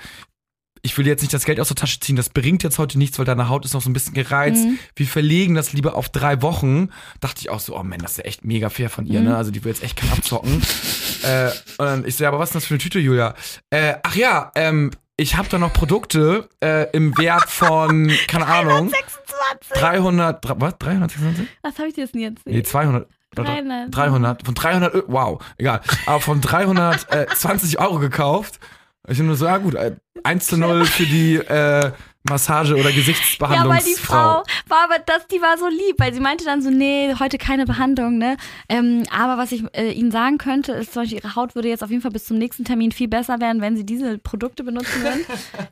ich 0.84 0.96
will 0.98 1.04
dir 1.04 1.10
jetzt 1.10 1.20
nicht 1.22 1.32
das 1.32 1.44
Geld 1.44 1.60
aus 1.60 1.68
der 1.68 1.76
Tasche 1.76 2.00
ziehen, 2.00 2.16
das 2.16 2.28
bringt 2.28 2.62
jetzt 2.64 2.78
heute 2.78 2.98
nichts, 2.98 3.16
weil 3.18 3.24
deine 3.24 3.48
Haut 3.48 3.64
ist 3.64 3.72
noch 3.74 3.82
so 3.82 3.88
ein 3.88 3.92
bisschen 3.92 4.14
gereizt. 4.14 4.64
Mhm. 4.64 4.78
Wir 4.96 5.06
verlegen 5.06 5.54
das 5.54 5.72
lieber 5.72 5.94
auf 5.94 6.08
drei 6.08 6.42
Wochen. 6.42 6.88
Dachte 7.20 7.40
ich 7.40 7.50
auch 7.50 7.60
so, 7.60 7.78
oh 7.78 7.82
man, 7.84 8.00
das 8.00 8.12
ist 8.12 8.16
ja 8.18 8.24
echt 8.24 8.44
mega 8.44 8.68
fair 8.68 8.90
von 8.90 9.06
ihr, 9.06 9.20
Mhm. 9.20 9.26
ne? 9.26 9.36
Also 9.36 9.50
die 9.52 9.62
will 9.64 9.72
jetzt 9.72 9.84
echt 9.84 9.96
keinen 9.96 10.12
abzocken. 10.12 10.60
äh, 11.22 11.50
und 11.78 11.86
dann 11.86 12.04
ich 12.06 12.16
so, 12.16 12.24
ja, 12.24 12.30
aber 12.30 12.38
was 12.40 12.48
ist 12.50 12.54
das 12.56 12.64
für 12.66 12.74
eine 12.74 12.78
Tüte, 12.82 12.98
Julia? 12.98 13.34
Äh, 13.70 13.94
ach 14.02 14.16
ja, 14.16 14.50
ähm, 14.56 14.90
ich 15.16 15.36
habe 15.36 15.48
da 15.48 15.58
noch 15.58 15.72
Produkte 15.72 16.48
äh, 16.60 16.90
im 16.92 17.16
Wert 17.16 17.48
von, 17.48 18.10
keine 18.26 18.46
Ahnung, 18.46 18.88
26. 18.90 19.72
300, 19.80 20.44
dra- 20.44 20.56
was, 20.60 20.78
326? 20.78 21.46
Was 21.62 21.78
habe 21.78 21.88
ich 21.88 21.94
dir 21.94 22.00
jetzt 22.02 22.14
nie 22.16 22.24
erzählt? 22.24 22.46
Nee, 22.56 22.62
200. 22.64 23.08
300. 23.36 23.94
300, 23.94 24.44
von 24.44 24.54
300, 24.54 24.94
Ö- 24.94 25.02
wow, 25.06 25.42
egal, 25.58 25.80
aber 26.06 26.20
von 26.20 26.40
320 26.40 27.78
Euro 27.78 27.98
gekauft. 27.98 28.58
Ich 29.08 29.18
bin 29.18 29.26
nur 29.26 29.36
so, 29.36 29.46
ja 29.46 29.58
gut, 29.58 29.74
äh, 29.74 29.96
1 30.22 30.46
zu 30.46 30.56
0 30.56 30.86
für 30.86 31.04
die 31.04 31.34
äh, 31.34 31.90
Massage- 32.28 32.74
oder 32.74 32.90
Ja, 32.90 32.96
Gesichtsbehandlungsfrau. 32.96 33.74
weil 33.74 33.82
die 33.94 34.00
Frau 34.00 34.42
war 34.68 34.84
aber 34.84 34.98
das, 35.04 35.26
die 35.26 35.42
war 35.42 35.58
so 35.58 35.66
lieb, 35.66 35.96
weil 35.98 36.14
sie 36.14 36.20
meinte 36.20 36.44
dann 36.44 36.62
so, 36.62 36.70
nee, 36.70 37.12
heute 37.18 37.36
keine 37.36 37.66
Behandlung, 37.66 38.18
ne? 38.18 38.36
Ähm, 38.68 39.02
aber 39.10 39.38
was 39.38 39.50
ich 39.50 39.64
äh, 39.74 39.90
Ihnen 39.90 40.12
sagen 40.12 40.38
könnte, 40.38 40.70
ist 40.72 40.92
zum 40.92 41.02
Beispiel, 41.02 41.18
Ihre 41.18 41.34
Haut 41.34 41.56
würde 41.56 41.68
jetzt 41.68 41.82
auf 41.82 41.90
jeden 41.90 42.02
Fall 42.02 42.12
bis 42.12 42.26
zum 42.26 42.38
nächsten 42.38 42.64
Termin 42.64 42.92
viel 42.92 43.08
besser 43.08 43.40
werden, 43.40 43.60
wenn 43.60 43.76
Sie 43.76 43.84
diese 43.84 44.18
Produkte 44.18 44.62
benutzen 44.62 45.02
würden. 45.02 45.26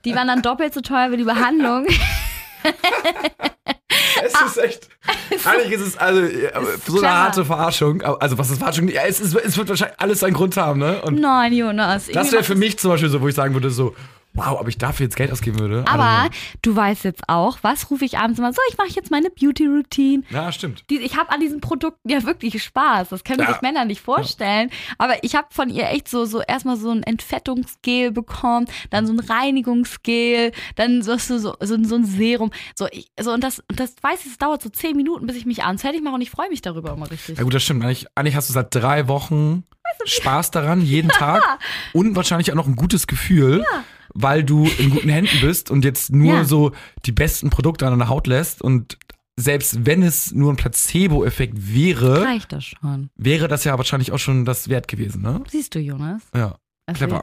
Die 0.04 0.14
waren 0.16 0.26
dann 0.26 0.42
doppelt 0.42 0.74
so 0.74 0.80
teuer 0.80 1.12
wie 1.12 1.16
die 1.18 1.24
Behandlung. 1.24 1.86
Es 4.24 4.40
ist 4.46 4.58
echt. 4.58 4.88
Eigentlich 5.44 5.72
ist 5.72 5.80
es 5.86 5.96
also 5.96 6.20
äh, 6.20 6.50
so 6.52 6.58
eine 6.58 6.76
clever. 6.78 7.10
harte 7.10 7.44
Verarschung. 7.44 8.02
Also, 8.02 8.38
was 8.38 8.50
ist 8.50 8.58
Verarschung? 8.58 8.88
Ja, 8.88 9.02
es, 9.06 9.20
ist, 9.20 9.34
es 9.34 9.56
wird 9.56 9.68
wahrscheinlich 9.68 9.98
alles 9.98 10.20
seinen 10.20 10.34
Grund 10.34 10.56
haben, 10.56 10.78
ne? 10.80 11.00
Und 11.02 11.20
Nein, 11.20 11.52
Jonas. 11.52 12.06
das 12.12 12.32
wäre 12.32 12.44
für 12.44 12.54
mich 12.54 12.78
zum 12.78 12.90
Beispiel 12.90 13.08
so, 13.08 13.20
wo 13.20 13.28
ich 13.28 13.34
sagen 13.34 13.54
würde, 13.54 13.70
so, 13.70 13.94
wow, 14.34 14.60
ob 14.60 14.68
ich 14.68 14.78
dafür 14.78 15.04
jetzt 15.06 15.16
Geld 15.16 15.32
ausgeben 15.32 15.58
würde. 15.58 15.84
Aber 15.88 16.30
du 16.62 16.74
weißt 16.76 17.04
jetzt 17.04 17.22
auch, 17.28 17.58
was 17.62 17.90
rufe 17.90 18.04
ich 18.04 18.18
abends 18.18 18.38
immer 18.38 18.52
so, 18.52 18.60
ich 18.70 18.78
mache 18.78 18.88
jetzt 18.90 19.10
meine 19.10 19.28
Beauty-Routine. 19.30 20.22
Ja, 20.30 20.52
stimmt. 20.52 20.84
Die, 20.88 20.98
ich 20.98 21.16
habe 21.16 21.30
an 21.32 21.40
diesen 21.40 21.60
Produkten 21.60 22.08
ja 22.08 22.22
wirklich 22.24 22.62
Spaß. 22.62 23.08
Das 23.08 23.24
können 23.24 23.40
Ja. 23.40 23.52
sich 23.52 23.60
Männer 23.62 23.84
nicht 23.84 24.00
vorstellen. 24.00 24.70
Aber 24.98 25.22
ich 25.24 25.34
habe 25.34 25.48
von 25.50 25.68
ihr 25.68 25.88
echt 25.88 26.08
so, 26.08 26.24
so 26.26 26.40
erstmal 26.40 26.76
so 26.76 26.90
ein 26.90 27.02
Entfettungsgel 27.02 28.12
bekommen, 28.12 28.66
dann 28.90 29.06
so 29.06 29.12
ein 29.12 29.18
Reinigungsgel, 29.20 30.52
dann 30.76 31.02
so, 31.02 31.16
so, 31.16 31.38
so, 31.38 31.56
so, 31.60 31.74
ein 31.74 32.04
Serum. 32.04 32.50
So, 32.76 32.86
ich, 32.90 33.10
so 33.20 33.32
und 33.32 33.42
das, 33.42 33.60
und 33.68 33.78
das 33.80 33.94
weiß 34.00 34.20
ich, 34.24 34.32
es 34.32 34.38
dauert 34.38 34.62
so 34.62 34.68
zehn 34.68 34.96
Minuten, 34.96 35.26
bis 35.26 35.36
ich 35.36 35.46
mich 35.46 35.64
abends 35.64 35.82
fertig 35.82 36.02
mache 36.02 36.14
und 36.14 36.22
ich 36.22 36.30
freue 36.30 36.48
mich 36.48 36.62
darüber 36.62 36.92
immer 36.92 37.10
richtig. 37.10 37.38
Ja 37.38 37.44
gut, 37.44 37.54
das 37.54 37.62
stimmt. 37.62 37.82
Eigentlich, 37.84 38.06
eigentlich 38.14 38.36
hast 38.36 38.48
du 38.48 38.52
seit 38.52 38.74
drei 38.74 39.08
Wochen 39.08 39.64
Spaß 40.04 40.50
daran, 40.50 40.82
jeden 40.82 41.08
Tag. 41.10 41.42
Und 41.92 42.14
wahrscheinlich 42.16 42.50
auch 42.52 42.56
noch 42.56 42.66
ein 42.66 42.76
gutes 42.76 43.06
Gefühl, 43.06 43.64
weil 44.14 44.44
du 44.44 44.66
in 44.78 44.90
guten 44.90 45.08
Händen 45.08 45.40
bist 45.40 45.70
und 45.70 45.84
jetzt 45.84 46.12
nur 46.12 46.34
Ja. 46.34 46.44
so 46.44 46.72
die 47.06 47.12
besten 47.12 47.50
Produkte 47.50 47.86
an 47.86 47.92
deiner 47.98 48.08
Haut 48.08 48.26
lässt. 48.26 48.62
Und 48.62 48.98
selbst 49.38 49.86
wenn 49.86 50.02
es 50.02 50.32
nur 50.32 50.52
ein 50.52 50.56
Placebo-Effekt 50.56 51.54
wäre, 51.56 52.24
Reicht 52.26 52.52
das 52.52 52.64
schon. 52.64 53.10
wäre 53.16 53.48
das 53.48 53.64
ja 53.64 53.76
wahrscheinlich 53.78 54.12
auch 54.12 54.18
schon 54.18 54.44
das 54.44 54.68
wert 54.68 54.88
gewesen, 54.88 55.22
ne? 55.22 55.42
Siehst 55.48 55.74
du, 55.74 55.78
Jonas? 55.78 56.22
Ja, 56.34 56.56
Also- 56.86 56.98
clever. 57.06 57.22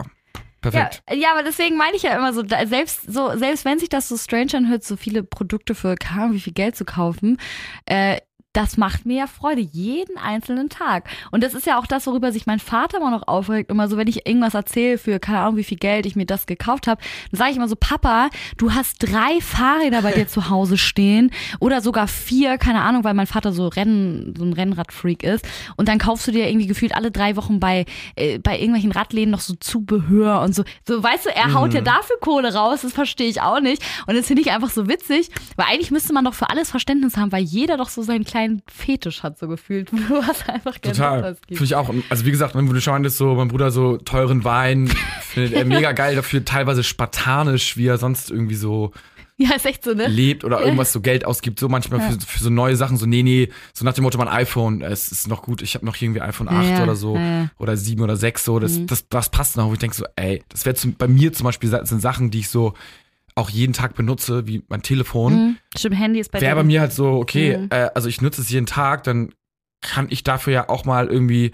Ja, 0.63 0.71
Perfekt. 0.71 1.03
ja, 1.13 1.31
aber 1.33 1.43
deswegen 1.43 1.77
meine 1.77 1.95
ich 1.95 2.01
ja 2.03 2.17
immer 2.17 2.33
so, 2.33 2.43
selbst 2.65 3.01
so, 3.13 3.37
selbst 3.37 3.63
wenn 3.63 3.77
sich 3.77 3.89
das 3.89 4.09
so 4.09 4.17
strange 4.17 4.53
anhört, 4.55 4.83
so 4.83 4.97
viele 4.97 5.21
Produkte 5.23 5.75
für 5.75 5.95
Ahnung, 6.09 6.33
wie 6.33 6.39
viel 6.39 6.53
Geld 6.53 6.75
zu 6.75 6.83
kaufen, 6.83 7.37
äh, 7.85 8.17
das 8.57 8.75
macht 8.75 9.05
mir 9.05 9.17
ja 9.17 9.27
Freude, 9.27 9.61
jeden 9.61 10.17
einzelnen 10.17 10.67
Tag. 10.67 11.07
Und 11.29 11.43
das 11.43 11.53
ist 11.53 11.67
ja 11.67 11.77
auch 11.77 11.85
das, 11.85 12.07
worüber 12.07 12.31
sich 12.31 12.47
mein 12.47 12.57
Vater 12.57 12.97
immer 12.97 13.11
noch 13.11 13.27
aufregt. 13.27 13.69
Immer 13.69 13.87
so, 13.87 13.97
wenn 13.97 14.07
ich 14.07 14.25
irgendwas 14.25 14.55
erzähle 14.55 14.97
für 14.97 15.19
keine 15.19 15.41
Ahnung, 15.41 15.57
wie 15.57 15.63
viel 15.63 15.77
Geld 15.77 16.07
ich 16.07 16.15
mir 16.15 16.25
das 16.25 16.47
gekauft 16.47 16.87
habe, 16.87 16.99
dann 17.29 17.37
sage 17.37 17.51
ich 17.51 17.57
immer 17.57 17.67
so, 17.67 17.75
Papa, 17.75 18.31
du 18.57 18.73
hast 18.73 18.97
drei 18.97 19.39
Fahrräder 19.41 20.01
bei 20.01 20.11
dir 20.13 20.27
zu 20.27 20.49
Hause 20.49 20.79
stehen 20.79 21.29
oder 21.59 21.81
sogar 21.81 22.07
vier, 22.07 22.57
keine 22.57 22.81
Ahnung, 22.81 23.03
weil 23.03 23.13
mein 23.13 23.27
Vater 23.27 23.53
so 23.53 23.67
Rennen, 23.67 24.33
so 24.35 24.43
ein 24.43 24.53
Rennradfreak 24.53 25.21
ist. 25.21 25.45
Und 25.75 25.87
dann 25.87 25.99
kaufst 25.99 26.25
du 26.25 26.31
dir 26.31 26.49
irgendwie 26.49 26.65
gefühlt 26.65 26.95
alle 26.95 27.11
drei 27.11 27.35
Wochen 27.35 27.59
bei, 27.59 27.85
äh, 28.15 28.39
bei 28.39 28.57
irgendwelchen 28.57 28.91
Radläden 28.91 29.29
noch 29.29 29.41
so 29.41 29.53
Zubehör 29.53 30.41
und 30.41 30.55
so. 30.55 30.63
So, 30.87 31.03
weißt 31.03 31.27
du, 31.27 31.29
er 31.29 31.53
haut 31.53 31.75
ja 31.75 31.81
dafür 31.81 32.17
Kohle 32.21 32.55
raus, 32.55 32.81
das 32.81 32.93
verstehe 32.93 33.29
ich 33.29 33.39
auch 33.39 33.59
nicht. 33.59 33.83
Und 34.07 34.15
das 34.17 34.25
finde 34.25 34.41
ich 34.41 34.49
einfach 34.49 34.71
so 34.71 34.87
witzig, 34.87 35.29
weil 35.57 35.67
eigentlich 35.67 35.91
müsste 35.91 36.11
man 36.11 36.25
doch 36.25 36.33
für 36.33 36.49
alles 36.49 36.71
Verständnis 36.71 37.17
haben, 37.17 37.31
weil 37.31 37.43
jeder 37.43 37.77
doch 37.77 37.89
so 37.89 38.01
seinen 38.01 38.25
kleinen 38.25 38.46
Fetisch 38.67 39.23
hat, 39.23 39.37
so 39.37 39.47
gefühlt, 39.47 39.91
wo 39.93 39.97
du 39.97 40.27
was 40.27 40.47
einfach 40.49 40.79
gerne 40.81 40.97
Total. 40.97 41.35
Finde 41.47 41.63
ich 41.63 41.75
auch. 41.75 41.93
Also 42.09 42.25
wie 42.25 42.31
gesagt, 42.31 42.55
wenn 42.55 42.67
du 42.67 42.81
schon 42.81 42.93
meintest, 42.93 43.17
so 43.17 43.35
mein 43.35 43.47
Bruder 43.47 43.71
so 43.71 43.97
teuren 43.97 44.43
Wein 44.43 44.87
findet 45.21 45.53
er 45.53 45.65
mega 45.65 45.91
geil, 45.91 46.15
dafür 46.15 46.43
teilweise 46.45 46.83
spartanisch, 46.83 47.77
wie 47.77 47.87
er 47.87 47.97
sonst 47.97 48.31
irgendwie 48.31 48.55
so 48.55 48.91
Ja, 49.37 49.53
ist 49.55 49.65
echt 49.65 49.83
so, 49.83 49.93
ne? 49.93 50.07
lebt 50.07 50.43
oder 50.43 50.61
irgendwas 50.61 50.91
so 50.91 50.99
Geld 51.01 51.23
ausgibt, 51.25 51.59
so 51.59 51.69
manchmal 51.69 51.99
für, 52.01 52.19
für 52.19 52.43
so 52.43 52.49
neue 52.49 52.75
Sachen, 52.75 52.97
so 52.97 53.05
nee, 53.05 53.21
nee, 53.23 53.49
so 53.73 53.85
nach 53.85 53.93
dem 53.93 54.03
Motto 54.03 54.17
mein 54.17 54.27
iPhone, 54.27 54.81
es 54.81 55.11
ist 55.11 55.27
noch 55.27 55.43
gut, 55.43 55.61
ich 55.61 55.75
habe 55.75 55.85
noch 55.85 55.95
irgendwie 56.01 56.21
iPhone 56.21 56.47
8 56.49 56.77
Ja, 56.77 56.83
oder 56.83 56.95
so 56.95 57.15
ja, 57.15 57.41
ja. 57.43 57.49
oder 57.59 57.77
7 57.77 58.01
oder 58.01 58.15
6 58.15 58.43
so, 58.43 58.57
das, 58.59 58.79
Mhm. 58.79 58.87
das, 58.87 59.07
das 59.09 59.29
passt 59.29 59.55
noch, 59.57 59.67
wo 59.69 59.73
ich 59.73 59.79
denke 59.79 59.95
so, 59.95 60.05
ey, 60.15 60.43
das 60.49 60.65
wäre 60.65 60.75
bei 60.97 61.07
mir 61.07 61.33
zum 61.33 61.43
Beispiel 61.43 61.69
das 61.69 61.87
sind 61.89 62.01
Sachen, 62.01 62.31
die 62.31 62.39
ich 62.39 62.49
so 62.49 62.73
auch 63.37 63.49
jeden 63.49 63.73
Tag 63.73 63.95
benutze, 63.95 64.47
wie 64.47 64.63
mein 64.67 64.81
Telefon, 64.81 65.33
Mhm. 65.33 65.57
Stimmt, 65.77 65.99
Handy 65.99 66.19
ist 66.19 66.31
bei 66.31 66.41
wäre 66.41 66.55
bei 66.55 66.63
mir 66.63 66.81
halt 66.81 66.91
so, 66.93 67.11
okay, 67.13 67.57
Mhm. 67.57 67.67
äh, 67.69 67.89
also 67.93 68.09
ich 68.09 68.21
nutze 68.21 68.41
es 68.41 68.49
jeden 68.49 68.65
Tag, 68.65 69.03
dann 69.03 69.29
kann 69.81 70.07
ich 70.09 70.23
dafür 70.23 70.53
ja 70.53 70.69
auch 70.69 70.85
mal 70.85 71.07
irgendwie 71.07 71.51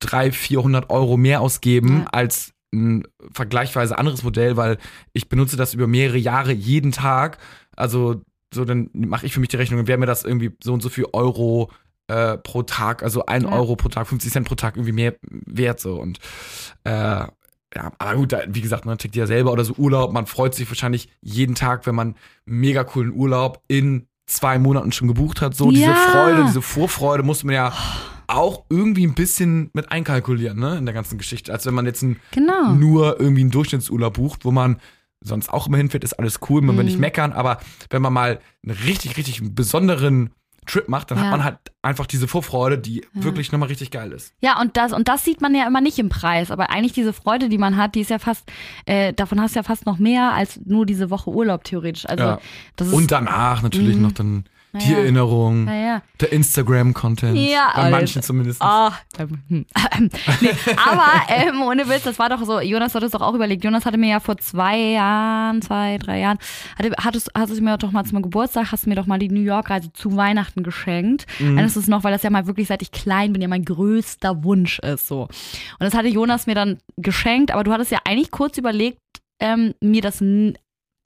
300, 0.00 0.34
400 0.34 0.90
Euro 0.90 1.16
mehr 1.16 1.40
ausgeben 1.40 2.00
Ja. 2.00 2.06
als 2.12 2.52
ein 2.74 3.04
vergleichsweise 3.32 3.96
anderes 3.98 4.22
Modell, 4.22 4.56
weil 4.56 4.78
ich 5.12 5.28
benutze 5.28 5.56
das 5.56 5.72
über 5.74 5.86
mehrere 5.86 6.18
Jahre 6.18 6.52
jeden 6.52 6.92
Tag. 6.92 7.38
Also 7.76 8.22
so, 8.52 8.64
dann 8.64 8.90
mache 8.92 9.26
ich 9.26 9.32
für 9.32 9.40
mich 9.40 9.48
die 9.50 9.56
Rechnung, 9.56 9.86
wäre 9.86 9.98
mir 9.98 10.06
das 10.06 10.24
irgendwie 10.24 10.52
so 10.62 10.72
und 10.72 10.82
so 10.82 10.88
viel 10.88 11.06
Euro 11.12 11.70
äh, 12.08 12.36
pro 12.38 12.62
Tag, 12.62 13.02
also 13.02 13.26
ein 13.26 13.42
Ja. 13.42 13.52
Euro 13.52 13.76
pro 13.76 13.88
Tag, 13.88 14.06
50 14.06 14.32
Cent 14.32 14.48
pro 14.48 14.54
Tag 14.54 14.76
irgendwie 14.76 14.92
mehr 14.92 15.14
wert 15.22 15.80
so 15.80 15.96
und 16.00 16.18
äh, 16.84 17.24
ja, 17.76 17.92
aber 17.98 18.14
gut, 18.16 18.34
wie 18.48 18.60
gesagt, 18.62 18.86
man 18.86 18.96
tickt 18.98 19.14
ja 19.16 19.26
selber 19.26 19.52
oder 19.52 19.64
so 19.64 19.74
Urlaub, 19.74 20.12
man 20.12 20.26
freut 20.26 20.54
sich 20.54 20.68
wahrscheinlich 20.68 21.08
jeden 21.20 21.54
Tag, 21.54 21.86
wenn 21.86 21.94
man 21.94 22.08
einen 22.46 22.60
mega 22.60 22.84
coolen 22.84 23.12
Urlaub 23.12 23.60
in 23.68 24.06
zwei 24.26 24.58
Monaten 24.58 24.90
schon 24.92 25.06
gebucht 25.08 25.40
hat. 25.42 25.54
So, 25.54 25.70
diese 25.70 25.90
Ja. 25.90 25.94
Freude, 25.94 26.44
diese 26.46 26.62
Vorfreude 26.62 27.22
muss 27.22 27.44
man 27.44 27.54
ja 27.54 27.72
auch 28.28 28.64
irgendwie 28.70 29.06
ein 29.06 29.14
bisschen 29.14 29.70
mit 29.72 29.92
einkalkulieren, 29.92 30.58
ne, 30.58 30.78
in 30.78 30.84
der 30.86 30.94
ganzen 30.94 31.16
Geschichte. 31.18 31.52
Als 31.52 31.64
wenn 31.66 31.74
man 31.74 31.86
jetzt 31.86 32.02
ein, 32.02 32.18
Genau. 32.32 32.72
nur 32.72 33.20
irgendwie 33.20 33.42
einen 33.42 33.50
Durchschnittsurlaub 33.52 34.14
bucht, 34.14 34.44
wo 34.44 34.50
man 34.50 34.78
sonst 35.20 35.52
auch 35.52 35.66
immer 35.68 35.76
hinfährt, 35.76 36.02
ist 36.02 36.14
alles 36.18 36.40
cool, 36.48 36.60
man 36.62 36.76
will 36.76 36.82
Mhm. 36.84 36.90
nicht 36.90 36.98
meckern, 36.98 37.32
aber 37.32 37.58
wenn 37.90 38.02
man 38.02 38.12
mal 38.12 38.40
einen 38.64 38.76
richtig, 38.86 39.16
richtig 39.16 39.42
besonderen 39.54 40.30
Trip 40.66 40.88
macht, 40.88 41.10
dann 41.10 41.18
Ja. 41.18 41.24
hat 41.24 41.30
man 41.30 41.44
halt 41.44 41.58
einfach 41.82 42.06
diese 42.06 42.28
Vorfreude, 42.28 42.78
die 42.78 43.04
wirklich 43.14 43.52
nochmal 43.52 43.68
richtig 43.68 43.90
geil 43.90 44.12
ist. 44.12 44.34
Ja, 44.40 44.60
und 44.60 44.76
das, 44.76 44.92
und 44.92 45.08
das 45.08 45.24
sieht 45.24 45.40
man 45.40 45.54
ja 45.54 45.66
immer 45.66 45.80
nicht 45.80 45.98
im 45.98 46.08
Preis. 46.08 46.50
Aber 46.50 46.70
eigentlich 46.70 46.92
diese 46.92 47.12
Freude, 47.12 47.48
die 47.48 47.58
man 47.58 47.76
hat, 47.76 47.94
die 47.94 48.00
ist 48.00 48.10
ja 48.10 48.18
fast, 48.18 48.50
äh, 48.84 49.12
davon 49.12 49.40
hast 49.40 49.54
du 49.54 49.60
ja 49.60 49.62
fast 49.62 49.86
noch 49.86 49.98
mehr 49.98 50.32
als 50.34 50.60
nur 50.64 50.84
diese 50.86 51.10
Woche 51.10 51.30
Urlaub 51.30 51.64
theoretisch. 51.64 52.06
Also 52.08 52.24
Ja. 52.24 52.38
das 52.76 52.88
ist 52.88 52.94
Und 52.94 53.10
danach 53.10 53.62
natürlich 53.62 53.96
Mhm. 53.96 54.02
noch 54.02 54.12
dann 54.12 54.44
Die 54.72 54.92
ja. 54.92 54.98
Erinnerung, 54.98 55.66
Ja, 55.66 55.74
ja. 55.74 56.02
der 56.20 56.32
Instagram-Content. 56.32 57.38
Ja, 57.38 57.72
Bei 57.74 57.90
manchen 57.90 58.22
zumindest. 58.22 58.62
Hm, 58.62 58.90
ähm, 59.18 59.40
nee, 60.40 60.50
aber 60.76 61.12
ähm, 61.28 61.62
ohne 61.62 61.88
Witz, 61.88 62.02
das 62.02 62.18
war 62.18 62.28
doch 62.28 62.42
so, 62.44 62.60
Jonas 62.60 62.94
hat 62.94 63.02
es 63.02 63.12
doch 63.12 63.22
auch 63.22 63.34
überlegt. 63.34 63.64
Jonas 63.64 63.86
hatte 63.86 63.96
mir 63.96 64.10
ja 64.10 64.20
vor 64.20 64.36
zwei 64.38 64.76
Jahren, 64.76 65.62
zwei, 65.62 65.98
drei 65.98 66.20
Jahren, 66.20 66.38
hatte, 66.78 66.92
hattest, 66.98 67.30
hattest 67.34 67.58
du 67.60 67.64
mir 67.64 67.78
doch 67.78 67.92
mal 67.92 68.04
zum 68.04 68.20
Geburtstag, 68.22 68.72
hast 68.72 68.84
du 68.84 68.90
mir 68.90 68.96
doch 68.96 69.06
mal 69.06 69.18
die 69.18 69.28
New 69.28 69.40
York-Reise 69.40 69.92
zu 69.92 70.16
Weihnachten 70.16 70.62
geschenkt. 70.62 71.26
Mhm. 71.38 71.50
Und 71.50 71.58
das 71.58 71.76
ist 71.76 71.88
noch, 71.88 72.04
weil 72.04 72.12
das 72.12 72.22
ja 72.22 72.30
mal 72.30 72.46
wirklich, 72.46 72.68
seit 72.68 72.82
ich 72.82 72.92
klein 72.92 73.32
bin, 73.32 73.42
ja 73.42 73.48
mein 73.48 73.64
größter 73.64 74.44
Wunsch 74.44 74.78
ist. 74.80 75.08
so. 75.08 75.22
Und 75.22 75.30
das 75.80 75.94
hatte 75.94 76.08
Jonas 76.08 76.46
mir 76.46 76.54
dann 76.54 76.78
geschenkt, 76.96 77.50
aber 77.50 77.64
du 77.64 77.72
hattest 77.72 77.92
ja 77.92 77.98
eigentlich 78.04 78.30
kurz 78.30 78.58
überlegt, 78.58 78.98
ähm, 79.40 79.74
mir 79.80 80.02
das 80.02 80.20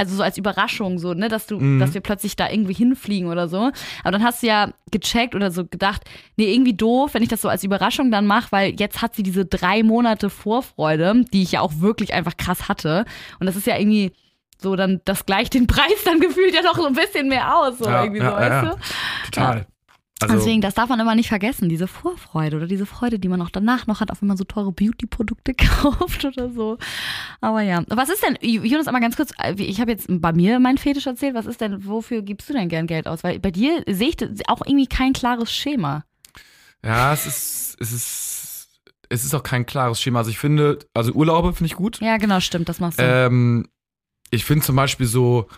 also 0.00 0.16
so 0.16 0.22
als 0.22 0.36
Überraschung, 0.38 0.98
so, 0.98 1.14
ne, 1.14 1.28
dass 1.28 1.46
du, 1.46 1.58
Mhm. 1.60 1.78
dass 1.78 1.94
wir 1.94 2.00
plötzlich 2.00 2.34
da 2.34 2.48
irgendwie 2.50 2.72
hinfliegen 2.72 3.28
oder 3.30 3.46
so. 3.48 3.70
Aber 4.02 4.10
dann 4.12 4.24
hast 4.24 4.42
du 4.42 4.46
ja 4.48 4.72
gecheckt 4.90 5.34
oder 5.34 5.50
so 5.50 5.64
gedacht, 5.66 6.02
nee, 6.36 6.52
irgendwie 6.52 6.74
doof, 6.74 7.14
wenn 7.14 7.22
ich 7.22 7.28
das 7.28 7.42
so 7.42 7.48
als 7.48 7.62
Überraschung 7.62 8.10
dann 8.10 8.26
mache, 8.26 8.50
weil 8.50 8.74
jetzt 8.80 9.02
hat 9.02 9.14
sie 9.14 9.22
diese 9.22 9.44
drei 9.44 9.82
Monate 9.82 10.30
Vorfreude, 10.30 11.24
die 11.32 11.42
ich 11.42 11.52
ja 11.52 11.60
auch 11.60 11.72
wirklich 11.78 12.12
einfach 12.14 12.36
krass 12.36 12.68
hatte. 12.68 13.04
Und 13.38 13.46
das 13.46 13.56
ist 13.56 13.66
ja 13.66 13.76
irgendwie 13.78 14.12
so, 14.58 14.76
dann, 14.76 15.00
das 15.04 15.24
gleicht 15.26 15.54
den 15.54 15.66
Preis 15.66 16.04
dann 16.04 16.20
gefühlt 16.20 16.54
ja 16.54 16.62
noch 16.62 16.76
so 16.76 16.86
ein 16.86 16.94
bisschen 16.94 17.28
mehr 17.28 17.56
aus, 17.56 17.78
so 17.78 17.84
Ja, 17.86 18.02
irgendwie 18.02 18.20
ja, 18.20 18.30
so, 18.30 18.36
weißt 18.36 18.50
ja, 18.50 18.60
du? 18.62 18.66
ja. 18.68 18.76
Total. 19.26 19.66
Also, 20.22 20.34
Deswegen, 20.34 20.60
das 20.60 20.74
darf 20.74 20.90
man 20.90 21.00
immer 21.00 21.14
nicht 21.14 21.28
vergessen, 21.28 21.70
diese 21.70 21.86
Vorfreude 21.86 22.58
oder 22.58 22.66
diese 22.66 22.84
Freude, 22.84 23.18
die 23.18 23.28
man 23.28 23.40
auch 23.40 23.48
danach 23.48 23.86
noch 23.86 24.00
hat, 24.00 24.10
auch 24.10 24.20
wenn 24.20 24.28
man 24.28 24.36
so 24.36 24.44
teure 24.44 24.70
Beauty-Produkte 24.70 25.54
kauft 25.80 26.24
oder 26.24 26.50
so. 26.50 26.76
Aber 27.40 27.62
ja, 27.62 27.82
was 27.88 28.10
ist 28.10 28.22
denn, 28.22 28.36
Jonas, 28.42 28.86
einmal 28.86 29.00
ganz 29.00 29.16
kurz, 29.16 29.32
äh, 29.42 29.54
ich 29.54 29.80
habe 29.80 29.90
jetzt 29.92 30.06
bei 30.08 30.32
mir 30.32 30.60
meinen 30.60 30.76
Fetisch 30.76 31.06
erzählt, 31.06 31.34
was 31.34 31.46
ist 31.46 31.60
denn, 31.62 31.86
wofür 31.86 32.20
gibst 32.20 32.50
du 32.50 32.52
denn 32.52 32.68
gern 32.68 32.86
Geld 32.86 33.08
aus? 33.08 33.24
Weil 33.24 33.38
bei 33.38 33.50
dir 33.50 33.82
sehe 33.88 34.08
ich 34.08 34.48
auch 34.48 34.60
irgendwie 34.66 34.86
kein 34.86 35.14
klares 35.14 35.50
Schema. 35.52 36.04
ja, 36.84 37.14
es 37.14 37.26
ist, 37.26 37.76
es 37.80 37.92
ist, 37.92 38.68
es 39.08 39.24
ist 39.24 39.34
auch 39.34 39.42
kein 39.42 39.64
klares 39.64 40.00
Schema. 40.02 40.18
Also 40.18 40.30
ich 40.30 40.38
finde, 40.38 40.78
also 40.92 41.12
Urlaube 41.12 41.54
finde 41.54 41.66
ich 41.66 41.76
gut. 41.76 41.98
Ja, 42.00 42.18
genau, 42.18 42.40
stimmt, 42.40 42.68
das 42.68 42.78
machst 42.78 42.98
du. 42.98 43.02
Ähm, 43.02 43.68
ich 44.30 44.44
finde 44.44 44.64
zum 44.64 44.76
Beispiel 44.76 45.06
so 45.06 45.48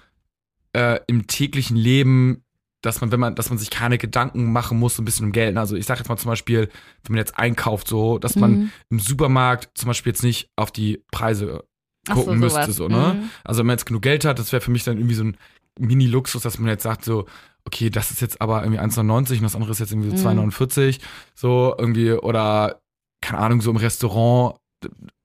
äh, 0.73 1.01
im 1.07 1.27
täglichen 1.27 1.77
Leben, 1.77 2.45
dass 2.83 3.01
man, 3.01 3.11
wenn 3.13 3.21
man, 3.21 3.35
dass 3.35 3.49
man 3.49 3.59
sich 3.59 3.71
keine 3.71 3.97
Gedanken 3.97 4.53
machen 4.53 4.79
muss, 4.79 4.97
so 4.97 5.03
ein 5.03 5.05
bisschen 5.05 5.27
um 5.27 5.33
Geld. 5.33 5.57
Also 5.57 5.77
ich 5.77 5.87
sage 5.87 6.01
jetzt 6.01 6.09
mal 6.09 6.17
zum 6.19 6.29
Beispiel, 6.31 6.69
wenn 7.05 7.13
man 7.13 7.19
jetzt 7.19 7.39
einkauft, 7.39 7.89
so, 7.89 8.19
dass 8.19 8.37
man 8.37 8.51
Mhm. 8.53 8.73
im 8.91 8.99
Supermarkt 8.99 9.71
zum 9.79 9.87
Beispiel 9.89 10.11
jetzt 10.13 10.23
nicht 10.23 10.51
auf 10.57 10.71
die 10.73 11.03
Preise 11.13 11.65
Ach 12.09 12.17
so, 12.17 12.23
gucken 12.25 12.41
müsste, 12.41 12.73
so, 12.73 12.89
ne? 12.89 13.15
Mhm. 13.21 13.31
Also 13.45 13.61
wenn 13.61 13.67
man 13.69 13.75
jetzt 13.75 13.87
genug 13.87 14.03
Geld 14.03 14.25
hat, 14.25 14.39
das 14.39 14.51
wäre 14.53 14.61
für 14.61 14.73
mich 14.73 14.83
dann 14.85 14.99
irgendwie 14.99 15.15
so 15.15 15.25
ein 15.25 15.37
Mini-Luxus, 15.79 16.43
dass 16.43 16.59
man 16.59 16.69
jetzt 16.69 16.83
sagt, 16.83 17.05
so, 17.05 17.27
okay, 17.65 17.89
das 17.91 18.11
ist 18.11 18.21
jetzt 18.21 18.41
aber 18.41 18.63
irgendwie 18.65 18.81
1,99 18.81 19.37
und 19.39 19.43
das 19.45 19.55
andere 19.55 19.71
ist 19.71 19.79
jetzt 19.79 19.93
irgendwie 19.93 20.11
so 20.11 20.29
Mhm. 20.29 20.41
2,49, 20.51 20.99
so 21.37 21.75
irgendwie, 21.79 22.11
oder 22.13 22.83
keine 23.21 23.39
Ahnung, 23.39 23.61
so 23.61 23.71
im 23.71 23.77
Restaurant, 23.77 24.57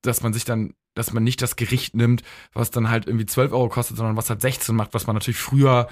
dass 0.03 0.21
man 0.21 0.33
sich 0.33 0.45
dann, 0.45 0.73
dass 0.93 1.11
man 1.13 1.23
nicht 1.23 1.41
das 1.41 1.55
Gericht 1.55 1.95
nimmt, 1.95 2.21
was 2.53 2.69
dann 2.69 2.89
halt 2.89 3.07
irgendwie 3.07 3.25
12 3.25 3.51
Euro 3.51 3.69
kostet, 3.69 3.97
sondern 3.97 4.15
was 4.15 4.29
halt 4.29 4.41
16 4.41 4.75
macht, 4.75 4.93
was 4.93 5.07
man 5.07 5.15
natürlich 5.15 5.39
früher 5.39 5.87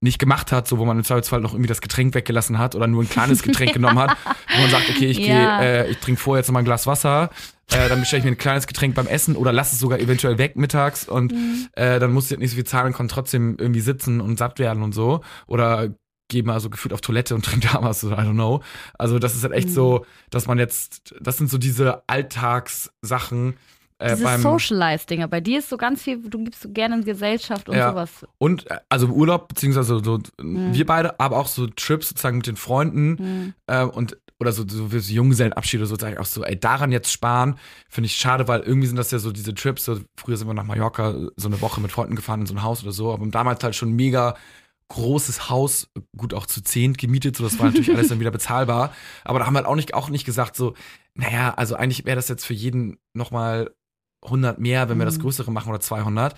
nicht 0.00 0.18
gemacht 0.20 0.52
hat, 0.52 0.68
so 0.68 0.78
wo 0.78 0.84
man 0.84 0.96
im 0.98 1.04
Zweifelsfall 1.04 1.40
noch 1.40 1.52
irgendwie 1.54 1.68
das 1.68 1.80
Getränk 1.80 2.14
weggelassen 2.14 2.58
hat 2.58 2.74
oder 2.76 2.86
nur 2.86 3.02
ein 3.02 3.08
kleines 3.08 3.42
Getränk 3.42 3.72
genommen 3.72 3.98
hat, 3.98 4.16
wo 4.54 4.60
man 4.60 4.70
sagt, 4.70 4.88
okay, 4.90 5.06
ich 5.06 5.18
Ja. 5.26 5.58
gehe, 5.58 5.86
äh, 5.86 5.90
ich 5.90 5.98
trinke 5.98 6.20
vorher 6.20 6.40
jetzt 6.42 6.52
mal 6.52 6.60
ein 6.60 6.64
Glas 6.64 6.86
Wasser, 6.86 7.30
äh, 7.72 7.88
dann 7.88 7.98
bestelle 8.00 8.20
ich 8.20 8.24
mir 8.24 8.30
ein 8.30 8.38
kleines 8.38 8.66
Getränk 8.68 8.94
beim 8.94 9.08
Essen 9.08 9.34
oder 9.34 9.52
lass 9.52 9.72
es 9.72 9.80
sogar 9.80 9.98
eventuell 9.98 10.38
weg 10.38 10.54
mittags 10.56 11.08
und 11.08 11.32
Mhm. 11.32 11.66
äh, 11.72 11.98
dann 11.98 12.12
muss 12.12 12.26
ich 12.26 12.30
halt 12.30 12.40
nicht 12.40 12.50
so 12.50 12.54
viel 12.54 12.64
zahlen 12.64 12.88
und 12.88 12.92
kann 12.96 13.08
trotzdem 13.08 13.56
irgendwie 13.58 13.80
sitzen 13.80 14.20
und 14.20 14.38
satt 14.38 14.58
werden 14.60 14.82
und 14.84 14.92
so. 14.94 15.20
Oder 15.48 15.88
gehe 16.30 16.42
mal 16.44 16.60
so 16.60 16.70
gefühlt 16.70 16.92
auf 16.92 17.00
Toilette 17.00 17.34
und 17.34 17.44
trinke 17.44 17.66
da 17.72 17.82
was, 17.82 18.00
so, 18.00 18.10
I 18.12 18.14
don't 18.14 18.34
know. 18.34 18.62
Also 18.98 19.18
das 19.18 19.34
ist 19.34 19.42
halt 19.42 19.52
echt 19.54 19.68
Mhm. 19.70 19.72
so, 19.74 20.06
dass 20.30 20.46
man 20.46 20.58
jetzt, 20.58 21.12
das 21.20 21.38
sind 21.38 21.50
so 21.50 21.58
diese 21.58 22.02
Alltagssachen 22.06 23.54
äh, 23.98 24.10
Diese 24.12 24.24
beim 24.24 24.40
Socialize-Dinger. 24.40 25.28
Bei 25.28 25.40
dir 25.40 25.58
ist 25.58 25.68
so 25.68 25.76
ganz 25.76 26.02
viel, 26.02 26.18
du 26.22 26.44
gibst 26.44 26.62
so 26.62 26.70
gerne 26.70 26.96
in 26.96 27.04
Gesellschaft 27.04 27.68
und 27.68 27.76
Ja. 27.76 27.90
sowas. 27.90 28.10
und 28.38 28.70
äh, 28.70 28.78
also 28.88 29.06
Urlaub, 29.08 29.48
beziehungsweise 29.48 30.00
so 30.04 30.18
Mhm. 30.40 30.72
wir 30.72 30.86
beide, 30.86 31.18
aber 31.20 31.36
auch 31.38 31.48
so 31.48 31.66
Trips 31.66 32.08
sozusagen 32.10 32.38
mit 32.38 32.46
den 32.46 32.56
Freunden 32.56 33.10
Mhm. 33.18 33.54
äh, 33.66 33.82
und 33.84 34.16
oder 34.40 34.52
so, 34.52 34.64
so, 34.68 34.86
so 34.88 34.96
Junggesellenabschiede 35.12 35.82
oder 35.82 35.88
so, 35.88 35.96
sage 35.96 36.12
ich 36.14 36.20
auch 36.20 36.24
so, 36.24 36.44
ey, 36.44 36.58
daran 36.58 36.92
jetzt 36.92 37.10
sparen, 37.10 37.58
finde 37.88 38.06
ich 38.06 38.14
schade, 38.14 38.46
weil 38.46 38.60
irgendwie 38.60 38.86
sind 38.86 38.94
das 38.96 39.10
ja 39.10 39.18
so 39.18 39.32
diese 39.32 39.52
Trips, 39.52 39.84
so, 39.84 39.98
früher 40.16 40.36
sind 40.36 40.46
wir 40.46 40.54
nach 40.54 40.62
Mallorca 40.62 41.12
so 41.36 41.48
eine 41.48 41.60
Woche 41.60 41.80
mit 41.80 41.90
Freunden 41.90 42.14
gefahren 42.14 42.42
in 42.42 42.46
so 42.46 42.54
ein 42.54 42.62
Haus 42.62 42.84
oder 42.84 42.92
so, 42.92 43.12
aber 43.12 43.26
damals 43.26 43.64
halt 43.64 43.74
schon 43.74 43.90
mega 43.96 44.36
großes 44.90 45.50
Haus, 45.50 45.90
gut 46.16 46.32
auch 46.34 46.46
zu 46.46 46.62
zehnt 46.62 46.98
gemietet, 46.98 47.36
so 47.36 47.42
das 47.44 47.58
war 47.58 47.66
natürlich 47.66 47.92
alles 47.92 48.08
dann 48.08 48.20
wieder 48.20 48.30
bezahlbar, 48.30 48.94
aber 49.24 49.40
da 49.40 49.46
haben 49.46 49.54
wir 49.54 49.58
halt 49.58 49.66
auch 49.66 49.74
nicht, 49.76 49.92
auch 49.94 50.08
nicht 50.08 50.24
gesagt 50.24 50.54
so, 50.56 50.74
naja, 51.14 51.52
also 51.56 51.74
eigentlich 51.74 52.06
wäre 52.06 52.16
das 52.16 52.28
jetzt 52.28 52.46
für 52.46 52.54
jeden 52.54 52.96
nochmal 53.12 53.70
100 54.24 54.58
mehr, 54.58 54.88
wenn 54.88 54.98
wir 54.98 55.04
das 55.06 55.18
Mhm. 55.18 55.22
Größere 55.22 55.50
machen 55.52 55.70
oder 55.70 55.80
200, 55.80 56.34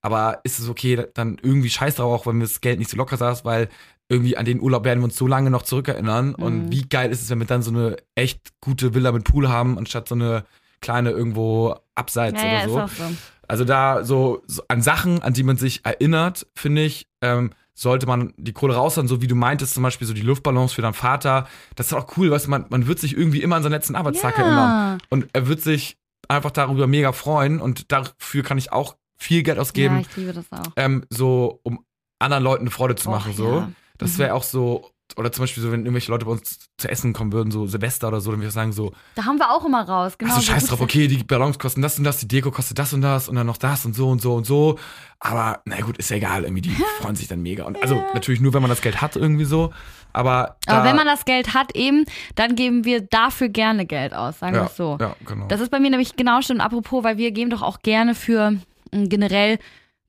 aber 0.00 0.40
ist 0.44 0.58
es 0.58 0.68
okay, 0.68 1.06
dann 1.14 1.38
irgendwie 1.42 1.70
scheiß 1.70 1.96
drauf, 1.96 2.20
auch 2.22 2.26
wenn 2.26 2.36
wir 2.38 2.46
das 2.46 2.60
Geld 2.60 2.78
nicht 2.78 2.90
so 2.90 2.96
locker 2.96 3.16
saß, 3.16 3.44
weil 3.44 3.68
irgendwie 4.08 4.36
an 4.36 4.44
den 4.44 4.60
Urlaub 4.60 4.84
werden 4.84 5.00
wir 5.00 5.04
uns 5.04 5.16
so 5.16 5.26
lange 5.26 5.50
noch 5.50 5.62
zurückerinnern. 5.62 6.34
Und 6.34 6.66
Mhm. 6.66 6.70
wie 6.72 6.82
geil 6.82 7.10
ist 7.10 7.22
es, 7.22 7.30
wenn 7.30 7.38
wir 7.38 7.46
dann 7.46 7.62
so 7.62 7.70
eine 7.70 7.96
echt 8.14 8.52
gute 8.60 8.94
Villa 8.94 9.12
mit 9.12 9.24
Pool 9.24 9.48
haben, 9.48 9.78
anstatt 9.78 10.08
so 10.08 10.14
eine 10.14 10.44
kleine 10.82 11.10
irgendwo 11.10 11.74
abseits 11.94 12.42
Ja, 12.42 12.48
ja, 12.48 12.66
oder 12.68 12.88
so. 12.88 12.94
so. 12.94 13.04
Also 13.48 13.64
da 13.64 14.04
so, 14.04 14.42
so 14.46 14.62
an 14.68 14.82
Sachen, 14.82 15.22
an 15.22 15.32
die 15.32 15.42
man 15.42 15.56
sich 15.56 15.84
erinnert, 15.86 16.46
finde 16.54 16.82
ich, 16.84 17.06
ähm, 17.22 17.50
sollte 17.72 18.06
man 18.06 18.32
die 18.36 18.52
Kohle 18.52 18.74
raushauen, 18.74 19.08
so 19.08 19.20
wie 19.22 19.26
du 19.26 19.34
meintest, 19.34 19.74
zum 19.74 19.82
Beispiel 19.82 20.06
so 20.06 20.12
die 20.14 20.20
Luftballons 20.22 20.72
für 20.74 20.82
deinen 20.82 20.94
Vater. 20.94 21.48
Das 21.74 21.86
ist 21.88 21.92
auch 21.94 22.16
cool, 22.16 22.30
weißt 22.30 22.46
du, 22.46 22.50
man, 22.50 22.66
man 22.68 22.86
wird 22.86 22.98
sich 23.00 23.16
irgendwie 23.16 23.42
immer 23.42 23.56
an 23.56 23.62
seinen 23.62 23.72
letzten 23.72 23.96
Arbeitstag 23.96 24.38
erinnern. 24.38 24.70
Ja. 24.70 24.98
Und 25.08 25.28
er 25.32 25.48
wird 25.48 25.60
sich 25.62 25.96
einfach 26.28 26.50
darüber 26.50 26.86
mega 26.86 27.12
freuen 27.12 27.60
und 27.60 27.90
dafür 27.92 28.42
kann 28.42 28.58
ich 28.58 28.72
auch 28.72 28.96
viel 29.16 29.42
Geld 29.42 29.58
ausgeben, 29.58 29.96
ja, 29.96 30.00
ich 30.02 30.16
liebe 30.16 30.32
das 30.32 30.46
auch. 30.52 30.72
ähm, 30.76 31.04
so 31.10 31.60
um 31.62 31.84
anderen 32.18 32.44
Leuten 32.44 32.62
eine 32.62 32.70
Freude 32.70 32.94
zu 32.94 33.10
machen. 33.10 33.32
Och, 33.32 33.36
so. 33.36 33.50
ja. 33.58 33.72
Das 33.98 34.14
Mhm. 34.14 34.18
wäre 34.18 34.34
auch 34.34 34.42
so, 34.42 34.90
oder 35.16 35.30
zum 35.30 35.42
Beispiel 35.44 35.62
so, 35.62 35.70
wenn 35.70 35.80
irgendwelche 35.80 36.10
Leute 36.10 36.24
bei 36.24 36.32
uns 36.32 36.68
zu 36.78 36.88
essen 36.90 37.12
kommen 37.12 37.32
würden, 37.32 37.50
so 37.52 37.66
Silvester 37.66 38.08
oder 38.08 38.20
so, 38.20 38.30
dann 38.30 38.40
würde 38.40 38.48
ich 38.48 38.54
sagen 38.54 38.72
so, 38.72 38.92
Da 39.14 39.24
haben 39.24 39.38
wir 39.38 39.50
auch 39.50 39.64
immer 39.64 39.86
raus. 39.86 40.18
Genau, 40.18 40.32
ach 40.32 40.36
so 40.36 40.40
so 40.40 40.52
scheiß 40.52 40.66
drauf, 40.66 40.80
okay, 40.80 41.06
die 41.06 41.22
Ballons 41.22 41.58
kosten 41.58 41.80
das 41.82 41.96
und 41.98 42.04
das, 42.04 42.18
die 42.18 42.26
Deko 42.28 42.50
kostet 42.50 42.78
das 42.78 42.92
und 42.92 43.02
das 43.02 43.28
und 43.28 43.36
dann 43.36 43.46
noch 43.46 43.56
das 43.58 43.84
und 43.84 43.94
so 43.94 44.08
und 44.10 44.20
so 44.20 44.34
und 44.34 44.46
so. 44.46 44.78
Aber 45.20 45.60
na 45.66 45.80
gut, 45.82 45.98
ist 45.98 46.10
ja 46.10 46.16
egal, 46.16 46.42
irgendwie, 46.44 46.62
die 46.62 46.70
freuen 47.00 47.14
sich 47.16 47.28
dann 47.28 47.42
mega. 47.42 47.64
Und 47.64 47.80
also 47.82 48.02
natürlich 48.14 48.40
nur, 48.40 48.52
wenn 48.54 48.62
man 48.62 48.70
das 48.70 48.80
Geld 48.80 49.00
hat, 49.00 49.14
irgendwie 49.16 49.44
so. 49.44 49.72
Aber, 50.14 50.56
Aber 50.66 50.84
wenn 50.84 50.96
man 50.96 51.06
das 51.06 51.24
Geld 51.24 51.54
hat 51.54 51.74
eben, 51.76 52.06
dann 52.36 52.54
geben 52.54 52.84
wir 52.84 53.02
dafür 53.02 53.48
gerne 53.48 53.84
Geld 53.84 54.14
aus, 54.14 54.38
sagen 54.38 54.54
wir 54.54 54.60
ja, 54.60 54.66
es 54.66 54.76
so. 54.76 54.96
Ja, 55.00 55.16
genau. 55.26 55.46
Das 55.48 55.60
ist 55.60 55.70
bei 55.70 55.80
mir 55.80 55.90
nämlich 55.90 56.16
genau 56.16 56.40
stimmt. 56.40 56.60
Apropos, 56.60 57.02
weil 57.02 57.18
wir 57.18 57.32
geben 57.32 57.50
doch 57.50 57.62
auch 57.62 57.80
gerne 57.80 58.14
für 58.14 58.52
mh, 58.52 58.60
generell 59.08 59.58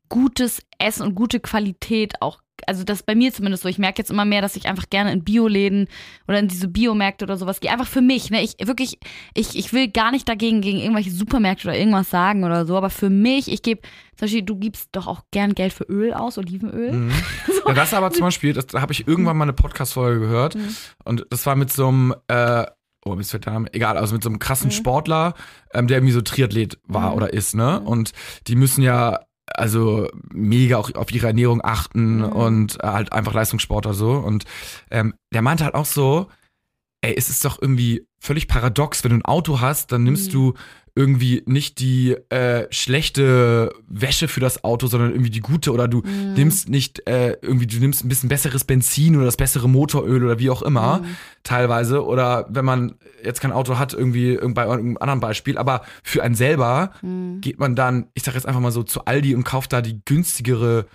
gutes 0.07 0.61
Essen 0.77 1.07
und 1.07 1.15
gute 1.15 1.39
Qualität 1.39 2.21
auch. 2.21 2.39
Also 2.67 2.83
das 2.83 2.99
ist 2.99 3.05
bei 3.05 3.15
mir 3.15 3.33
zumindest 3.33 3.63
so. 3.63 3.69
Ich 3.69 3.77
merke 3.77 3.99
jetzt 4.01 4.09
immer 4.11 4.25
mehr, 4.25 4.41
dass 4.41 4.55
ich 4.55 4.65
einfach 4.67 4.89
gerne 4.89 5.11
in 5.11 5.23
Bioläden 5.23 5.87
oder 6.27 6.39
in 6.39 6.47
diese 6.47 6.67
Biomärkte 6.67 7.25
oder 7.25 7.37
sowas 7.37 7.59
gehe. 7.59 7.69
Einfach 7.71 7.87
für 7.87 8.01
mich. 8.01 8.29
Ne? 8.31 8.41
Ich 8.41 8.55
wirklich, 8.65 8.97
ich, 9.33 9.57
ich 9.57 9.73
will 9.73 9.89
gar 9.89 10.11
nicht 10.11 10.27
dagegen 10.29 10.61
gegen 10.61 10.79
irgendwelche 10.79 11.11
Supermärkte 11.11 11.67
oder 11.67 11.77
irgendwas 11.77 12.09
sagen 12.09 12.43
oder 12.43 12.65
so. 12.65 12.77
Aber 12.77 12.89
für 12.89 13.09
mich, 13.09 13.51
ich 13.51 13.61
gebe, 13.61 13.81
zum 14.15 14.25
Beispiel, 14.25 14.41
du 14.43 14.55
gibst 14.57 14.89
doch 14.93 15.07
auch 15.07 15.23
gern 15.31 15.53
Geld 15.53 15.73
für 15.73 15.83
Öl 15.83 16.13
aus, 16.13 16.37
Olivenöl. 16.37 16.91
Mhm. 16.93 17.11
Ja, 17.67 17.73
das 17.73 17.93
aber 17.95 18.11
zum 18.11 18.21
Beispiel, 18.21 18.53
das, 18.53 18.67
da 18.67 18.79
habe 18.81 18.93
ich 18.93 19.07
irgendwann 19.07 19.37
mal 19.37 19.43
eine 19.45 19.53
Podcast-Folge 19.53 20.19
gehört 20.19 20.55
Mhm. 20.55 20.75
und 21.03 21.25
das 21.31 21.45
war 21.47 21.55
mit 21.55 21.73
so 21.73 21.87
einem, 21.87 22.13
äh, 22.27 22.65
oh, 23.03 23.17
wie 23.17 23.21
ist 23.21 23.33
der 23.33 23.39
Name? 23.45 23.73
Egal, 23.73 23.97
also 23.97 24.13
mit 24.13 24.21
so 24.23 24.29
einem 24.29 24.37
krassen 24.39 24.67
Mhm. 24.67 24.71
Sportler, 24.73 25.33
ähm, 25.73 25.87
der 25.87 25.97
irgendwie 25.97 26.13
so 26.13 26.21
Triathlet 26.21 26.77
war 26.87 27.09
Mhm. 27.11 27.15
oder 27.17 27.33
ist, 27.33 27.55
ne? 27.55 27.79
Mhm. 27.81 27.87
Und 27.87 28.11
die 28.47 28.55
müssen 28.55 28.81
ja 28.83 29.19
also 29.47 30.07
mega 30.31 30.77
auch 30.77 30.93
auf 30.95 31.11
ihre 31.11 31.27
Ernährung 31.27 31.61
achten 31.63 32.17
Mhm. 32.17 32.23
und 32.25 32.83
äh, 32.83 32.87
halt 32.87 33.13
einfach 33.13 33.33
Leistungssportler 33.33 33.93
so. 33.93 34.11
Und 34.13 34.45
ähm, 34.91 35.13
der 35.33 35.41
meinte 35.41 35.63
halt 35.63 35.75
auch 35.75 35.85
so, 35.85 36.27
ey, 37.01 37.13
es 37.15 37.29
ist 37.29 37.45
doch 37.45 37.61
irgendwie 37.61 38.07
völlig 38.19 38.47
paradox, 38.47 39.03
wenn 39.03 39.11
du 39.11 39.17
ein 39.17 39.25
Auto 39.25 39.61
hast, 39.61 39.91
dann 39.91 40.03
nimmst 40.03 40.29
Mhm. 40.29 40.33
du 40.33 40.53
irgendwie 40.97 41.43
nicht 41.45 41.79
die 41.79 42.11
äh, 42.29 42.67
schlechte 42.71 43.73
Wäsche 43.87 44.27
für 44.29 44.39
das 44.39 44.63
Auto, 44.63 44.87
sondern 44.87 45.11
irgendwie 45.11 45.29
die 45.29 45.41
gute 45.41 45.71
oder 45.73 45.87
du 45.89 45.97
Mhm. 46.05 46.33
nimmst 46.35 46.69
nicht 46.69 47.05
äh, 47.07 47.37
irgendwie, 47.41 47.67
du 47.67 47.77
nimmst 47.79 48.05
ein 48.05 48.09
bisschen 48.09 48.29
besseres 48.29 48.63
Benzin 48.63 49.15
oder 49.17 49.25
das 49.25 49.35
bessere 49.37 49.67
Motoröl 49.67 50.23
oder 50.23 50.39
wie 50.39 50.49
auch 50.49 50.61
immer, 50.61 50.99
Mhm. 50.99 51.05
teilweise. 51.43 52.05
Oder 52.05 52.47
wenn 52.49 52.63
man 52.65 52.95
jetzt 53.23 53.41
kein 53.41 53.51
Auto 53.51 53.77
hat, 53.77 53.93
irgendwie 53.93 54.33
irgend- 54.33 54.55
bei 54.55 54.63
irgendeinem 54.65 54.97
anderen 54.99 55.19
Beispiel, 55.19 55.57
aber 55.57 55.81
für 56.01 56.23
einen 56.23 56.35
selber 56.35 56.91
Mhm. 57.01 57.41
geht 57.41 57.59
man 57.59 57.75
dann, 57.75 58.07
ich 58.13 58.23
sag 58.23 58.35
jetzt 58.35 58.47
einfach 58.47 58.61
mal 58.61 58.71
so, 58.71 58.83
zu 58.83 59.03
Aldi 59.05 59.35
und 59.35 59.43
kauft 59.43 59.73
da 59.73 59.81
die 59.81 59.99
günstigere 60.05 60.85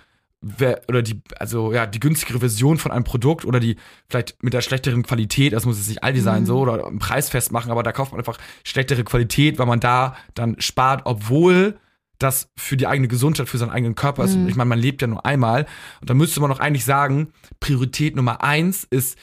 oder 0.87 1.01
die, 1.03 1.21
also 1.37 1.71
ja, 1.71 1.85
die 1.85 1.99
günstigere 1.99 2.39
Version 2.39 2.77
von 2.77 2.91
einem 2.91 3.03
Produkt 3.03 3.45
oder 3.45 3.59
die 3.59 3.75
vielleicht 4.09 4.41
mit 4.43 4.53
der 4.53 4.61
schlechteren 4.61 5.03
Qualität, 5.03 5.53
das 5.53 5.65
muss 5.65 5.77
jetzt 5.77 5.89
nicht 5.89 6.03
Aldi 6.03 6.19
sein, 6.19 6.41
Mhm. 6.43 6.45
so, 6.47 6.59
oder 6.59 6.87
einen 6.87 6.99
Preis 6.99 7.29
festmachen, 7.29 7.71
aber 7.71 7.83
da 7.83 7.91
kauft 7.91 8.11
man 8.11 8.19
einfach 8.19 8.39
schlechtere 8.63 9.03
Qualität, 9.03 9.59
weil 9.59 9.67
man 9.67 9.79
da 9.79 10.15
dann 10.33 10.59
spart, 10.59 11.01
obwohl 11.05 11.77
das 12.17 12.49
für 12.57 12.77
die 12.77 12.87
eigene 12.87 13.07
Gesundheit, 13.07 13.49
für 13.49 13.57
seinen 13.57 13.71
eigenen 13.71 13.95
Körper 13.95 14.23
ist. 14.23 14.35
Mhm. 14.35 14.47
Ich 14.47 14.55
meine, 14.55 14.69
man 14.69 14.79
lebt 14.79 15.01
ja 15.01 15.07
nur 15.07 15.25
einmal. 15.25 15.65
Und 16.01 16.09
da 16.09 16.13
müsste 16.13 16.39
man 16.39 16.49
doch 16.49 16.59
eigentlich 16.59 16.85
sagen, 16.85 17.33
Priorität 17.59 18.15
Nummer 18.15 18.43
eins 18.43 18.85
ist, 18.89 19.17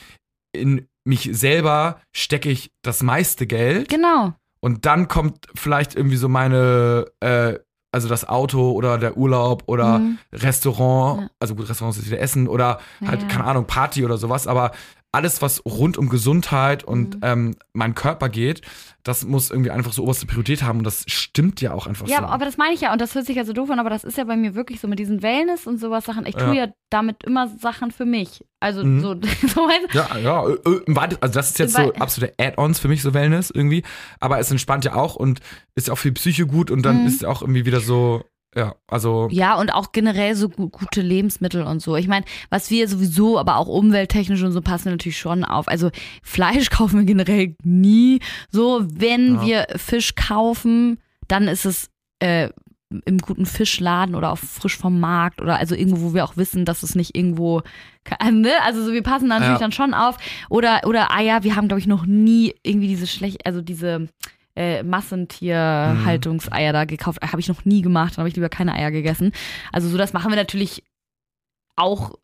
in 0.53 0.87
mich 1.05 1.31
selber 1.33 2.01
stecke 2.15 2.51
ich 2.51 2.71
das 2.83 3.03
meiste 3.03 3.47
Geld. 3.47 3.89
Genau. 3.89 4.35
Und 4.61 4.85
dann 4.87 5.07
kommt 5.07 5.47
vielleicht 5.55 5.95
irgendwie 5.95 6.17
so 6.17 6.29
meine, 6.29 7.07
äh, 7.21 7.59
also 7.93 8.09
das 8.09 8.29
Auto 8.29 8.73
oder 8.73 8.99
der 8.99 9.17
Urlaub 9.17 9.63
oder 9.67 9.99
Mhm. 10.01 10.19
Restaurant, 10.33 11.23
Ja. 11.23 11.31
also 11.41 11.55
gut, 11.55 11.69
Restaurant 11.69 11.97
ist 11.97 12.07
wieder 12.07 12.21
Essen 12.21 12.49
oder 12.49 12.79
Ja, 13.01 13.09
halt, 13.09 13.23
ja. 13.23 13.29
keine 13.29 13.45
Ahnung, 13.45 13.65
Party 13.67 14.05
oder 14.05 14.19
sowas, 14.19 14.47
aber 14.47 14.73
alles, 15.19 15.43
was 15.43 15.65
rund 15.65 15.99
um 15.99 16.09
Gesundheit 16.09 16.85
und 16.85 17.17
Mhm. 17.17 17.21
ähm, 17.23 17.57
meinen 17.73 17.95
Körper 17.97 18.29
geht, 18.29 18.63
das 19.03 19.25
muss 19.27 19.51
irgendwie 19.51 19.71
einfach 19.73 19.93
so 19.93 20.05
oberste 20.05 20.27
Priorität 20.27 20.63
haben 20.63 20.79
und 20.79 20.85
das 20.85 21.05
stimmt 21.09 21.61
ja 21.61 21.73
auch 21.73 21.87
einfach 21.89 22.07
Ja, 22.07 22.19
so. 22.19 22.23
aber, 22.25 22.33
aber 22.35 22.45
das 22.45 22.57
meine 22.57 22.75
ich 22.75 22.81
ja 22.83 22.93
und 22.93 23.01
das 23.01 23.15
hört 23.17 23.27
sich 23.27 23.37
ja 23.37 23.45
so 23.45 23.53
doof 23.53 23.69
an, 23.71 23.81
aber 23.81 23.91
das 23.91 24.05
ist 24.05 24.17
ja 24.17 24.25
bei 24.25 24.37
mir 24.37 24.55
wirklich 24.55 24.81
so 24.81 24.87
mit 24.87 24.99
diesen 25.01 25.21
Wellness 25.23 25.67
und 25.67 25.79
sowas 25.81 26.05
Sachen. 26.05 26.25
Ich 26.27 26.37
tue 26.37 26.55
Ja. 26.55 26.67
ja, 26.67 26.73
damit 26.91 27.25
immer 27.25 27.49
Sachen 27.49 27.91
für 27.91 28.05
mich. 28.05 28.45
Also 28.61 28.85
Mhm. 28.85 29.01
so, 29.01 29.15
so 29.49 29.61
weißt? 29.63 29.95
Ja, 29.95 30.19
ja, 30.19 30.49
äh, 30.49 30.53
äh, 30.53 31.17
also 31.21 31.35
das 31.35 31.51
ist 31.51 31.59
jetzt 31.59 31.75
so 31.75 31.93
absolute 31.95 32.35
Add-ons 32.39 32.79
für 32.79 32.89
mich, 32.89 33.03
so 33.03 33.13
Wellness 33.15 33.51
irgendwie. 33.51 33.83
Aber 34.21 34.39
es 34.39 34.51
entspannt 34.53 34.85
ja 34.85 34.95
auch 34.95 35.17
und 35.17 35.41
ist 35.75 35.89
ja 35.89 35.95
auch 35.95 35.99
viel 35.99 36.13
Psyche 36.13 36.47
gut 36.47 36.71
und 36.71 36.83
dann 36.83 37.01
Mhm. 37.01 37.07
ist 37.07 37.23
ja 37.23 37.29
auch 37.29 37.43
irgendwie 37.43 37.67
wieder 37.67 37.81
so, 37.81 38.23
ja, 38.57 38.75
also. 38.87 39.29
Ja, 39.31 39.55
und 39.61 39.71
auch 39.75 39.93
generell 39.93 40.35
so 40.35 40.49
gu 40.49 40.69
gute 40.71 41.01
Lebensmittel 41.03 41.63
und 41.63 41.81
so. 41.81 41.97
Ich 41.97 42.09
meine, 42.09 42.25
was 42.51 42.71
wir 42.71 42.89
sowieso, 42.89 43.39
aber 43.39 43.57
auch 43.57 43.69
umwelttechnisch 43.69 44.43
und 44.43 44.53
so 44.53 44.61
passen 44.63 44.87
wir 44.87 44.93
natürlich 44.93 45.19
schon 45.19 45.45
auf. 45.45 45.69
Also 45.69 45.91
Fleisch 46.23 46.71
kaufen 46.71 46.99
wir 47.01 47.05
generell 47.05 47.55
nie. 47.63 48.21
So, 48.51 48.85
wenn 48.89 49.35
Ja. 49.37 49.47
wir 49.47 49.67
Fisch 49.77 50.15
kaufen, 50.15 50.99
dann 51.29 51.47
ist 51.47 51.67
es 51.67 51.91
äh, 52.21 52.49
im 53.05 53.19
guten 53.19 53.45
Fischladen 53.45 54.15
oder 54.15 54.33
auch 54.33 54.39
frisch 54.39 54.79
vom 54.79 54.99
Markt 54.99 55.43
oder 55.43 55.59
also 55.59 55.75
irgendwo, 55.75 56.01
wo 56.11 56.15
wir 56.15 56.25
auch 56.25 56.39
wissen, 56.39 56.65
dass 56.65 56.83
es 56.83 56.95
nicht 56.95 57.15
irgendwo, 57.15 57.61
ne? 58.33 58.53
Also 58.65 58.83
so, 58.83 58.93
wir 58.95 59.03
passen 59.03 59.29
da 59.29 59.35
natürlich 59.39 59.61
Ja. 59.61 59.65
dann 59.67 59.73
schon 59.73 59.93
auf. 59.93 60.17
Oder, 60.49 60.81
oder 60.87 61.13
Eier, 61.15 61.43
wir 61.45 61.55
haben, 61.55 61.69
glaube 61.69 61.81
ich, 61.81 61.87
noch 61.87 62.07
nie 62.07 62.55
irgendwie 62.63 62.89
diese 62.89 63.07
schlecht, 63.07 63.45
also 63.47 63.61
diese 63.61 64.09
äh, 64.59 64.83
Massentierhaltungseier 64.83 66.73
da 66.73 66.85
gekauft. 66.85 67.21
Habe 67.23 67.41
ich 67.41 67.49
noch 67.49 67.65
nie 67.65 67.83
gemacht, 67.83 68.13
dann 68.15 68.19
habe 68.23 68.29
ich 68.29 68.35
lieber 68.35 68.49
keine 68.49 68.75
Eier 68.75 68.91
gegessen. 68.91 69.33
Also 69.73 69.89
so, 69.89 69.97
das 69.97 70.13
machen 70.13 70.31
wir 70.31 70.37
natürlich 70.37 70.83
auch 71.77 72.15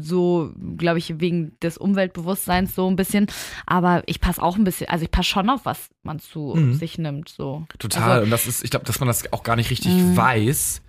so, 0.00 0.50
glaube 0.78 0.98
ich, 0.98 1.20
wegen 1.20 1.52
des 1.60 1.76
Umweltbewusstseins 1.76 2.74
so 2.74 2.88
ein 2.88 2.96
bisschen. 2.96 3.26
Aber 3.66 4.02
ich 4.06 4.18
passe 4.20 4.42
auch 4.42 4.56
ein 4.56 4.64
bisschen, 4.64 4.88
also 4.88 5.04
ich 5.04 5.10
passe 5.10 5.28
schon 5.28 5.50
auf, 5.50 5.66
was 5.66 5.90
man 6.02 6.20
zu 6.20 6.54
Mhm. 6.56 6.72
sich 6.74 6.96
nimmt. 6.96 7.28
So. 7.28 7.66
Total. 7.78 8.10
Also, 8.12 8.24
und 8.24 8.30
das 8.30 8.46
ist, 8.46 8.64
ich 8.64 8.70
glaube, 8.70 8.86
dass 8.86 9.00
man 9.00 9.06
das 9.08 9.30
auch 9.32 9.42
gar 9.42 9.56
nicht 9.56 9.70
richtig 9.70 9.92
Mhm. 9.92 10.16
weiß, 10.16 10.80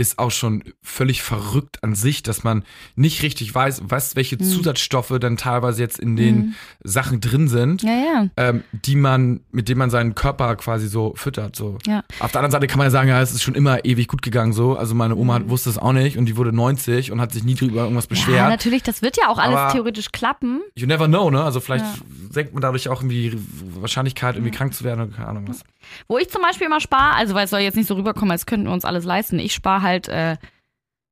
ist 0.00 0.18
auch 0.18 0.30
schon 0.30 0.64
völlig 0.82 1.22
verrückt 1.22 1.84
an 1.84 1.94
sich, 1.94 2.22
dass 2.22 2.42
man 2.42 2.64
nicht 2.96 3.22
richtig 3.22 3.54
weiß, 3.54 3.82
was, 3.84 4.16
welche 4.16 4.36
Mhm. 4.36 4.44
Zusatzstoffe 4.44 5.12
dann 5.20 5.36
teilweise 5.36 5.82
jetzt 5.82 5.98
in 5.98 6.16
den 6.16 6.36
Mhm. 6.36 6.54
Sachen 6.82 7.20
drin 7.20 7.48
sind, 7.48 7.82
ja, 7.82 7.90
ja. 7.92 8.26
ähm, 8.36 8.64
die 8.72 8.96
man, 8.96 9.40
mit 9.52 9.68
denen 9.68 9.78
man 9.78 9.90
seinen 9.90 10.14
Körper 10.14 10.56
quasi 10.56 10.88
so 10.88 11.12
füttert. 11.16 11.54
So. 11.54 11.76
Ja. 11.86 12.02
Auf 12.18 12.32
der 12.32 12.40
anderen 12.40 12.52
Seite 12.52 12.66
kann 12.66 12.78
man 12.78 12.86
ja 12.86 12.90
sagen, 12.90 13.08
ja, 13.10 13.20
es 13.20 13.32
ist 13.32 13.42
schon 13.42 13.54
immer 13.54 13.84
ewig 13.84 14.08
gut 14.08 14.22
gegangen 14.22 14.52
so. 14.54 14.74
Also 14.76 14.94
meine 14.94 15.16
Oma 15.16 15.38
Mhm. 15.38 15.50
wusste 15.50 15.68
es 15.70 15.76
auch 15.78 15.92
nicht 15.92 16.16
und 16.16 16.24
die 16.26 16.36
wurde 16.38 16.52
90 16.52 17.12
und 17.12 17.20
hat 17.20 17.32
sich 17.32 17.44
nie 17.44 17.54
drüber 17.54 17.82
irgendwas 17.82 18.04
Ja, 18.04 18.08
beschwert. 18.08 18.48
natürlich, 18.48 18.82
das 18.82 19.02
wird 19.02 19.18
ja 19.18 19.28
auch 19.28 19.38
alles 19.38 19.56
Aber- 19.58 19.72
theoretisch 19.72 20.10
klappen. 20.12 20.62
you 20.76 20.86
never 20.86 21.06
know, 21.08 21.30
ne? 21.30 21.42
Also 21.44 21.60
vielleicht 21.60 21.84
Ja. 21.84 21.94
senkt 22.30 22.54
man 22.54 22.62
dadurch 22.62 22.88
auch 22.88 23.00
irgendwie 23.02 23.30
die 23.30 23.82
Wahrscheinlichkeit, 23.82 24.36
irgendwie 24.36 24.52
Ja. 24.52 24.56
krank 24.58 24.72
zu 24.74 24.84
werden 24.84 25.02
oder 25.02 25.12
keine 25.14 25.28
Ahnung 25.28 25.44
was. 25.48 25.60
Wo 26.08 26.18
ich 26.18 26.30
zum 26.30 26.42
Beispiel 26.42 26.66
immer 26.66 26.80
spare, 26.80 27.14
also 27.16 27.34
weil 27.34 27.44
es 27.44 27.50
soll 27.50 27.60
jetzt 27.60 27.74
nicht 27.76 27.86
so 27.88 27.94
rüberkommen, 27.94 28.30
als 28.30 28.46
könnten 28.46 28.66
wir 28.66 28.72
uns 28.72 28.84
alles 28.84 29.04
leisten. 29.04 29.38
Ich 29.38 29.52
spare 29.54 29.82
halt 29.82 29.89
äh, 29.98 30.36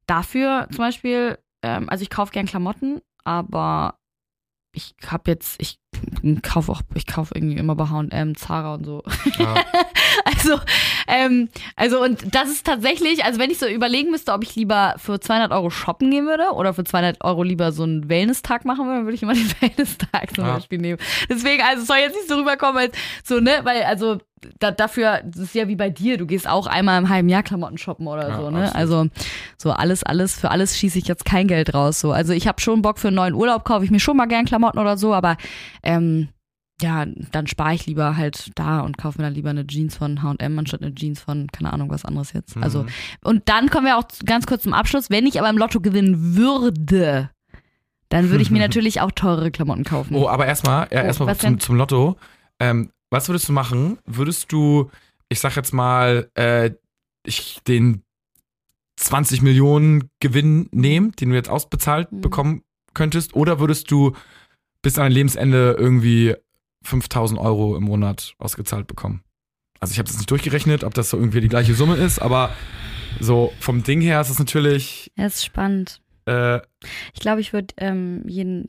dafür 0.07 0.67
zum 0.71 0.79
Beispiel, 0.79 1.39
ähm, 1.63 1.89
also 1.89 2.03
ich 2.03 2.11
kaufe 2.11 2.33
gern 2.33 2.47
Klamotten, 2.47 3.01
aber 3.25 3.95
ich 4.75 4.95
habe 5.07 5.31
jetzt, 5.31 5.61
ich 5.61 5.79
kaufe 6.43 6.71
auch, 6.71 6.83
ich 6.95 7.07
kaufe 7.07 7.35
irgendwie 7.35 7.57
immer 7.57 7.75
bei 7.75 7.89
H&M, 7.89 8.37
Zara 8.37 8.75
und 8.75 8.85
so. 8.85 9.03
Ja. 9.39 9.55
Also, 10.25 10.61
ähm, 11.07 11.49
also 11.75 12.03
und 12.03 12.35
das 12.35 12.49
ist 12.51 12.67
tatsächlich, 12.67 13.25
also 13.25 13.41
wenn 13.41 13.51
ich 13.51 13.59
so 13.59 13.67
überlegen 13.67 14.11
müsste, 14.11 14.33
ob 14.33 14.43
ich 14.43 14.55
lieber 14.57 14.95
für 14.99 15.19
200 15.19 15.53
Euro 15.53 15.71
shoppen 15.71 16.11
gehen 16.11 16.27
würde 16.27 16.53
oder 16.53 16.75
für 16.75 16.85
200 16.85 17.25
Euro 17.25 17.43
lieber 17.43 17.73
so 17.73 17.83
einen 17.83 18.09
Wellness-Tag 18.09 18.65
machen 18.65 18.85
würde, 18.87 18.99
dann 18.99 19.05
würde 19.07 19.15
ich 19.15 19.23
immer 19.23 19.33
den 19.35 19.51
Wellness-Tag 19.61 20.35
zum 20.35 20.45
Ja. 20.45 20.55
Beispiel 20.55 20.79
nehmen. 20.79 20.99
Deswegen, 21.29 21.63
also 21.63 21.83
es 21.83 21.89
soll 21.89 21.99
jetzt 21.99 22.15
nicht 22.15 22.29
so 22.29 22.37
rüberkommen 22.37 22.77
als 22.79 22.97
so, 23.25 23.41
ne, 23.41 23.61
weil 23.65 23.83
also 23.85 24.19
da, 24.59 24.71
dafür, 24.71 25.21
das 25.25 25.37
ist 25.43 25.55
ja 25.55 25.69
wie 25.69 25.77
bei 25.77 25.91
dir, 25.91 26.17
du 26.19 26.27
gehst 26.27 26.49
auch 26.49 26.67
einmal 26.67 26.99
im 26.99 27.09
halben 27.09 27.29
Jahr 27.29 27.43
Klamotten 27.43 27.79
shoppen 27.79 28.07
oder 28.07 28.29
Ja, 28.29 28.37
so, 28.37 28.51
ne? 28.51 28.59
absolut. 28.65 28.75
Also 28.77 29.09
so 29.57 29.71
alles, 29.73 30.03
alles, 30.03 30.39
für 30.39 30.51
alles 30.51 30.77
schieße 30.77 30.99
ich 30.99 31.07
jetzt 31.09 31.25
kein 31.25 31.49
Geld 31.49 31.75
raus. 31.75 32.01
So. 32.01 32.13
Also 32.13 32.33
ich 32.33 32.47
habe 32.49 32.61
schon 32.61 32.83
Bock 32.83 32.99
für 32.99 33.09
einen 33.09 33.17
neuen 33.17 33.35
Urlaub, 33.35 33.65
kaufe 33.65 33.85
ich 33.85 33.91
mir 33.91 34.01
schon 34.01 34.17
mal 34.17 34.27
gern 34.27 34.45
Klamotten 34.45 34.79
oder 34.79 34.97
so, 34.97 35.15
aber 35.15 35.37
ähm, 35.83 36.29
ja, 36.81 37.07
dann 37.33 37.47
spare 37.49 37.75
ich 37.75 37.87
lieber 37.87 38.17
halt 38.17 38.51
da 38.55 38.81
und 38.81 38.99
kaufe 38.99 39.19
mir 39.19 39.25
dann 39.25 39.35
lieber 39.35 39.51
eine 39.51 39.67
Jeans 39.67 39.97
von 39.97 40.23
H&M 40.23 40.59
anstatt 40.59 40.81
eine 40.83 40.95
Jeans 40.95 41.21
von, 41.21 41.49
keine 41.49 41.73
Ahnung, 41.73 41.91
was 41.91 42.05
anderes 42.05 42.33
jetzt. 42.33 42.55
Mhm. 42.55 42.63
Also, 42.63 42.87
und 43.25 43.49
dann 43.49 43.69
kommen 43.69 43.87
wir 43.87 43.99
auch 43.99 44.05
ganz 44.25 44.47
kurz 44.47 44.63
zum 44.63 44.75
Abschluss. 44.75 45.11
Wenn 45.11 45.27
ich 45.27 45.41
aber 45.41 45.51
im 45.51 45.59
Lotto 45.59 45.81
gewinnen 45.81 46.37
würde, 46.37 47.31
dann 48.11 48.31
würde 48.31 48.43
ich 48.43 48.51
mir 48.53 48.59
natürlich 48.61 49.01
auch 49.01 49.11
teurere 49.11 49.51
Klamotten 49.51 49.83
kaufen. 49.83 50.15
Oh, 50.15 50.29
aber 50.29 50.47
erstmal, 50.47 50.87
ja, 50.93 51.03
Oh, 51.03 51.07
erstmal 51.07 51.37
zum, 51.37 51.59
zum 51.59 51.77
Lotto. 51.77 52.17
Ähm, 52.61 52.91
was 53.11 53.29
würdest 53.29 53.49
du 53.49 53.53
machen? 53.53 53.99
Würdest 54.07 54.53
du, 54.53 54.91
ich 55.29 55.41
sag 55.41 55.57
jetzt 55.57 55.73
mal, 55.73 56.31
äh, 56.35 56.71
ich 57.25 57.61
den 57.67 58.03
20 58.97 59.43
Millionen 59.43 60.11
Gewinn 60.21 60.69
nehmen, 60.73 61.13
den 61.13 61.31
du 61.31 61.37
jetzt 61.37 61.49
ausbezahlt 61.49 62.11
Mhm. 62.13 62.21
bekommen 62.21 62.63
könntest, 62.95 63.35
oder 63.35 63.61
würdest 63.61 63.91
du 63.91 64.13
bis 64.83 64.99
an 64.99 65.05
dein 65.05 65.13
Lebensende 65.13 65.77
irgendwie 65.79 66.35
5000 66.83 67.39
Euro 67.39 67.77
im 67.77 67.85
Monat 67.85 68.35
ausgezahlt 68.39 68.87
bekommen? 68.87 69.23
Also 69.81 69.93
ich 69.93 69.99
habe 69.99 70.09
das 70.09 70.17
nicht 70.17 70.31
durchgerechnet, 70.31 70.83
ob 70.83 70.95
das 70.95 71.11
so 71.11 71.17
irgendwie 71.17 71.41
die 71.41 71.49
gleiche 71.49 71.75
Summe 71.75 71.95
ist, 71.97 72.19
aber 72.21 72.51
so 73.21 73.53
vom 73.61 73.83
Ding 73.85 74.01
her 74.01 74.21
ist 74.21 74.31
es 74.31 74.39
natürlich, 74.39 75.13
Das 75.17 75.37
ist 75.37 75.45
spannend. 75.45 76.01
äh, 76.27 76.61
Ich 77.15 77.21
glaube, 77.21 77.41
ich 77.41 77.53
würde 77.53 77.75
ähm, 77.77 78.25
jeden, 78.27 78.69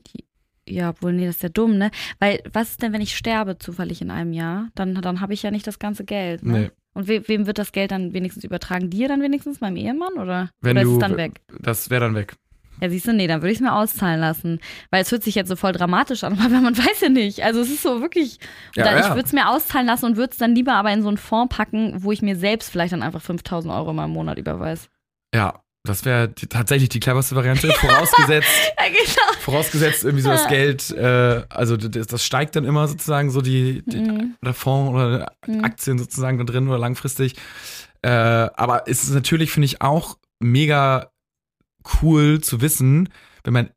ja, 0.70 0.90
obwohl, 0.90 1.12
nee, 1.12 1.26
das 1.26 1.36
ist 1.36 1.42
ja 1.42 1.48
dumm, 1.48 1.76
ne? 1.78 1.90
Weil, 2.18 2.40
was 2.52 2.70
ist 2.70 2.82
denn, 2.82 2.92
wenn 2.92 3.00
ich 3.00 3.16
sterbe 3.16 3.58
zufällig 3.58 4.00
in 4.02 4.10
einem 4.10 4.32
Jahr? 4.32 4.68
Dann, 4.74 4.94
dann 4.94 5.20
habe 5.20 5.34
ich 5.34 5.42
ja 5.42 5.50
nicht 5.50 5.66
das 5.66 5.78
ganze 5.78 6.04
Geld, 6.04 6.42
ne? 6.44 6.52
nee, 6.58 6.70
Und 6.94 7.08
we 7.08 7.26
wem 7.28 7.46
wird 7.46 7.58
das 7.58 7.72
Geld 7.72 7.90
dann 7.90 8.12
wenigstens 8.12 8.44
übertragen? 8.44 8.90
Dir 8.90 9.08
dann 9.08 9.22
wenigstens, 9.22 9.60
meinem 9.60 9.76
Ehemann? 9.76 10.14
Oder, 10.14 10.50
Wenn 10.60 10.72
oder 10.76 10.82
ist 10.82 10.88
du- 10.88 10.92
es 10.94 10.98
dann 10.98 11.16
weg? 11.16 11.40
das 11.60 11.90
wäre 11.90 12.02
dann 12.02 12.14
weg. 12.14 12.34
Ja, 12.82 12.88
siehst 12.88 13.06
du, 13.06 13.12
nee, 13.12 13.26
dann 13.26 13.42
würde 13.42 13.50
ich 13.52 13.58
es 13.58 13.62
mir 13.62 13.74
auszahlen 13.74 14.20
lassen. 14.20 14.58
Weil 14.90 15.02
es 15.02 15.12
hört 15.12 15.22
sich 15.22 15.34
jetzt 15.34 15.48
so 15.48 15.56
voll 15.56 15.72
dramatisch 15.72 16.24
an, 16.24 16.38
aber 16.42 16.60
man 16.62 16.78
weiß 16.78 17.02
ja 17.02 17.08
nicht. 17.10 17.44
Also 17.44 17.60
es 17.60 17.68
ist 17.68 17.82
so 17.82 18.00
wirklich. 18.00 18.38
Ja, 18.74 18.84
dann, 18.84 18.94
ja. 18.94 19.00
Ich 19.02 19.08
würde 19.10 19.26
es 19.26 19.34
mir 19.34 19.50
auszahlen 19.50 19.86
lassen 19.86 20.06
und 20.06 20.16
würde 20.16 20.30
es 20.32 20.38
dann 20.38 20.54
lieber 20.54 20.72
aber 20.74 20.90
in 20.90 21.02
so 21.02 21.08
einen 21.08 21.18
Fonds 21.18 21.54
packen, 21.54 22.02
wo 22.02 22.10
ich 22.10 22.22
mir 22.22 22.36
selbst 22.36 22.70
vielleicht 22.70 22.94
dann 22.94 23.02
einfach 23.02 23.20
5000 23.20 23.74
Euro 23.74 23.92
mal 23.92 24.06
im 24.06 24.12
Monat 24.12 24.38
überweise. 24.38 24.88
Ja, 25.34 25.60
das 25.84 26.04
wäre 26.04 26.34
tatsächlich 26.34 26.88
die 26.90 27.00
cleverste 27.00 27.34
Variante, 27.36 27.70
vorausgesetzt. 27.72 28.48
Ja, 28.78 28.86
genau. 28.88 29.40
Vorausgesetzt 29.40 30.04
irgendwie 30.04 30.22
so 30.22 30.30
das 30.30 30.42
Ja. 30.44 30.48
Geld, 30.48 30.90
äh, 30.90 31.44
also 31.48 31.76
das, 31.76 32.06
das 32.06 32.24
steigt 32.24 32.56
dann 32.56 32.64
immer 32.64 32.86
sozusagen 32.88 33.30
so 33.30 33.40
die, 33.40 33.82
die 33.86 34.00
Mhm. 34.00 34.36
der 34.44 34.54
Fonds 34.54 34.92
oder 34.92 35.32
Mhm. 35.46 35.64
Aktien 35.64 35.98
sozusagen 35.98 36.38
da 36.38 36.44
drin 36.44 36.68
oder 36.68 36.78
langfristig. 36.78 37.34
Äh, 38.02 38.08
aber 38.10 38.84
es 38.88 39.02
ist 39.04 39.10
natürlich, 39.10 39.50
finde 39.50 39.66
ich, 39.66 39.80
auch 39.82 40.18
mega 40.42 41.10
cool 42.02 42.40
zu 42.40 42.60
wissen, 42.60 43.08
wenn 43.44 43.52
man 43.54 43.70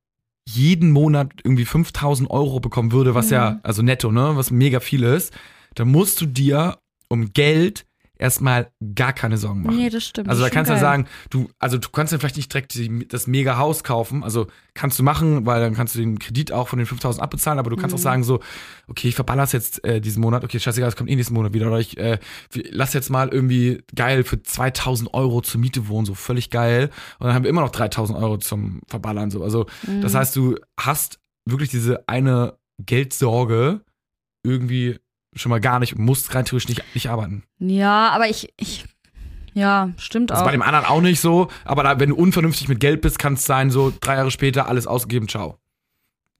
jeden 0.47 0.91
Monat 0.91 1.32
irgendwie 1.43 1.66
5000 1.66 2.30
Euro 2.30 2.60
bekommen 2.60 2.91
würde, 2.91 3.16
was 3.16 3.30
ja, 3.30 3.51
Mhm. 3.51 3.60
also 3.64 3.82
netto, 3.82 4.12
ne, 4.12 4.36
was 4.36 4.51
mega 4.51 4.80
viel 4.82 5.04
ist, 5.04 5.34
dann 5.76 5.89
musst 5.89 6.20
du 6.22 6.26
dir 6.26 6.78
um 7.08 7.32
Geld 7.32 7.86
erstmal 8.24 8.71
gar 8.95 9.11
keine 9.11 9.38
Sorgen 9.38 9.63
machen. 9.63 9.76
Nee, 9.78 9.89
das 9.89 10.05
stimmt. 10.05 10.30
Also 10.30 10.41
da 10.41 10.47
Das 10.47 10.53
kannst 10.53 10.71
du 10.71 10.80
sagen, 10.80 11.07
du, 11.30 11.49
also 11.59 11.78
du 11.78 11.89
kannst 11.89 12.13
ja 12.13 12.19
vielleicht 12.19 12.38
nicht 12.38 12.51
direkt 12.53 12.74
die, 12.74 13.05
das 13.07 13.28
mega 13.28 13.57
Haus 13.57 13.84
kaufen, 13.84 14.24
also 14.24 14.47
kannst 14.74 14.97
du 14.97 15.03
machen, 15.03 15.45
weil 15.45 15.59
dann 15.61 15.74
kannst 15.74 15.93
du 15.95 15.99
den 15.99 16.17
Kredit 16.19 16.51
auch 16.53 16.69
von 16.69 16.80
den 16.80 16.86
5000 16.86 17.21
abbezahlen, 17.21 17.59
aber 17.59 17.69
du 17.69 17.76
kannst 17.76 17.93
Mhm. 17.93 17.99
auch 17.99 18.03
sagen 18.03 18.24
so, 18.24 18.39
okay, 18.88 19.09
ich 19.09 19.15
verballer's 19.15 19.51
jetzt 19.51 19.84
äh, 19.84 19.99
diesen 19.99 20.21
Monat, 20.21 20.43
okay, 20.45 20.57
scheißegal, 20.59 20.88
es 20.89 20.95
kommt 20.95 21.09
eh 21.09 21.15
nächsten 21.15 21.34
Monat 21.34 21.53
wieder, 21.53 21.67
oder 21.67 21.80
ich 21.80 21.97
äh, 21.97 22.17
lass 22.71 22.93
jetzt 22.93 23.09
mal 23.09 23.28
irgendwie 23.30 23.84
geil 23.93 24.24
für 24.24 24.41
2000 24.41 25.13
Euro 25.13 25.41
zur 25.41 25.59
Miete 25.59 25.89
wohnen, 25.89 26.05
so 26.05 26.13
völlig 26.15 26.49
geil 26.49 26.89
und 27.19 27.28
dann 27.28 27.36
haben 27.36 27.43
wir 27.43 27.49
immer 27.49 27.61
noch 27.61 27.71
3000 27.71 28.17
Euro 28.17 28.38
zum 28.38 28.80
Verballern, 28.88 29.30
so, 29.32 29.43
also 29.43 29.65
das 30.01 30.13
Mhm. 30.13 30.17
heißt, 30.17 30.36
du 30.38 30.55
hast 30.80 31.19
wirklich 31.45 31.69
diese 31.69 32.07
eine 32.07 32.57
Geldsorge 32.86 33.82
irgendwie 34.45 34.99
schon 35.36 35.49
mal 35.49 35.59
gar 35.59 35.79
nicht, 35.79 35.97
musst 35.97 36.34
rein 36.36 36.45
theoretisch 36.45 36.69
nicht, 36.69 36.95
nicht 36.95 37.09
arbeiten. 37.09 37.43
Ja, 37.59 38.09
aber 38.09 38.29
ich, 38.29 38.53
ich 38.57 38.86
ja, 39.53 39.91
stimmt 39.97 40.31
Das 40.31 40.39
ist 40.39 40.41
auch. 40.41 40.45
bei 40.45 40.51
dem 40.51 40.61
anderen 40.61 40.86
auch 40.86 41.01
nicht 41.01 41.19
so, 41.19 41.49
aber 41.63 41.84
da, 41.84 41.99
wenn 41.99 42.09
du 42.09 42.15
unvernünftig 42.15 42.67
mit 42.69 42.79
Geld 42.79 43.01
bist, 43.01 43.19
kann 43.19 43.34
es 43.34 43.45
sein, 43.45 43.69
so 43.69 43.93
drei 44.01 44.15
Jahre 44.15 44.31
später 44.31 44.67
alles 44.67 44.88
ausgegeben, 44.88 45.27
ciao. 45.27 45.59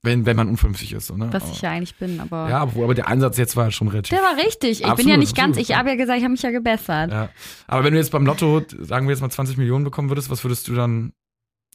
Wenn, 0.06 0.26
wenn 0.26 0.36
man 0.36 0.50
unvernünftig 0.50 0.92
ist. 0.92 1.08
So, 1.08 1.16
ne? 1.16 1.30
Was 1.32 1.44
aber, 1.44 1.52
ich 1.54 1.62
ja 1.62 1.70
eigentlich 1.70 1.96
bin, 1.96 2.20
aber. 2.20 2.50
Ja, 2.50 2.60
aber, 2.60 2.84
aber 2.84 2.94
der 2.94 3.08
Einsatz 3.08 3.38
jetzt 3.38 3.56
war 3.56 3.72
schon 3.72 3.88
relativ. 3.88 4.10
Der 4.10 4.20
war 4.20 4.36
richtig. 4.36 4.72
Ich 4.72 4.80
bin 4.82 4.90
Absolut, 4.90 5.12
ja 5.12 5.18
nicht 5.18 5.34
ganz, 5.34 5.52
absolut, 5.52 5.70
ich 5.70 5.78
habe 5.78 5.90
ja 5.90 5.96
gesagt, 5.96 6.18
ich 6.18 6.24
habe 6.26 6.34
mich 6.34 6.42
ja 6.42 6.52
gebessert. 6.52 7.12
Ja. 7.12 7.30
Aber 7.68 7.86
wenn 7.86 7.94
du 7.94 8.00
jetzt 8.00 8.12
beim 8.12 8.26
Lotto, 8.26 8.62
sagen 8.80 9.08
wir 9.08 9.14
jetzt 9.14 9.22
mal 9.22 9.30
20 9.30 9.56
Millionen 9.56 9.86
bekommen 9.86 10.10
würdest, 10.10 10.30
was 10.30 10.44
würdest 10.44 10.68
du 10.68 10.74
dann 10.76 11.14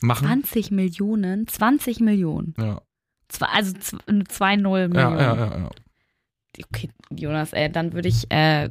machen? 0.03 0.27
20 0.27 0.73
Millionen, 0.73 1.49
20 1.49 2.01
Millionen. 2.01 2.53
Ja. 2.59 2.83
Zwei, 3.29 3.47
also 3.47 3.73
2-0 3.73 4.57
Millionen. 4.59 4.95
Ja, 4.95 5.17
ja, 5.17 5.37
ja, 5.37 5.59
ja. 5.59 5.71
Okay, 6.67 6.91
Jonas, 7.11 7.53
äh, 7.53 7.69
dann 7.71 7.93
würde 7.93 8.09
ich 8.09 8.31
äh, 8.31 8.71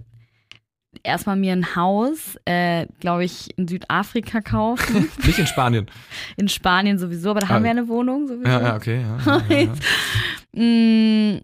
erstmal 1.03 1.35
mir 1.35 1.53
ein 1.53 1.75
Haus, 1.75 2.37
äh, 2.45 2.85
glaube 2.99 3.23
ich, 3.25 3.57
in 3.57 3.67
Südafrika 3.67 4.41
kaufen. 4.41 5.09
Nicht 5.25 5.39
in 5.39 5.47
Spanien. 5.47 5.87
in 6.37 6.49
Spanien 6.49 6.97
sowieso, 6.99 7.31
aber 7.31 7.39
da 7.41 7.47
Ah. 7.47 7.49
haben 7.51 7.63
wir 7.63 7.71
eine 7.71 7.87
Wohnung 7.87 8.27
sowieso. 8.27 8.49
Ja, 8.49 8.61
ja, 8.61 8.75
okay. 8.75 9.01
Ja, 9.01 9.41
ja, 9.49 9.57
ja. 9.63 9.73
Mm, 10.59 11.41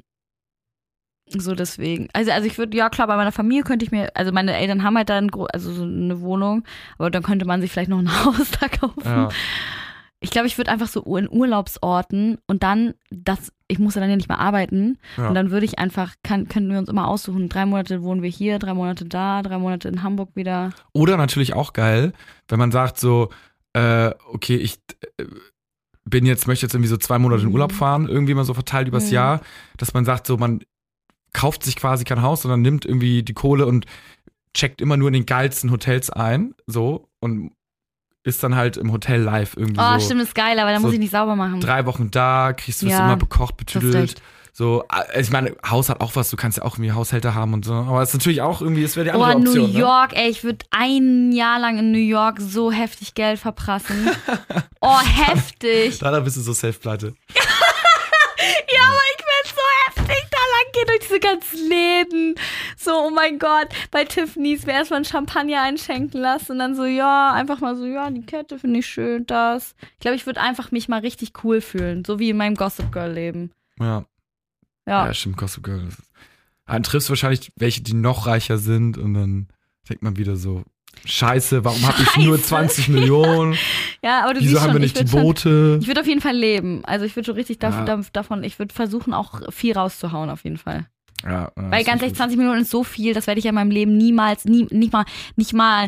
so 1.27 1.53
deswegen. 1.55 2.07
Also, 2.13 2.31
also 2.31 2.47
ich 2.47 2.57
würde, 2.57 2.75
ja 2.77 2.89
klar, 2.89 3.07
bei 3.07 3.15
meiner 3.15 3.31
Familie 3.31 3.63
könnte 3.63 3.85
ich 3.85 3.91
mir, 3.91 4.09
also 4.15 4.31
meine 4.31 4.55
Eltern 4.55 4.83
haben 4.83 4.97
halt 4.97 5.09
da 5.09 5.17
ein, 5.17 5.29
also 5.51 5.71
so 5.71 5.83
eine 5.83 6.19
Wohnung, 6.21 6.63
aber 6.97 7.11
dann 7.11 7.23
könnte 7.23 7.45
man 7.45 7.61
sich 7.61 7.71
vielleicht 7.71 7.89
noch 7.89 7.99
ein 7.99 8.09
Haus 8.25 8.51
da 8.59 8.67
kaufen. 8.67 9.29
Ich 10.23 10.31
glaube, 10.31 10.47
ich 10.47 10.57
würde 10.57 10.71
einfach 10.71 10.87
so 10.87 11.01
in 11.17 11.29
Urlaubsorten 11.29 12.37
und 12.47 12.63
dann, 12.63 12.93
das, 13.11 13.51
ich 13.67 13.77
muss 13.77 13.95
ja 13.95 14.01
dann 14.01 14.09
ja 14.09 14.15
nicht 14.15 14.29
mehr 14.29 14.39
arbeiten 14.39 14.97
Ja. 15.17 15.27
und 15.27 15.35
dann 15.35 15.51
würde 15.51 15.65
ich 15.65 15.79
einfach, 15.79 16.13
kann, 16.23 16.47
könnten 16.47 16.71
wir 16.71 16.79
uns 16.79 16.87
immer 16.87 17.09
aussuchen, 17.09 17.49
drei 17.49 17.65
Monate 17.65 18.01
wohnen 18.03 18.21
wir 18.21 18.29
hier, 18.29 18.57
drei 18.57 18.73
Monate 18.73 19.03
da, 19.03 19.41
drei 19.41 19.57
Monate 19.57 19.89
in 19.89 20.01
Hamburg 20.01 20.29
wieder. 20.35 20.69
Oder 20.93 21.17
natürlich 21.17 21.53
auch 21.53 21.73
geil, 21.73 22.13
wenn 22.47 22.57
man 22.57 22.71
sagt 22.71 22.99
so, 22.99 23.29
äh, 23.73 24.11
okay, 24.31 24.55
ich 24.55 24.79
äh, 25.17 25.25
bin 26.05 26.25
jetzt, 26.25 26.47
möchte 26.47 26.65
jetzt 26.65 26.73
irgendwie 26.73 26.89
so 26.89 26.97
zwei 26.97 27.19
Monate 27.19 27.41
in 27.43 27.49
Mhm. 27.49 27.53
Urlaub 27.55 27.73
fahren, 27.73 28.07
irgendwie 28.07 28.33
mal 28.33 28.45
so 28.45 28.53
verteilt 28.53 28.87
übers 28.87 29.07
Mhm. 29.09 29.15
Jahr, 29.15 29.41
dass 29.77 29.93
man 29.93 30.05
sagt 30.05 30.25
so, 30.25 30.37
man 30.37 30.61
kauft 31.33 31.63
sich 31.63 31.75
quasi 31.75 32.05
kein 32.05 32.21
Haus, 32.21 32.43
sondern 32.43 32.61
nimmt 32.61 32.85
irgendwie 32.85 33.23
die 33.23 33.33
Kohle 33.33 33.65
und 33.65 33.85
checkt 34.53 34.79
immer 34.81 34.95
nur 34.95 35.09
in 35.09 35.13
den 35.15 35.25
geilsten 35.25 35.69
Hotels 35.71 36.09
ein, 36.11 36.53
so, 36.65 37.09
und 37.19 37.51
ist 38.23 38.43
dann 38.43 38.55
halt 38.55 38.77
im 38.77 38.91
Hotel 38.91 39.21
live 39.21 39.55
irgendwie 39.57 39.81
Oh, 39.81 39.99
so. 39.99 40.05
stimmt, 40.05 40.21
ist 40.21 40.33
geil, 40.35 40.57
aber 40.59 40.71
dann 40.71 40.81
so 40.81 40.87
muss 40.87 40.93
ich 40.93 40.99
nicht 40.99 41.11
sauber 41.11 41.35
machen. 41.35 41.59
Drei 41.59 41.85
Wochen 41.85 42.09
da, 42.11 42.53
kriegst 42.53 42.81
du 42.81 42.85
es 42.87 42.93
Ja, 42.93 43.05
immer 43.05 43.17
bekocht, 43.17 43.57
betüdelt. 43.57 44.15
So, 44.55 44.83
äh, 45.13 45.19
ich 45.19 45.31
meine, 45.31 45.55
Haus 45.67 45.89
hat 45.89 45.99
auch 45.99 46.15
was, 46.15 46.29
du 46.29 46.37
kannst 46.37 46.59
ja 46.59 46.63
auch 46.63 46.75
irgendwie 46.75 46.91
Haushälter 46.91 47.33
haben 47.33 47.53
und 47.53 47.65
so. 47.65 47.73
Aber 47.73 48.01
es 48.03 48.09
ist 48.09 48.13
natürlich 48.15 48.41
auch 48.43 48.61
irgendwie, 48.61 48.83
es 48.83 48.95
wäre 48.95 49.05
die 49.05 49.11
Oh, 49.17 49.23
andere 49.23 49.39
New 49.39 49.49
Option. 49.63 49.73
ne? 49.73 49.79
York, 49.79 50.15
ey, 50.15 50.29
ich 50.29 50.43
würde 50.43 50.63
ein 50.69 51.31
Jahr 51.31 51.59
lang 51.59 51.79
in 51.79 51.91
New 51.91 51.97
York 51.97 52.37
so 52.39 52.71
heftig 52.71 53.15
Geld 53.15 53.39
verprassen. 53.39 54.11
oh, 54.79 54.99
heftig. 54.99 55.97
Da, 55.99 56.11
da 56.11 56.19
bist 56.19 56.37
du 56.37 56.41
so 56.41 56.53
safe-pleite. 56.53 57.13
Ja, 58.75 58.81
aber 58.89 58.99
gehen 60.73 60.85
durch 60.87 60.99
diese 60.99 61.19
ganzen 61.19 61.69
Läden. 61.69 62.35
So, 62.77 62.91
oh 62.91 63.09
mein 63.09 63.39
Gott, 63.39 63.69
bei 63.91 64.03
Tiffany's 64.03 64.65
mir 64.65 64.73
erstmal 64.73 64.99
ein 64.99 65.05
Champagner 65.05 65.61
einschenken 65.61 66.19
lassen 66.19 66.53
und 66.53 66.59
dann 66.59 66.75
so, 66.75 66.83
ja, 66.85 67.31
einfach 67.31 67.61
mal 67.61 67.75
so, 67.75 67.85
ja, 67.85 68.09
die 68.09 68.25
Kette 68.25 68.59
finde 68.59 68.79
ich 68.79 68.87
schön, 68.87 69.25
das. 69.25 69.75
Ich 69.93 69.99
glaube, 69.99 70.15
ich 70.15 70.25
würde 70.25 70.41
einfach 70.41 70.71
mich 70.71 70.89
mal 70.89 70.99
richtig 70.99 71.31
cool 71.43 71.61
fühlen, 71.61 72.03
so 72.05 72.19
wie 72.19 72.31
in 72.31 72.37
meinem 72.37 72.55
Gossip 72.55 72.91
Girl 72.91 73.11
Leben. 73.11 73.51
Ja. 73.79 74.05
Ja. 74.85 75.05
Ja, 75.05 75.13
stimmt, 75.13 75.37
Gossip 75.37 75.63
Girl. 75.63 75.87
Dann 76.65 76.83
triffst 76.83 77.07
du 77.07 77.11
wahrscheinlich 77.11 77.51
welche, 77.55 77.81
die 77.81 77.93
noch 77.93 78.27
reicher 78.27 78.57
sind 78.57 78.97
und 78.97 79.13
dann 79.13 79.47
denkt 79.89 80.03
man 80.03 80.17
wieder 80.17 80.35
so, 80.35 80.63
scheiße, 81.05 81.63
warum 81.65 81.81
habe 81.87 82.01
ich 82.01 82.25
nur 82.25 82.37
Scheiße. 82.37 82.47
20 82.49 82.87
Millionen? 82.89 83.55
Ja, 84.03 84.25
aber 84.25 84.33
du 84.33 84.41
Wieso 84.41 84.49
siehst 84.49 84.61
haben 84.61 84.71
schon, 84.73 84.81
wir 84.81 84.85
ich 84.85 84.93
nicht 84.95 84.95
die 84.95 84.99
würde 84.99 85.11
schon, 85.11 85.21
Boote? 85.23 85.77
ich 85.81 85.87
würde 85.87 86.01
auf 86.01 86.07
jeden 86.07 86.19
Fall 86.19 86.35
leben. 86.35 86.83
Also 86.83 87.05
ich 87.05 87.15
würde 87.15 87.25
schon 87.27 87.35
richtig 87.35 87.57
Ja. 87.63 87.85
dav 87.85 88.09
davon, 88.11 88.43
ich 88.43 88.59
würde 88.59 88.73
versuchen 88.73 89.13
auch 89.13 89.39
viel 89.53 89.73
rauszuhauen 89.77 90.29
auf 90.29 90.43
jeden 90.43 90.57
Fall. 90.57 90.87
Ja, 91.25 91.51
Weil 91.55 91.83
ganz 91.83 92.01
ehrlich, 92.01 92.17
20 92.17 92.37
Millionen 92.37 92.61
ist 92.63 92.71
so 92.71 92.83
viel, 92.83 93.13
das 93.13 93.27
werde 93.27 93.39
ich 93.39 93.45
ja 93.45 93.49
in 93.49 93.55
meinem 93.55 93.71
Leben 93.71 93.95
niemals, 93.97 94.45
nie, 94.45 94.67
nicht 94.71 94.91
mal, 94.91 95.05
nicht 95.35 95.53
mal 95.53 95.87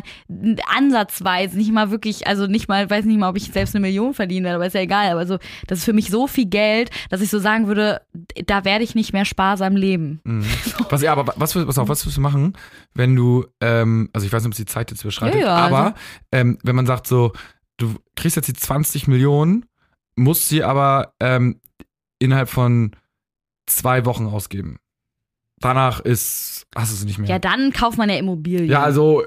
ansatzweise, 0.74 1.56
nicht 1.56 1.72
mal 1.72 1.90
wirklich, 1.90 2.26
also 2.26 2.46
nicht 2.46 2.68
mal, 2.68 2.88
weiß 2.88 3.04
nicht 3.04 3.18
mal, 3.18 3.28
ob 3.28 3.36
ich 3.36 3.52
selbst 3.52 3.74
eine 3.74 3.82
Million 3.82 4.14
verdienen 4.14 4.44
werde, 4.44 4.56
aber 4.56 4.66
ist 4.66 4.74
ja 4.74 4.80
egal. 4.80 5.10
Aber 5.10 5.26
so, 5.26 5.38
das 5.66 5.78
ist 5.80 5.84
für 5.84 5.92
mich 5.92 6.10
so 6.10 6.26
viel 6.26 6.46
Geld, 6.46 6.90
dass 7.10 7.20
ich 7.20 7.30
so 7.30 7.38
sagen 7.38 7.66
würde, 7.66 8.00
da 8.46 8.64
werde 8.64 8.84
ich 8.84 8.94
nicht 8.94 9.12
mehr 9.12 9.24
sparsam 9.24 9.76
leben. 9.76 10.20
Mhm. 10.24 10.44
Was, 10.90 11.02
ja, 11.02 11.12
aber 11.12 11.34
was, 11.36 11.52
pass 11.54 11.78
auf, 11.78 11.88
was 11.88 12.06
wirst 12.06 12.16
du 12.16 12.20
machen, 12.20 12.56
wenn 12.94 13.16
du, 13.16 13.44
ähm, 13.60 14.08
also 14.12 14.26
ich 14.26 14.32
weiß 14.32 14.42
nicht, 14.42 14.46
ob 14.48 14.52
es 14.52 14.58
die 14.58 14.66
Zeit 14.66 14.90
jetzt 14.90 15.02
überschreitet, 15.02 15.40
Ja, 15.40 15.46
ja, 15.46 15.56
aber 15.56 15.78
also- 15.78 15.94
ähm, 16.32 16.58
wenn 16.62 16.76
man 16.76 16.86
sagt 16.86 17.06
so, 17.06 17.32
du 17.76 17.94
kriegst 18.14 18.36
jetzt 18.36 18.46
die 18.46 18.52
20 18.54 19.08
Millionen, 19.08 19.66
musst 20.16 20.48
sie 20.48 20.62
aber 20.62 21.12
ähm, 21.20 21.60
innerhalb 22.18 22.48
von 22.48 22.92
zwei 23.66 24.04
Wochen 24.04 24.26
ausgeben. 24.26 24.78
Danach 25.66 26.00
ist, 26.00 26.66
hast 26.76 26.92
du 26.92 26.96
sie 26.96 27.06
nicht 27.06 27.18
mehr. 27.18 27.28
Ja, 27.28 27.38
dann 27.38 27.72
kauft 27.72 27.98
man 27.98 28.08
ja 28.08 28.16
Immobilien. 28.16 28.70
Ja, 28.70 28.82
also, 28.82 29.24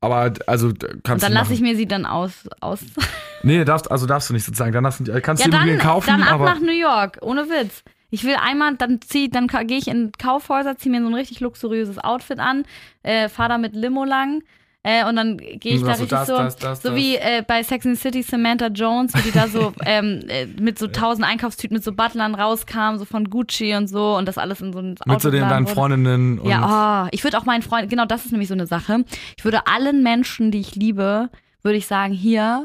aber, 0.00 0.32
also, 0.46 0.68
kannst 0.68 1.08
Und 1.08 1.22
dann 1.22 1.32
du 1.32 1.38
lasse 1.38 1.52
ich 1.52 1.60
mir 1.60 1.74
sie 1.74 1.86
dann 1.86 2.06
aus. 2.06 2.48
aus 2.60 2.80
Nee, 3.42 3.64
darfst, 3.64 3.90
also 3.90 4.06
darfst 4.06 4.28
du 4.28 4.34
nicht 4.34 4.44
sozusagen. 4.44 4.72
Dann 4.72 4.84
darfst 4.84 5.00
du, 5.00 5.20
kannst 5.20 5.42
ja, 5.42 5.46
du 5.46 5.52
dann, 5.52 5.62
Immobilien 5.62 5.80
kaufen, 5.80 6.06
dann 6.06 6.22
ab 6.22 6.34
aber. 6.34 6.44
nach 6.44 6.60
New 6.60 6.78
York, 6.78 7.18
ohne 7.22 7.48
Witz. 7.48 7.82
Ich 8.10 8.24
will 8.24 8.34
einmal, 8.34 8.76
dann 8.76 9.00
zieh, 9.00 9.30
dann 9.30 9.46
gehe 9.46 9.78
ich 9.78 9.88
in 9.88 10.12
Kaufhäuser, 10.12 10.76
ziehe 10.76 10.92
mir 10.92 11.00
so 11.00 11.08
ein 11.08 11.14
richtig 11.14 11.40
luxuriöses 11.40 11.98
Outfit 11.98 12.38
an, 12.38 12.64
äh, 13.02 13.28
fahre 13.28 13.50
da 13.50 13.58
mit 13.58 13.74
Limo 13.74 14.04
lang 14.04 14.42
äh, 14.82 15.06
und 15.06 15.16
dann 15.16 15.36
gehe 15.36 15.74
ich 15.74 15.80
Hm, 15.80 15.84
da 15.84 15.90
also 15.92 16.04
richtig 16.04 16.18
das, 16.18 16.26
so, 16.26 16.36
das, 16.36 16.56
das, 16.56 16.82
so 16.82 16.94
wie 16.94 17.16
äh, 17.16 17.44
bei 17.46 17.62
Sex 17.62 17.84
and 17.84 17.96
the 17.96 18.00
City 18.00 18.22
Samantha 18.22 18.68
Jones, 18.68 19.12
wie 19.14 19.22
die 19.22 19.32
da 19.32 19.46
so 19.46 19.74
ähm, 19.84 20.22
äh, 20.28 20.46
mit 20.46 20.78
so 20.78 20.86
tausend 20.86 21.26
Einkaufstüten 21.26 21.74
mit 21.74 21.84
so 21.84 21.92
Butlern 21.92 22.34
rauskam, 22.34 22.96
so 22.96 23.04
von 23.04 23.28
Gucci 23.28 23.74
und 23.74 23.88
so 23.88 24.16
und 24.16 24.26
das 24.26 24.38
alles 24.38 24.62
in 24.62 24.72
so 24.72 24.78
ein 24.78 24.94
Auto 25.00 25.12
mit 25.12 25.20
so 25.20 25.30
den 25.30 25.48
deinen 25.48 25.66
wurde. 25.66 25.74
Freundinnen 25.74 26.38
und. 26.38 26.48
Ja, 26.48 27.04
oh, 27.04 27.08
ich 27.12 27.24
würde 27.24 27.36
auch 27.38 27.44
meinen 27.44 27.62
Freunden, 27.62 27.90
genau 27.90 28.06
das 28.06 28.24
ist 28.24 28.30
nämlich 28.32 28.48
so 28.48 28.54
eine 28.54 28.66
Sache. 28.66 29.04
Ich 29.36 29.44
würde 29.44 29.66
allen 29.66 30.02
Menschen, 30.02 30.50
die 30.50 30.60
ich 30.60 30.74
liebe, 30.74 31.28
würde 31.62 31.76
ich 31.76 31.86
sagen, 31.86 32.14
hier, 32.14 32.64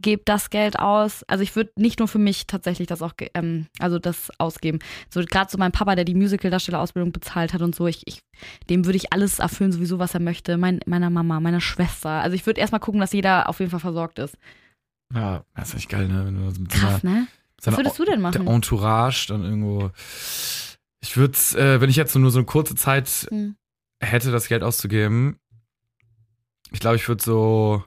gebt 0.00 0.28
das 0.28 0.50
Geld 0.50 0.78
aus. 0.78 1.22
Also 1.24 1.42
ich 1.42 1.54
würde 1.56 1.72
nicht 1.76 1.98
nur 1.98 2.08
für 2.08 2.18
mich 2.18 2.46
tatsächlich 2.46 2.88
das 2.88 3.02
auch, 3.02 3.12
ähm, 3.34 3.66
also 3.78 3.98
das 3.98 4.30
ausgeben. 4.38 4.78
So 5.08 5.20
gerade 5.22 5.50
so 5.50 5.58
mein 5.58 5.72
Papa, 5.72 5.94
der 5.94 6.04
die 6.04 6.14
Musical-Darstellerausbildung 6.14 7.12
bezahlt 7.12 7.52
hat 7.52 7.62
und 7.62 7.74
so, 7.74 7.86
ich, 7.86 8.06
ich, 8.06 8.22
dem 8.68 8.84
würde 8.86 8.96
ich 8.96 9.12
alles 9.12 9.38
erfüllen, 9.38 9.72
sowieso, 9.72 9.98
was 9.98 10.14
er 10.14 10.20
möchte. 10.20 10.56
Mein, 10.56 10.80
meiner 10.86 11.10
Mama, 11.10 11.40
meiner 11.40 11.60
Schwester. 11.60 12.10
Also 12.10 12.34
ich 12.34 12.46
würde 12.46 12.60
erstmal 12.60 12.80
gucken, 12.80 13.00
dass 13.00 13.12
jeder 13.12 13.48
auf 13.48 13.58
jeden 13.60 13.70
Fall 13.70 13.80
versorgt 13.80 14.18
ist. 14.18 14.36
ja, 15.14 15.44
das 15.54 15.70
ist 15.70 15.74
echt 15.76 15.88
geil, 15.90 16.08
ne? 16.08 16.52
Krass, 16.68 17.02
ne? 17.02 17.26
Was 17.62 17.76
würdest 17.76 17.98
du 17.98 18.04
denn 18.04 18.14
der 18.14 18.22
machen? 18.22 18.46
Entourage 18.46 19.26
dann 19.28 19.44
irgendwo. 19.44 19.90
Ich 21.02 21.16
würde, 21.16 21.36
äh, 21.58 21.80
wenn 21.80 21.90
ich 21.90 21.96
jetzt 21.96 22.14
nur 22.16 22.30
so 22.30 22.38
eine 22.38 22.46
kurze 22.46 22.74
Zeit 22.74 23.26
Hm. 23.30 23.56
hätte, 24.02 24.30
das 24.32 24.48
Geld 24.48 24.62
auszugeben, 24.62 25.38
ich 26.72 26.80
glaube, 26.80 26.96
ich 26.96 27.06
würde 27.08 27.22
so, 27.22 27.84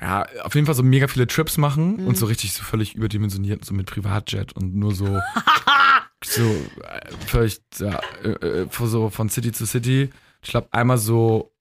ja, 0.00 0.26
auf 0.42 0.54
jeden 0.54 0.66
Fall 0.66 0.74
so 0.74 0.82
mega 0.82 1.08
viele 1.08 1.26
Trips 1.26 1.56
machen 1.56 1.96
Mhm. 2.02 2.06
und 2.08 2.16
so 2.18 2.26
richtig 2.26 2.52
so 2.52 2.62
völlig 2.62 2.94
überdimensioniert, 2.94 3.64
so 3.64 3.72
mit 3.74 3.86
Privatjet 3.86 4.52
und 4.52 4.74
nur 4.74 4.94
so, 4.94 5.06
so 6.24 6.42
äh, 6.42 7.12
völlig, 7.26 7.60
ja, 7.78 8.00
äh, 8.22 8.28
äh, 8.62 8.68
so 8.70 9.10
von 9.10 9.28
City 9.28 9.52
zu 9.52 9.66
City. 9.66 10.10
Ich 10.42 10.50
glaube, 10.50 10.68
einmal 10.70 10.98
so, 10.98 11.52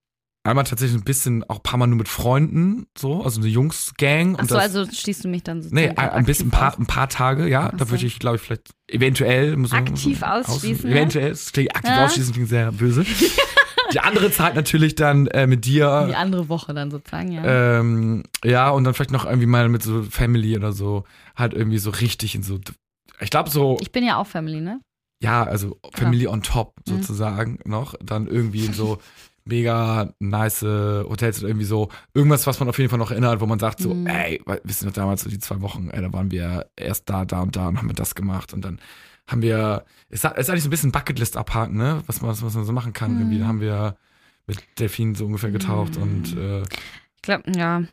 einmal 0.44 0.64
tatsächlich 0.66 1.00
ein 1.00 1.04
bisschen, 1.06 1.44
auch 1.50 1.58
ein 1.58 1.64
paar 1.64 1.78
Mal 1.80 1.88
nur 1.88 1.98
mit 1.98 2.08
Freunden, 2.10 2.86
so, 2.98 3.24
also 3.24 3.40
eine 3.42 3.50
Jungs-Gang. 3.50 4.36
und 4.36 4.42
Achso, 4.42 4.58
also 4.58 4.86
schließt 4.86 5.24
du 5.24 5.28
mich 5.30 5.44
dann 5.44 5.64
so 5.64 5.70
Nee, 5.72 5.90
ein, 5.96 6.26
bisschen, 6.26 6.48
ein 6.48 6.52
paar, 6.52 6.78
ein 6.78 6.86
paar 6.86 7.10
Tage, 7.10 7.48
ja. 7.48 7.72
Ach 7.74 7.78
Da 7.78 7.90
würde 7.90 8.06
ich, 8.06 8.20
glaube 8.20 8.36
ich, 8.36 8.42
vielleicht 8.42 8.70
eventuell. 8.88 9.56
Muss 9.58 9.72
man- 9.72 9.88
Aktiv 9.88 10.20
man 10.22 10.44
ausschließen, 10.44 10.76
Aus, 10.78 10.84
ne? 10.84 10.92
eventuell. 10.92 11.30
Das 11.30 11.52
klingt 11.52 11.76
aktiv 11.76 11.92
Ja. 11.92 12.06
ausschließen 12.06 12.34
klingt 12.34 12.50
sehr 12.50 12.72
böse. 12.74 13.06
Die 13.94 14.00
andere 14.00 14.32
Zeit 14.32 14.56
natürlich 14.56 14.96
dann 14.96 15.28
äh, 15.28 15.48
mit 15.48 15.66
Die 15.66 15.72
dir. 15.72 16.18
andere 16.18 16.50
Woche 16.50 16.74
dann 16.74 16.92
sozusagen, 16.92 17.32
ja. 17.32 17.44
Ähm, 17.80 18.24
ja, 18.44 18.70
und 18.70 18.84
dann 18.84 18.94
vielleicht 18.94 19.12
noch 19.12 19.26
irgendwie 19.26 19.46
mal 19.48 19.70
mit 19.70 19.84
so 19.84 20.04
Family 20.04 20.56
oder 20.58 20.72
so. 20.72 21.04
Halt 21.36 21.54
irgendwie 21.54 21.78
so 21.78 21.90
richtig 21.92 22.36
in 22.36 22.44
so. 22.44 22.60
Ich 23.20 23.30
glaube 23.30 23.50
so, 23.50 23.78
Ich 23.82 23.92
bin 23.92 24.04
ja 24.06 24.18
auch 24.18 24.28
Family, 24.28 24.62
ne? 24.62 24.80
ja, 25.22 25.44
also 25.44 25.80
Family 25.94 26.28
on 26.28 26.42
top 26.44 26.76
Mhm. 26.88 26.98
sozusagen 26.98 27.60
noch. 27.66 27.96
Dann 28.04 28.28
irgendwie 28.28 28.66
in 28.66 28.74
so 28.74 28.98
mega 29.46 30.14
nice 30.20 30.64
Hotels 31.08 31.40
oder 31.40 31.50
irgendwie 31.50 31.66
so. 31.66 31.90
Irgendwas, 32.14 32.46
was 32.48 32.60
man 32.60 32.68
auf 32.70 32.78
jeden 32.78 32.90
Fall 32.90 33.00
noch 33.00 33.12
erinnert, 33.12 33.40
wo 33.42 33.46
man 33.46 33.60
sagt 33.60 33.80
so, 33.80 33.94
Mhm. 33.94 34.08
ey, 34.08 34.42
ihr 34.82 34.88
noch 34.88 34.94
damals 34.94 35.22
so 35.22 35.30
die 35.30 35.40
zwei 35.40 35.62
Wochen, 35.62 35.90
ey, 35.90 36.02
da 36.02 36.12
waren 36.14 36.32
wir 36.32 36.68
erst 36.76 37.10
da, 37.10 37.26
da 37.26 37.42
und 37.42 37.56
da 37.56 37.68
und 37.68 37.78
haben 37.78 37.88
wir 37.90 37.96
das 37.96 38.16
gemacht 38.16 38.54
und 38.54 38.66
dann 38.66 38.80
haben 39.28 39.41
wir, 39.41 39.86
ist, 40.09 40.23
ist 40.26 40.49
eigentlich 40.49 40.63
so 40.63 40.67
ein 40.67 40.71
bisschen 40.71 40.91
Bucketlist 40.91 41.38
abhaken, 41.38 41.78
ne? 41.78 42.03
Was 42.07 42.21
man, 42.21 42.30
was 42.32 42.41
man 42.41 42.65
so 42.65 42.71
machen 42.73 42.93
kann. 42.93 43.13
Mhm. 43.15 43.19
Irgendwie 43.21 43.39
da 43.39 43.47
haben 43.47 43.61
wir 43.61 43.97
mit 44.47 44.59
Delfinen 44.80 45.15
so 45.15 45.26
ungefähr 45.26 45.51
getaucht 45.51 45.97
Mhm. 45.97 46.01
und 46.03 46.38
äh, 46.38 46.61
Ich 47.15 47.21
glaube, 47.21 47.51
ja. 47.55 47.84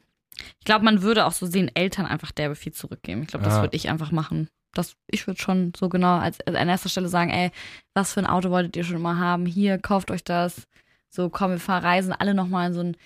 Ich 0.58 0.64
glaube, 0.64 0.84
man 0.84 1.02
würde 1.02 1.24
auch 1.26 1.32
so 1.32 1.46
sehen, 1.46 1.70
Eltern 1.74 2.06
einfach 2.06 2.32
derbe 2.32 2.54
viel 2.56 2.72
zurückgeben. 2.72 3.22
Ich 3.22 3.28
glaube, 3.28 3.44
das 3.44 3.54
Ja. 3.54 3.60
würde 3.62 3.76
ich 3.76 3.88
einfach 3.88 4.10
machen. 4.12 4.48
Das, 4.74 4.96
ich 5.06 5.26
würde 5.26 5.40
schon 5.40 5.72
so 5.76 5.88
genau 5.88 6.16
als, 6.18 6.40
als 6.46 6.56
an 6.56 6.68
erster 6.68 6.88
Stelle 6.88 7.08
sagen, 7.08 7.30
ey, 7.30 7.50
was 7.94 8.12
für 8.14 8.20
ein 8.20 8.26
Auto 8.26 8.50
wolltet 8.50 8.74
ihr 8.76 8.84
schon 8.84 8.96
immer 8.96 9.18
haben? 9.18 9.44
Hier, 9.46 9.78
kauft 9.78 10.10
euch 10.10 10.24
das. 10.24 10.66
So, 11.10 11.28
komm, 11.28 11.50
wir 11.52 11.58
fahren 11.60 11.84
reisen 11.84 12.12
alle 12.12 12.34
nochmal 12.34 12.68
in 12.68 12.72
so 12.74 12.80
ein. 12.80 12.96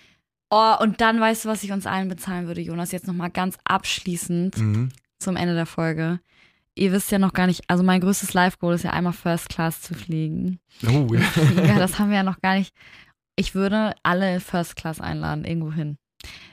Oh, 0.51 0.75
und 0.81 1.01
dann 1.01 1.21
weißt 1.21 1.45
du, 1.45 1.49
was 1.49 1.65
ich 1.65 1.73
uns 1.73 1.87
allen 1.87 2.09
bezahlen 2.09 2.47
würde, 2.47 2.61
Jonas, 2.61 2.93
jetzt 2.93 3.09
nochmal 3.09 3.31
ganz 3.31 3.59
abschließend 3.65 4.59
mhm. 4.59 4.89
zum 5.19 5.35
Ende 5.37 5.55
der 5.55 5.67
Folge. 5.67 6.21
Ihr 6.77 6.93
wisst 6.93 7.11
ja 7.11 7.19
noch 7.19 7.33
gar 7.33 7.47
nicht, 7.47 7.63
also 7.69 7.83
mein 7.83 8.01
größtes 8.01 8.35
Live-Goal 8.35 8.75
ist 8.75 8.85
ja 8.85 8.91
einmal 8.91 9.13
First 9.13 9.49
Class 9.49 9.81
zu 9.83 9.95
fliegen. 9.95 10.61
Oh, 10.87 11.07
ja. 11.15 11.21
Ja, 11.67 11.79
das 11.79 11.99
haben 11.99 12.11
wir 12.11 12.17
ja 12.19 12.23
noch 12.23 12.41
gar 12.41 12.55
nicht. 12.57 12.75
Ich 13.37 13.55
würde 13.55 13.95
alle 14.03 14.41
First 14.41 14.77
Class 14.77 15.01
einladen, 15.01 15.45
irgendwo 15.45 15.73
hin. 15.73 15.97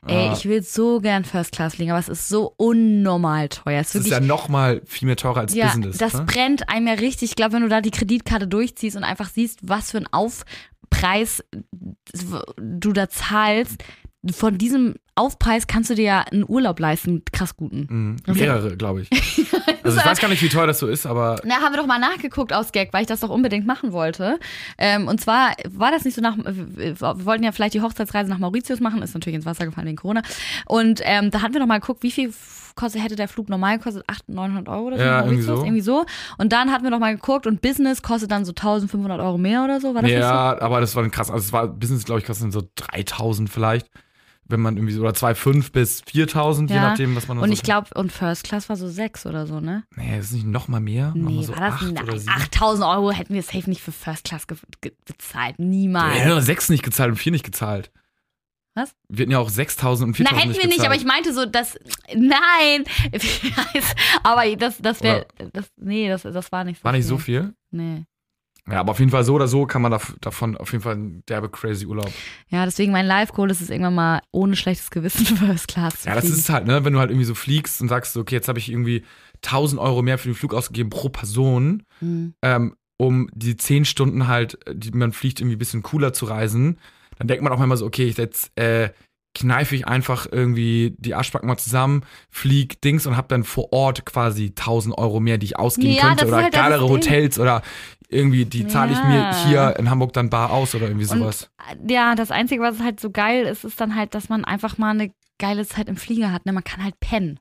Ey, 0.06 0.28
Ah. 0.30 0.34
ich 0.34 0.46
will 0.46 0.62
so 0.62 1.00
gern 1.00 1.24
First 1.26 1.52
Class 1.54 1.76
fliegen, 1.76 1.92
aber 1.92 2.00
es 2.00 2.10
ist 2.10 2.28
so 2.30 2.54
unnormal 2.58 3.50
teuer. 3.50 3.80
Es 3.82 3.88
ist 3.88 3.96
Das 3.96 4.02
ist 4.02 4.12
wirklich 4.12 4.22
ja 4.30 4.36
nochmal 4.36 4.82
viel 4.86 5.06
mehr 5.08 5.16
teurer 5.16 5.40
als 5.42 5.54
ja, 5.56 5.68
Business. 5.68 5.98
das 5.98 6.14
ne? 6.14 6.24
brennt 6.24 6.70
einem 6.70 6.88
ja 6.88 6.94
richtig. 6.94 7.30
Ich 7.32 7.36
glaube, 7.36 7.54
wenn 7.54 7.62
du 7.64 7.70
da 7.70 7.82
die 7.82 7.92
Kreditkarte 7.92 8.48
durchziehst 8.48 8.96
und 8.98 9.04
einfach 9.04 9.30
siehst, 9.30 9.60
was 9.68 9.92
für 9.92 9.98
einen 9.98 10.08
Aufpreis 10.12 11.44
du 12.58 12.94
da 12.94 13.10
zahlst, 13.10 13.84
von 14.32 14.58
diesem 14.58 14.96
Aufpreis 15.16 15.68
kannst 15.68 15.90
du 15.90 15.96
dir 15.96 16.04
ja 16.04 16.20
einen 16.22 16.46
Urlaub 16.48 16.80
leisten, 16.80 17.24
krass 17.32 17.56
guten. 17.56 18.18
Mhm. 18.26 18.36
Mehrere, 18.36 18.78
glaube 18.78 19.02
ich. 19.02 19.10
Also 19.84 20.00
ich 20.00 20.06
weiß 20.06 20.20
gar 20.20 20.30
nicht, 20.30 20.42
wie 20.42 20.48
teuer 20.48 20.66
das 20.66 20.80
so 20.80 20.88
ist, 20.88 21.06
aber 21.06 21.42
Na, 21.44 21.56
haben 21.56 21.74
wir 21.74 21.78
doch 21.78 21.86
mal 21.86 22.00
nachgeguckt 22.00 22.54
aus 22.54 22.72
Gag, 22.72 22.94
weil 22.94 23.02
ich 23.02 23.08
das 23.08 23.20
doch 23.20 23.30
unbedingt 23.30 23.68
machen 23.68 23.92
wollte. 23.92 24.40
Ähm, 24.78 25.10
und 25.10 25.20
zwar 25.20 25.52
war 25.68 25.92
das 25.92 26.06
nicht 26.06 26.16
so 26.16 26.22
nach, 26.22 26.38
wir 26.38 26.96
wollten 27.26 27.44
ja 27.44 27.52
vielleicht 27.52 27.74
die 27.74 27.82
Hochzeitsreise 27.82 28.30
nach 28.30 28.38
Mauritius 28.38 28.80
machen, 28.80 29.02
ist 29.02 29.14
natürlich 29.14 29.36
ins 29.36 29.46
Wasser 29.46 29.66
gefallen 29.66 29.88
wegen 29.88 29.98
Corona. 29.98 30.22
Und 30.68 31.02
ähm, 31.04 31.32
da 31.32 31.42
hatten 31.42 31.54
wir 31.54 31.60
doch 31.60 31.68
mal 31.68 31.82
geguckt, 31.82 32.02
wie 32.02 32.12
viel 32.12 32.34
kostet, 32.76 33.04
hätte 33.04 33.18
der 33.18 33.28
Flug 33.28 33.50
normal 33.50 33.78
gekostet, 33.78 34.06
800, 34.08 34.30
900 34.30 34.70
Euro 34.70 34.88
oder 34.88 34.98
so? 34.98 35.04
Ja, 35.04 35.18
irgendwie 35.20 35.44
Mauritius? 35.44 35.60
so. 35.60 35.66
irgendwie 35.66 35.82
so. 35.82 36.06
Und 36.38 36.54
dann 36.54 36.72
hatten 36.72 36.86
wir 36.86 36.92
doch 36.92 37.00
mal 37.00 37.14
geguckt 37.14 37.46
und 37.46 37.60
Business 37.62 38.02
kostet 38.02 38.32
dann 38.32 38.46
so 38.46 38.52
1500 38.52 39.20
Euro 39.20 39.38
mehr 39.38 39.66
oder 39.66 39.82
so, 39.82 39.94
war 39.94 40.02
das 40.02 40.04
nicht 40.04 40.14
so? 40.14 40.22
ja, 40.22 40.62
aber 40.62 40.80
das 40.80 40.96
war 40.96 41.04
ein 41.04 41.12
krass. 41.12 41.30
Also 41.30 41.44
es 41.44 41.52
war 41.52 41.68
Business, 41.68 42.06
glaube 42.06 42.22
ich, 42.22 42.26
kostet 42.26 42.54
so 42.54 42.64
3000 42.76 43.50
vielleicht. 43.50 43.90
Wenn 44.54 44.62
man 44.62 44.78
irgendwie 44.78 44.94
so, 44.94 45.02
oder 45.02 45.12
2,5 45.12 45.72
bis 45.72 46.02
4000, 46.06 46.70
je 46.70 46.76
Ja. 46.76 46.90
nachdem, 46.90 47.16
was 47.16 47.28
man 47.28 47.40
Und 47.40 47.48
so 47.48 47.54
ich 47.54 47.64
glaube, 47.64 47.90
und 47.96 48.12
First 48.12 48.44
Class 48.44 48.70
war 48.70 48.76
so 48.76 48.88
6 48.88 49.26
oder 49.26 49.48
so, 49.48 49.60
ne? 49.60 49.84
Nee, 49.96 50.20
ist 50.20 50.32
nicht 50.32 50.46
noch 50.46 50.68
mal 50.68 50.80
mehr? 50.80 51.08
noch 51.08 51.16
mal 51.16 51.32
Nee, 51.32 51.44
so 51.44 51.54
war 51.58 51.72
das 51.72 51.80
sieben? 51.80 51.98
8000 52.30 52.88
Euro 52.88 53.12
hätten 53.12 53.34
wir 53.34 53.42
safe 53.42 53.68
nicht 53.68 53.82
für 53.82 53.92
First 53.92 54.26
Class 54.26 54.46
bezahlt. 54.46 55.58
Niemals. 55.58 56.14
Wir 56.14 56.22
hätten 56.22 56.38
auch 56.38 56.42
sechs 56.42 56.70
nicht 56.70 56.84
gezahlt 56.84 57.10
und 57.10 57.18
vier 57.18 57.32
nicht 57.32 57.44
gezahlt. 57.44 57.92
Was? 58.76 58.96
Wir 59.10 59.24
hätten 59.24 59.32
ja 59.32 59.40
auch 59.40 59.50
6000 59.50 60.08
und 60.08 60.20
Na, 60.20 60.30
4000 60.30 60.40
hätten 60.40 60.50
nicht 60.50 60.62
wir 60.62 60.68
nicht, 60.68 60.78
gezahlt. 60.78 60.92
aber 60.92 60.96
ich 60.96 61.06
meinte 61.06 61.34
so, 61.34 61.46
dass. 61.46 61.78
Nein! 62.16 62.86
Aber 64.24 64.56
das, 64.56 64.78
das 64.80 65.02
wäre. 65.04 65.26
Das, 65.52 65.66
nee, 65.78 66.08
das, 66.10 66.24
das 66.24 66.52
war 66.52 66.64
nicht 66.64 66.80
so 66.80 66.84
War 66.84 66.92
nicht 66.92 67.06
so 67.06 67.18
viel. 67.18 67.42
viel? 67.42 67.54
Nee. 67.72 68.06
Ja, 68.72 68.80
aber 68.80 68.92
auf 68.92 69.00
jeden 69.00 69.12
Fall 69.12 69.26
so 69.26 69.34
oder 69.36 69.48
so 69.50 69.66
kann 69.66 69.82
man 69.82 69.92
dav- 69.92 70.16
davon 70.22 70.56
auf 70.56 70.72
jeden 70.72 70.84
Fall 70.84 70.94
einen 70.94 71.24
derbe 71.28 71.50
crazy 71.50 71.86
Urlaub. 71.86 72.14
Ja, 72.50 72.64
deswegen 72.64 72.94
mein 72.94 73.06
Live-Goal 73.06 73.52
ist 73.52 73.60
es 73.62 73.70
irgendwann 73.70 73.96
mal 73.96 74.22
ohne 74.32 74.56
schlechtes 74.56 74.90
Gewissen 74.90 75.26
First 75.38 75.68
Class 75.68 76.02
zu 76.02 76.08
Ja, 76.08 76.16
das 76.16 76.24
fliegen. 76.26 76.40
ist 76.40 76.50
halt, 76.50 76.66
ne, 76.66 76.86
wenn 76.86 76.94
du 76.94 77.00
halt 77.00 77.10
irgendwie 77.12 77.26
so 77.26 77.36
fliegst 77.36 77.82
und 77.82 77.90
sagst, 77.90 78.16
okay, 78.16 78.36
jetzt 78.36 78.48
habe 78.48 78.60
ich 78.60 78.72
irgendwie 78.72 79.04
1000 79.42 79.82
Euro 79.82 80.02
mehr 80.02 80.18
für 80.18 80.30
den 80.30 80.36
Flug 80.36 80.54
ausgegeben 80.54 80.90
pro 80.90 81.10
Person, 81.10 81.84
Mhm. 82.00 82.34
ähm, 82.42 82.76
um 82.98 83.30
die 83.34 83.58
10 83.58 83.84
Stunden 83.84 84.28
halt, 84.28 84.58
die 84.72 84.92
man 84.92 85.12
fliegt, 85.12 85.42
irgendwie 85.42 85.56
ein 85.58 85.60
bisschen 85.60 85.84
cooler 85.84 86.14
zu 86.14 86.26
reisen. 86.26 86.80
Dann 87.18 87.28
denkt 87.28 87.44
man 87.44 87.52
auch 87.52 87.62
immer 87.62 87.76
so, 87.76 87.86
okay, 87.86 88.06
ich 88.06 88.16
jetzt 88.18 88.52
äh, 88.58 88.92
kneife 89.36 89.76
ich 89.76 89.88
einfach 89.88 90.28
irgendwie 90.32 90.96
die 91.00 91.16
Arschbacken 91.16 91.48
mal 91.48 91.58
zusammen, 91.58 92.04
flieg 92.30 92.82
Dings 92.82 93.08
und 93.08 93.18
hab 93.18 93.28
dann 93.30 93.44
vor 93.44 93.74
Ort 93.74 94.06
quasi 94.06 94.54
1000 94.56 94.98
Euro 94.98 95.20
mehr, 95.20 95.38
die 95.38 95.48
ich 95.48 95.58
ausgeben 95.60 95.96
Ja, 95.96 96.08
könnte 96.10 96.28
oder 96.28 96.38
halt 96.38 96.54
geilere. 96.54 96.88
Hotels 96.88 97.40
oder 97.40 97.62
irgendwie, 98.14 98.46
die 98.46 98.68
zahle 98.68 98.94
ich 98.94 99.04
mir 99.04 99.34
hier 99.46 99.76
in 99.78 99.90
Hamburg 99.90 100.14
dann 100.14 100.30
bar 100.30 100.52
aus 100.52 100.74
oder 100.76 100.88
irgendwie 100.88 101.08
Und- 101.12 101.20
sowas. 101.20 101.50
Ja, 101.88 102.16
das 102.16 102.32
Einzige, 102.32 102.62
was 102.62 102.80
halt 102.80 103.00
so 103.00 103.10
geil 103.12 103.46
ist, 103.46 103.64
ist 103.64 103.80
dann 103.82 103.96
halt, 103.96 104.14
dass 104.16 104.30
man 104.30 104.46
einfach 104.46 104.78
mal 104.78 104.92
eine 104.92 105.12
geile 105.40 105.66
Zeit 105.66 105.90
im 105.90 105.98
Flieger 105.98 106.32
hat. 106.32 106.46
Ne? 106.46 106.54
Man 106.54 106.64
kann 106.64 106.84
halt 106.84 107.00
pennen. 107.00 107.40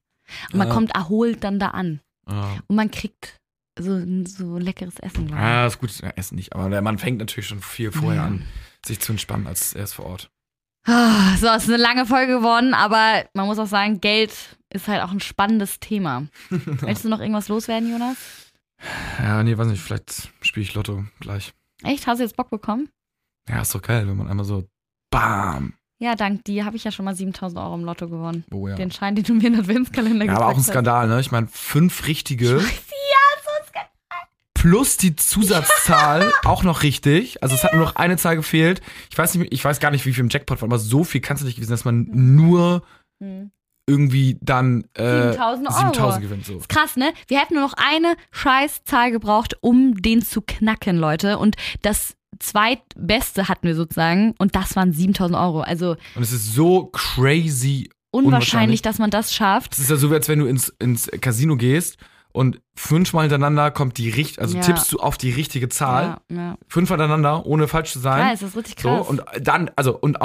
Und 0.53 0.59
man 0.59 0.69
Ja. 0.69 0.75
kommt 0.75 0.95
erholt 0.95 1.45
dann 1.45 1.59
da 1.59 1.69
an. 1.69 2.01
Ja. 2.29 2.57
Und 2.67 2.77
man 2.77 2.91
kriegt 2.91 3.39
so, 3.79 4.01
so 4.25 4.59
leckeres 4.59 4.99
Essen. 4.99 5.27
ich. 5.27 5.31
Ja, 5.33 5.67
ist 5.67 5.79
gut, 5.81 5.91
ja, 6.01 6.11
Essen 6.17 6.37
nicht, 6.37 6.55
aber 6.55 6.81
Mann 6.83 6.99
fängt 6.99 7.19
natürlich 7.19 7.49
schon 7.49 7.61
viel 7.61 7.91
vorher 7.91 8.23
an, 8.23 8.45
sich 8.85 9.01
zu 9.01 9.13
entspannen, 9.13 9.47
als 9.47 9.73
erst 9.75 9.95
vor 9.95 10.07
Ort. 10.07 10.31
Ah, 10.87 11.37
So, 11.37 11.47
es 11.49 11.65
ist 11.65 11.69
eine 11.69 11.83
lange 11.83 12.07
Folge 12.07 12.35
geworden, 12.39 12.75
aber 12.75 13.25
man 13.35 13.47
muss 13.47 13.59
auch 13.59 13.67
sagen, 13.67 14.01
Geld 14.01 14.33
ist 14.71 14.89
halt 14.89 15.03
auch 15.03 15.11
ein 15.13 15.21
spannendes 15.21 15.81
Thema. 15.81 16.27
Willst 16.51 17.05
du 17.05 17.09
noch 17.09 17.21
irgendwas 17.21 17.49
loswerden, 17.49 17.91
Jonas? 17.91 18.17
Ja, 19.21 19.43
nee, 19.43 19.57
weiß 19.57 19.69
nicht, 19.69 19.81
vielleicht 19.83 20.29
spiele 20.53 20.65
ich 20.65 20.75
Lotto 20.75 21.05
gleich. 21.19 21.55
Echt? 21.83 22.07
Hast 22.07 22.19
du 22.19 22.25
jetzt 22.25 22.37
Bock 22.37 22.51
bekommen? 22.51 22.91
Ja, 23.49 23.63
ist 23.63 23.75
doch 23.75 23.81
geil, 23.81 24.07
wenn 24.07 24.19
man 24.19 24.29
einmal 24.29 24.45
so 24.45 24.69
BAM. 25.11 25.73
Ja, 25.99 26.15
dank 26.15 26.45
dir 26.45 26.67
habe 26.67 26.77
ich 26.77 26.85
ja 26.85 26.93
schon 26.93 27.07
mal 27.07 27.15
7000 27.17 27.59
Euro 27.59 27.75
im 27.75 27.85
Lotto 27.85 28.07
gewonnen. 28.09 28.45
Oh 28.53 28.69
ja. 28.69 28.75
Den 28.77 28.91
Schein, 28.91 29.15
den 29.17 29.25
du 29.25 29.33
mir 29.33 29.47
in 29.47 29.53
den 29.55 29.61
Adventskalender 29.63 30.27
Ja, 30.27 30.37
aber 30.37 30.49
auch 30.49 30.57
ein. 30.57 30.63
Skandal, 30.63 31.09
ne? 31.09 31.21
Ich 31.21 31.31
meine, 31.33 31.47
fünf 31.49 32.07
richtige 32.07 32.57
Ja, 32.57 32.59
so 32.61 32.61
ein 32.61 33.67
Skandal. 33.67 34.29
plus 34.53 34.99
die 34.99 35.17
Zusatzzahl 35.17 36.31
auch 36.45 36.65
noch 36.65 36.83
richtig. 36.83 37.43
Also 37.43 37.55
es 37.55 37.65
hat 37.65 37.73
nur 37.73 37.85
noch 37.87 37.97
eine 37.97 38.19
Zahl 38.19 38.37
gefehlt. 38.37 38.83
Ich 39.11 39.17
weiß 39.17 39.35
nicht, 39.37 39.53
ich 39.55 39.65
weiß 39.65 39.81
gar 39.81 39.91
nicht, 39.91 40.05
wie 40.05 40.13
viel 40.13 40.23
im 40.25 40.29
Jackpot 40.31 40.61
war, 40.61 40.69
aber 40.69 40.79
so 40.79 41.03
viel 41.03 41.23
kann 41.23 41.37
es 41.39 41.45
nicht 41.45 41.55
gewesen, 41.57 41.71
dass 41.71 41.87
man 41.87 42.07
nur 42.13 42.83
Hm. 43.21 43.51
Irgendwie 43.87 44.39
dann 44.41 44.85
äh, 44.95 45.33
7000 45.33 45.69
Euro. 45.69 45.79
7000 45.93 46.23
gewinnt. 46.23 46.47
So. 46.47 46.57
Ist 46.59 46.69
krass, 46.69 46.97
ne? 46.97 47.13
Wir 47.29 47.41
hätten 47.41 47.55
nur 47.55 47.65
noch 47.65 47.75
eine 47.77 48.15
Scheißzahl 48.31 49.11
gebraucht, 49.11 49.55
um 49.61 49.95
den 50.01 50.23
zu 50.23 50.41
knacken, 50.43 50.97
Leute. 50.99 51.39
Und 51.39 51.57
das 51.83 52.15
zweitbeste 52.39 53.49
hatten 53.49 53.67
wir 53.67 53.75
sozusagen. 53.75 54.35
Und 54.39 54.55
das 54.55 54.77
waren 54.77 54.93
7000 54.93 55.39
Euro. 55.39 55.61
Also 55.63 55.97
Und 56.15 56.23
es 56.23 56.33
ist 56.33 56.55
so 56.55 56.87
crazy. 56.87 57.91
unwahrscheinlich, 58.11 58.13
Unwahrscheinlich. 58.13 58.83
dass 58.83 58.99
man 58.99 59.11
das 59.11 59.35
schafft. 59.35 59.73
Es 59.75 59.81
ist 59.81 59.91
ja 59.91 59.97
so, 59.97 60.11
wie 60.11 60.15
als 60.15 60.29
wenn 60.29 60.39
du 60.39 60.47
ins, 60.47 60.69
ins 60.79 61.09
Casino 61.21 61.57
gehst 61.57 61.97
und 62.33 62.61
fünfmal 62.75 63.25
hintereinander 63.25 63.71
kommt 63.71 63.99
die 63.99 64.09
richtig, 64.09 64.41
also 64.41 64.57
Ja. 64.57 64.63
tippst 64.63 64.91
du 64.93 64.99
auf 64.99 65.19
die 65.19 65.31
richtige 65.31 65.69
Zahl. 65.69 66.19
Ja, 66.31 66.37
ja. 66.37 66.59
Fünf 66.69 66.89
hintereinander, 66.89 67.45
ohne 67.45 67.69
falsch 67.69 67.93
zu 67.93 67.99
sein. 67.99 68.27
Ja, 68.27 68.33
ist 68.33 68.57
richtig 68.57 68.77
So, 68.81 68.89
krass. 68.89 69.09
und 69.09 69.23
dann, 69.41 69.71
also, 69.77 69.97
und 69.99 70.17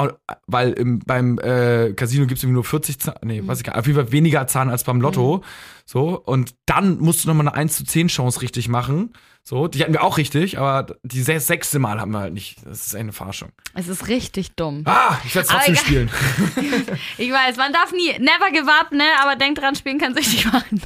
weil 0.46 0.72
im, 0.72 1.00
beim 1.00 1.38
äh, 1.38 1.92
Casino 1.92 2.26
gibt 2.26 2.38
es 2.38 2.44
irgendwie 2.44 2.54
nur 2.54 2.64
40 2.64 2.98
Zahlen, 2.98 3.18
nee, 3.24 3.42
Mhm. 3.42 3.48
weiß 3.48 3.58
ich 3.58 3.64
gar 3.64 3.72
nicht, 3.74 3.80
auf 3.80 3.86
jeden 3.86 3.98
Fall 3.98 4.12
weniger 4.12 4.46
Zahlen 4.46 4.70
als 4.70 4.84
beim 4.84 5.00
Lotto. 5.00 5.42
So, 5.84 6.18
und 6.20 6.54
dann 6.66 6.98
musst 6.98 7.24
du 7.24 7.28
nochmal 7.28 7.48
eine 7.48 7.56
1 7.56 7.76
zu 7.76 7.84
10 7.84 8.08
Chance 8.08 8.40
richtig 8.42 8.68
machen. 8.68 9.12
So, 9.48 9.66
die 9.66 9.80
hatten 9.80 9.94
wir 9.94 10.02
auch 10.04 10.18
richtig, 10.18 10.58
aber 10.58 10.94
die 11.04 11.22
sech- 11.22 11.40
sechste 11.40 11.78
Mal 11.78 11.98
haben 11.98 12.10
wir 12.10 12.18
halt 12.18 12.34
nicht. 12.34 12.58
Das 12.66 12.86
ist 12.86 12.94
eine 12.94 13.14
Verarschung. 13.14 13.48
es 13.72 13.88
ist 13.88 14.06
richtig 14.08 14.50
dumm. 14.56 14.82
Ah, 14.84 15.16
ich 15.24 15.34
werde 15.34 15.48
es 15.48 15.52
trotzdem 15.54 15.72
egal. 15.74 15.84
spielen. 15.86 16.10
Ich 17.16 17.32
weiß, 17.32 17.56
man 17.56 17.72
darf 17.72 17.90
nie, 17.92 18.10
never 18.18 18.50
give 18.52 18.70
up, 18.70 18.92
ne? 18.92 19.04
Aber 19.22 19.36
denkt 19.36 19.62
dran, 19.62 19.74
spielen 19.74 19.98
kann 19.98 20.12
süchtig 20.14 20.44
machen. 20.52 20.82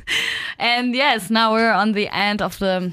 And 0.58 0.94
yes, 0.94 1.28
now 1.28 1.52
we're 1.52 1.74
on 1.76 1.92
the 1.92 2.06
end 2.12 2.40
of 2.40 2.54
the 2.60 2.92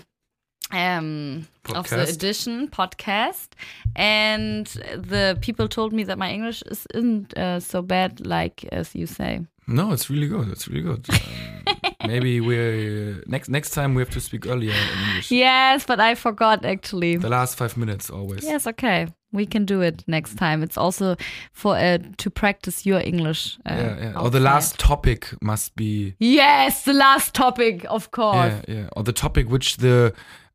um, 0.73 1.45
of 1.75 1.87
the 1.87 1.97
edition 1.97 2.71
podcast, 2.71 3.49
and 3.95 4.67
the 4.67 5.35
people 5.39 5.67
told 5.69 5.93
me 5.93 6.03
that 6.03 6.17
my 6.17 6.31
English 6.33 6.63
is, 6.63 6.87
isn't 6.95 7.37
uh, 7.37 7.59
so 7.59 7.83
bad 7.83 8.25
like 8.25 8.65
as 8.71 8.95
you 8.95 9.05
say. 9.05 9.41
No, 9.69 9.91
it's 9.91 10.09
really 10.09 10.27
good. 10.27 10.49
It's 10.49 10.67
really 10.67 10.81
good. 10.81 11.07
Um, 11.09 11.93
maybe 12.07 12.41
we 12.41 13.21
next 13.27 13.49
next 13.49 13.69
time 13.71 13.93
we 13.93 14.01
have 14.01 14.09
to 14.11 14.19
speak 14.19 14.47
earlier 14.47 14.71
in 14.71 15.07
English. 15.07 15.31
Yes, 15.31 15.85
but 15.85 15.99
I 15.99 16.15
forgot 16.15 16.65
actually. 16.65 17.17
The 17.17 17.29
last 17.29 17.55
five 17.55 17.77
minutes 17.77 18.09
always. 18.09 18.43
Yes, 18.43 18.65
okay. 18.65 19.07
We 19.31 19.45
can 19.45 19.65
do 19.65 19.81
it 19.81 20.03
next 20.07 20.37
time. 20.37 20.63
It's 20.63 20.77
also 20.77 21.15
for 21.53 21.77
uh, 21.77 21.99
to 22.17 22.29
practice 22.31 22.83
your 22.83 22.99
English. 22.99 23.59
Uh, 23.63 23.75
Yeah, 23.75 24.01
yeah. 24.01 24.19
Or 24.19 24.31
the 24.31 24.39
last 24.39 24.79
topic 24.79 25.27
must 25.39 25.75
be 25.75 26.15
Yes, 26.19 26.83
the 26.83 26.93
last 26.93 27.35
topic, 27.35 27.85
of 27.89 28.09
course. 28.09 28.53
Yeah, 28.67 28.75
yeah. 28.75 28.89
Or 28.97 29.03
the 29.03 29.13
topic 29.13 29.47
which 29.49 29.77
the 29.77 30.13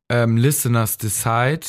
um, 0.09 0.35
listeners 0.35 0.97
decide 0.97 1.65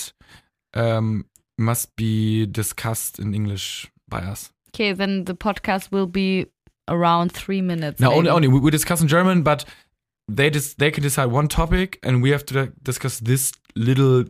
um, 0.75 1.27
must 1.57 1.95
be 1.95 2.47
discussed 2.47 3.21
in 3.21 3.35
English 3.35 3.89
by 4.09 4.19
us. 4.19 4.53
Okay, 4.75 4.93
then 4.93 5.25
the 5.25 5.35
podcast 5.35 5.93
will 5.93 6.07
be 6.09 6.47
around 6.89 7.33
three 7.33 7.61
minutes. 7.63 8.01
No, 8.01 8.11
only 8.11 8.23
maybe. 8.31 8.35
only 8.35 8.49
we, 8.49 8.61
we 8.61 8.71
discuss 8.71 9.01
in 9.01 9.09
German, 9.09 9.43
but 9.43 9.65
they 10.29 10.51
dis- 10.51 10.75
they 10.77 10.91
can 10.91 11.03
decide 11.03 11.31
one 11.33 11.49
topic, 11.49 11.99
and 12.03 12.23
we 12.23 12.31
have 12.33 12.45
to 12.47 12.73
discuss 12.83 13.21
this 13.21 13.53
little 13.75 14.25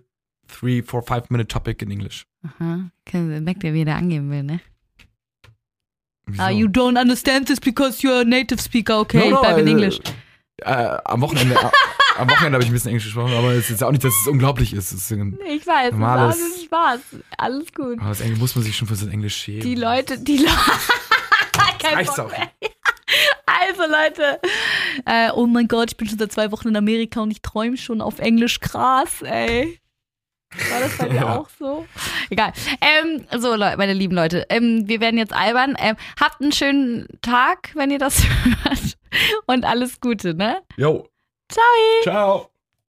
three, 0.48 0.80
four, 0.82 1.02
five 1.02 1.30
minute 1.30 1.48
topic 1.48 1.82
in 1.82 1.90
English. 1.90 2.26
Aha. 2.44 2.90
Merkt 3.12 3.64
ihr, 3.64 3.74
wie 3.74 3.84
der 3.84 3.96
angeben 3.96 4.30
will, 4.30 4.42
ne? 4.44 4.60
Wieso? 6.28 6.42
Ah, 6.42 6.48
you 6.50 6.66
don't 6.68 6.98
understand 6.98 7.46
this 7.46 7.60
because 7.60 8.02
you're 8.02 8.20
a 8.20 8.24
native 8.24 8.60
speaker. 8.60 8.94
Okay, 9.00 9.18
No, 9.30 9.36
no, 9.36 9.40
bleib 9.42 9.58
in 9.58 9.66
äh, 9.66 9.70
English. 9.70 10.00
Äh, 10.62 10.96
am 11.04 11.20
Wochenende, 11.20 11.54
äh, 11.54 11.70
am 12.18 12.28
Wochenende 12.30 12.54
habe 12.56 12.62
ich 12.64 12.70
ein 12.70 12.72
bisschen 12.72 12.88
Englisch 12.88 13.04
gesprochen, 13.04 13.32
aber 13.34 13.52
es 13.52 13.70
ist 13.70 13.82
auch 13.84 13.92
nicht, 13.92 14.02
dass 14.02 14.12
es 14.22 14.26
unglaublich 14.26 14.72
ist. 14.72 14.92
Es 14.92 15.10
ist 15.10 15.12
Ich 15.12 15.66
weiß, 15.66 15.92
normales- 15.92 16.36
das 16.38 16.46
ist 16.56 16.64
Spaß. 16.64 17.00
Alles 17.38 17.72
gut. 17.72 17.98
aber 18.00 18.08
das 18.08 18.20
Englisch 18.22 18.40
muss 18.40 18.54
man 18.56 18.64
sich 18.64 18.76
schon 18.76 18.88
für 18.88 18.94
das 18.94 19.06
Englisch 19.06 19.36
schämen. 19.36 19.60
Die 19.62 19.74
Leute, 19.74 20.18
die 20.18 20.38
Leute. 20.38 20.52
Kein 21.88 21.94
Reicht's 21.94 22.16
Bock 22.16 22.26
auch. 22.26 22.30
mehr. 22.38 22.50
Also 23.46 23.82
Leute, 23.82 24.40
äh, 25.06 25.30
oh 25.32 25.46
mein 25.46 25.68
Gott, 25.68 25.92
ich 25.92 25.96
bin 25.96 26.08
schon 26.08 26.18
seit 26.18 26.32
zwei 26.32 26.50
Wochen 26.50 26.68
in 26.68 26.76
Amerika 26.76 27.20
und 27.20 27.30
ich 27.30 27.40
träume 27.40 27.76
schon 27.76 28.00
auf 28.00 28.18
Englisch. 28.18 28.58
Krass, 28.60 29.22
ey. 29.22 29.80
War 30.70 30.80
das 30.80 30.98
bei 30.98 31.08
dir 31.08 31.14
Ja. 31.16 31.38
auch 31.38 31.48
so? 31.58 31.86
Egal. 32.30 32.52
Ähm, 32.80 33.24
so, 33.38 33.54
Leute, 33.54 33.76
meine 33.76 33.92
lieben 33.92 34.14
Leute, 34.14 34.44
ähm, 34.50 34.88
wir 34.88 35.00
werden 35.00 35.18
jetzt 35.18 35.32
albern. 35.32 35.76
Ähm, 35.78 35.96
habt 36.20 36.40
einen 36.42 36.52
schönen 36.52 37.06
Tag, 37.22 37.70
wenn 37.74 37.90
ihr 37.92 37.98
das 37.98 38.22
hört. 38.64 38.98
Und 39.46 39.64
alles 39.64 40.00
Gute, 40.00 40.34
ne? 40.34 40.62
Yo. 40.76 41.08
Ciao. 41.48 41.64
Ciao. 42.02 42.50